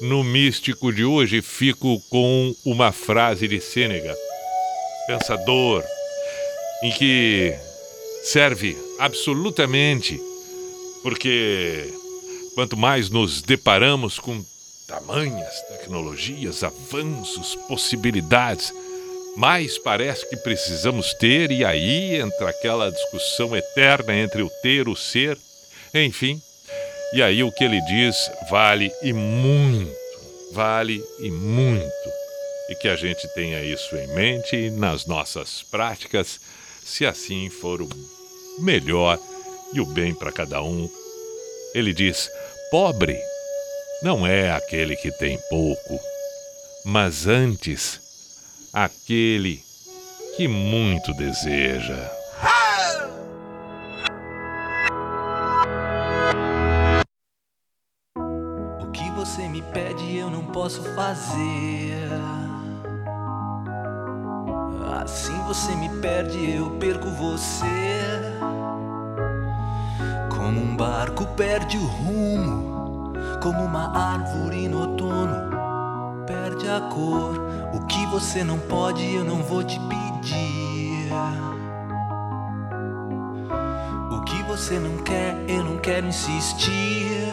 No 0.00 0.22
místico 0.22 0.92
de 0.92 1.04
hoje, 1.04 1.42
fico 1.42 2.00
com 2.08 2.54
uma 2.64 2.92
frase 2.92 3.48
de 3.48 3.60
Sênega, 3.60 4.16
pensador, 5.08 5.82
em 6.84 6.92
que 6.92 7.52
serve 8.22 8.78
absolutamente, 9.00 10.20
porque 11.02 11.92
quanto 12.54 12.76
mais 12.76 13.10
nos 13.10 13.42
deparamos 13.42 14.20
com 14.20 14.40
tamanhas 14.86 15.62
tecnologias, 15.62 16.62
avanços, 16.62 17.56
possibilidades, 17.66 18.72
mais 19.36 19.78
parece 19.78 20.28
que 20.28 20.36
precisamos 20.36 21.12
ter, 21.14 21.50
e 21.50 21.64
aí 21.64 22.20
entra 22.20 22.50
aquela 22.50 22.90
discussão 22.90 23.56
eterna 23.56 24.14
entre 24.14 24.42
o 24.42 24.50
ter, 24.62 24.88
o 24.88 24.94
ser, 24.94 25.36
enfim. 25.92 26.40
E 27.12 27.22
aí 27.22 27.42
o 27.42 27.50
que 27.50 27.64
ele 27.64 27.80
diz 27.82 28.30
vale 28.50 28.92
e 29.02 29.12
muito, 29.12 29.90
vale 30.52 31.02
e 31.18 31.30
muito. 31.30 32.12
E 32.68 32.74
que 32.74 32.88
a 32.88 32.96
gente 32.96 33.26
tenha 33.34 33.62
isso 33.62 33.96
em 33.96 34.06
mente 34.08 34.70
nas 34.70 35.06
nossas 35.06 35.62
práticas, 35.70 36.38
se 36.84 37.06
assim 37.06 37.48
for 37.48 37.80
o 37.80 37.88
melhor 38.58 39.18
e 39.72 39.80
o 39.80 39.86
bem 39.86 40.14
para 40.14 40.32
cada 40.32 40.62
um. 40.62 40.88
Ele 41.74 41.94
diz: 41.94 42.30
pobre 42.70 43.18
não 44.02 44.26
é 44.26 44.52
aquele 44.52 44.94
que 44.96 45.10
tem 45.10 45.38
pouco, 45.48 46.00
mas 46.84 47.26
antes 47.26 48.00
aquele 48.72 49.62
que 50.36 50.46
muito 50.46 51.12
deseja. 51.14 52.17
Posso 60.52 60.82
fazer. 60.94 62.08
Assim 65.02 65.38
você 65.46 65.74
me 65.76 65.88
perde, 66.00 66.56
eu 66.56 66.70
perco 66.72 67.08
você. 67.10 67.66
Como 70.30 70.60
um 70.60 70.76
barco 70.76 71.26
perde 71.36 71.76
o 71.76 71.86
rumo, 71.86 73.12
como 73.42 73.64
uma 73.64 73.96
árvore 73.96 74.68
no 74.68 74.80
outono 74.80 75.48
perde 76.28 76.68
a 76.68 76.80
cor. 76.80 77.40
O 77.72 77.86
que 77.86 78.04
você 78.06 78.44
não 78.44 78.58
pode, 78.58 79.02
eu 79.14 79.24
não 79.24 79.42
vou 79.42 79.64
te 79.64 79.80
pedir. 79.80 81.10
O 84.12 84.20
que 84.22 84.42
você 84.42 84.78
não 84.78 84.98
quer, 84.98 85.34
eu 85.48 85.64
não 85.64 85.78
quero 85.78 86.06
insistir. 86.06 87.32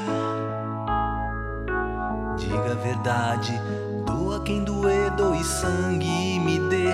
Diga 2.55 2.71
a 2.71 2.75
verdade, 2.75 3.61
doa 4.05 4.39
quem 4.39 4.63
doer, 4.63 5.11
doe 5.11 5.43
sangue 5.43 6.07
e 6.07 6.39
me 6.39 6.57
dê 6.57 6.87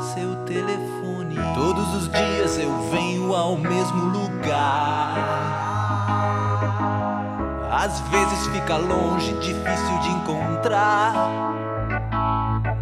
seu 0.00 0.34
telefone. 0.44 1.36
Todos 1.54 1.94
os 1.94 2.08
dias 2.08 2.58
eu 2.58 2.72
venho 2.90 3.32
ao 3.32 3.56
mesmo 3.56 4.06
lugar. 4.06 5.14
Às 7.70 8.00
vezes 8.00 8.48
fica 8.48 8.78
longe, 8.78 9.32
difícil 9.34 9.98
de 10.02 10.08
encontrar. 10.08 11.14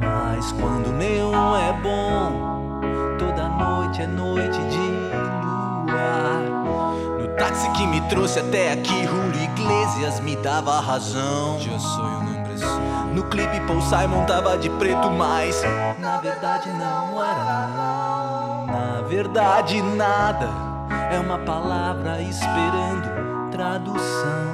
Mas 0.01 0.51
quando 0.53 0.95
neon 0.95 1.57
é 1.57 1.73
bom, 1.75 2.81
toda 3.19 3.51
noite 3.51 4.01
é 4.01 4.07
noite 4.07 4.59
de 4.71 4.79
luar. 5.93 6.54
Táxi 7.39 7.69
que 7.73 7.87
me 7.87 8.01
trouxe 8.03 8.39
até 8.39 8.73
aqui, 8.73 9.07
Julio 9.07 9.43
Iglesias 9.43 10.21
me 10.21 10.37
dava 10.37 10.79
razão. 10.81 11.59
Eu 11.59 11.81
sou 11.81 12.05
um 12.05 12.17
homem 12.19 12.45
No 13.13 13.25
clipe 13.25 13.61
Paul 13.67 13.83
Simon 13.83 14.25
tava 14.25 14.57
de 14.57 14.71
preto, 14.71 15.11
mas 15.11 15.63
na 15.99 16.19
verdade 16.19 16.71
não 16.71 17.23
era. 17.23 17.45
Na 18.67 19.03
verdade 19.09 19.83
nada 19.83 20.49
é 21.13 21.19
uma 21.19 21.39
palavra 21.39 22.23
esperando 22.23 23.51
tradução. 23.51 24.54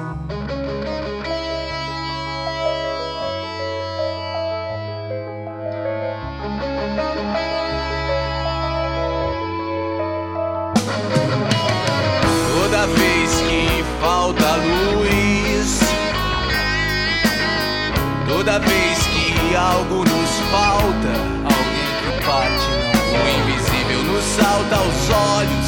Toda 18.43 18.57
vez 18.57 18.97
que 19.05 19.55
algo 19.55 19.97
nos 19.97 20.31
falta, 20.49 21.13
alguém 21.45 21.93
que 22.01 22.25
parte 22.25 22.65
o 23.13 23.21
invisível 23.37 24.01
nos 24.11 24.23
salta 24.23 24.77
aos 24.77 25.09
olhos, 25.37 25.67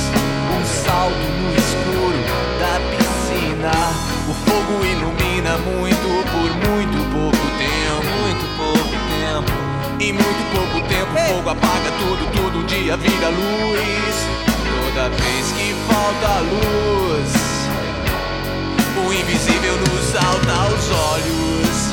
um 0.49 0.65
salto 0.83 1.27
no 1.37 1.53
escuro 1.53 2.17
da 2.59 2.81
piscina. 2.89 3.69
O 4.27 4.33
fogo 4.33 4.83
ilumina 4.85 5.55
muito 5.59 6.07
por 6.31 6.49
muito 6.67 6.97
pouco 7.13 7.45
tempo, 7.61 8.09
muito 8.23 8.45
pouco 8.57 8.95
tempo. 9.21 9.53
Em 9.99 10.11
muito 10.11 10.43
pouco 10.55 10.87
tempo, 10.87 11.13
o 11.13 11.35
fogo 11.35 11.49
apaga 11.51 11.91
tudo, 11.99 12.25
tudo 12.31 12.57
um 12.57 12.65
dia 12.65 12.97
vira 12.97 13.29
luz. 13.29 14.15
Toda 14.95 15.09
vez 15.09 15.51
que 15.51 15.75
falta 15.87 16.39
luz, 16.39 17.33
o 18.97 19.13
invisível 19.13 19.77
nos 19.77 20.05
salta 20.05 20.51
aos 20.53 20.89
olhos. 20.89 21.92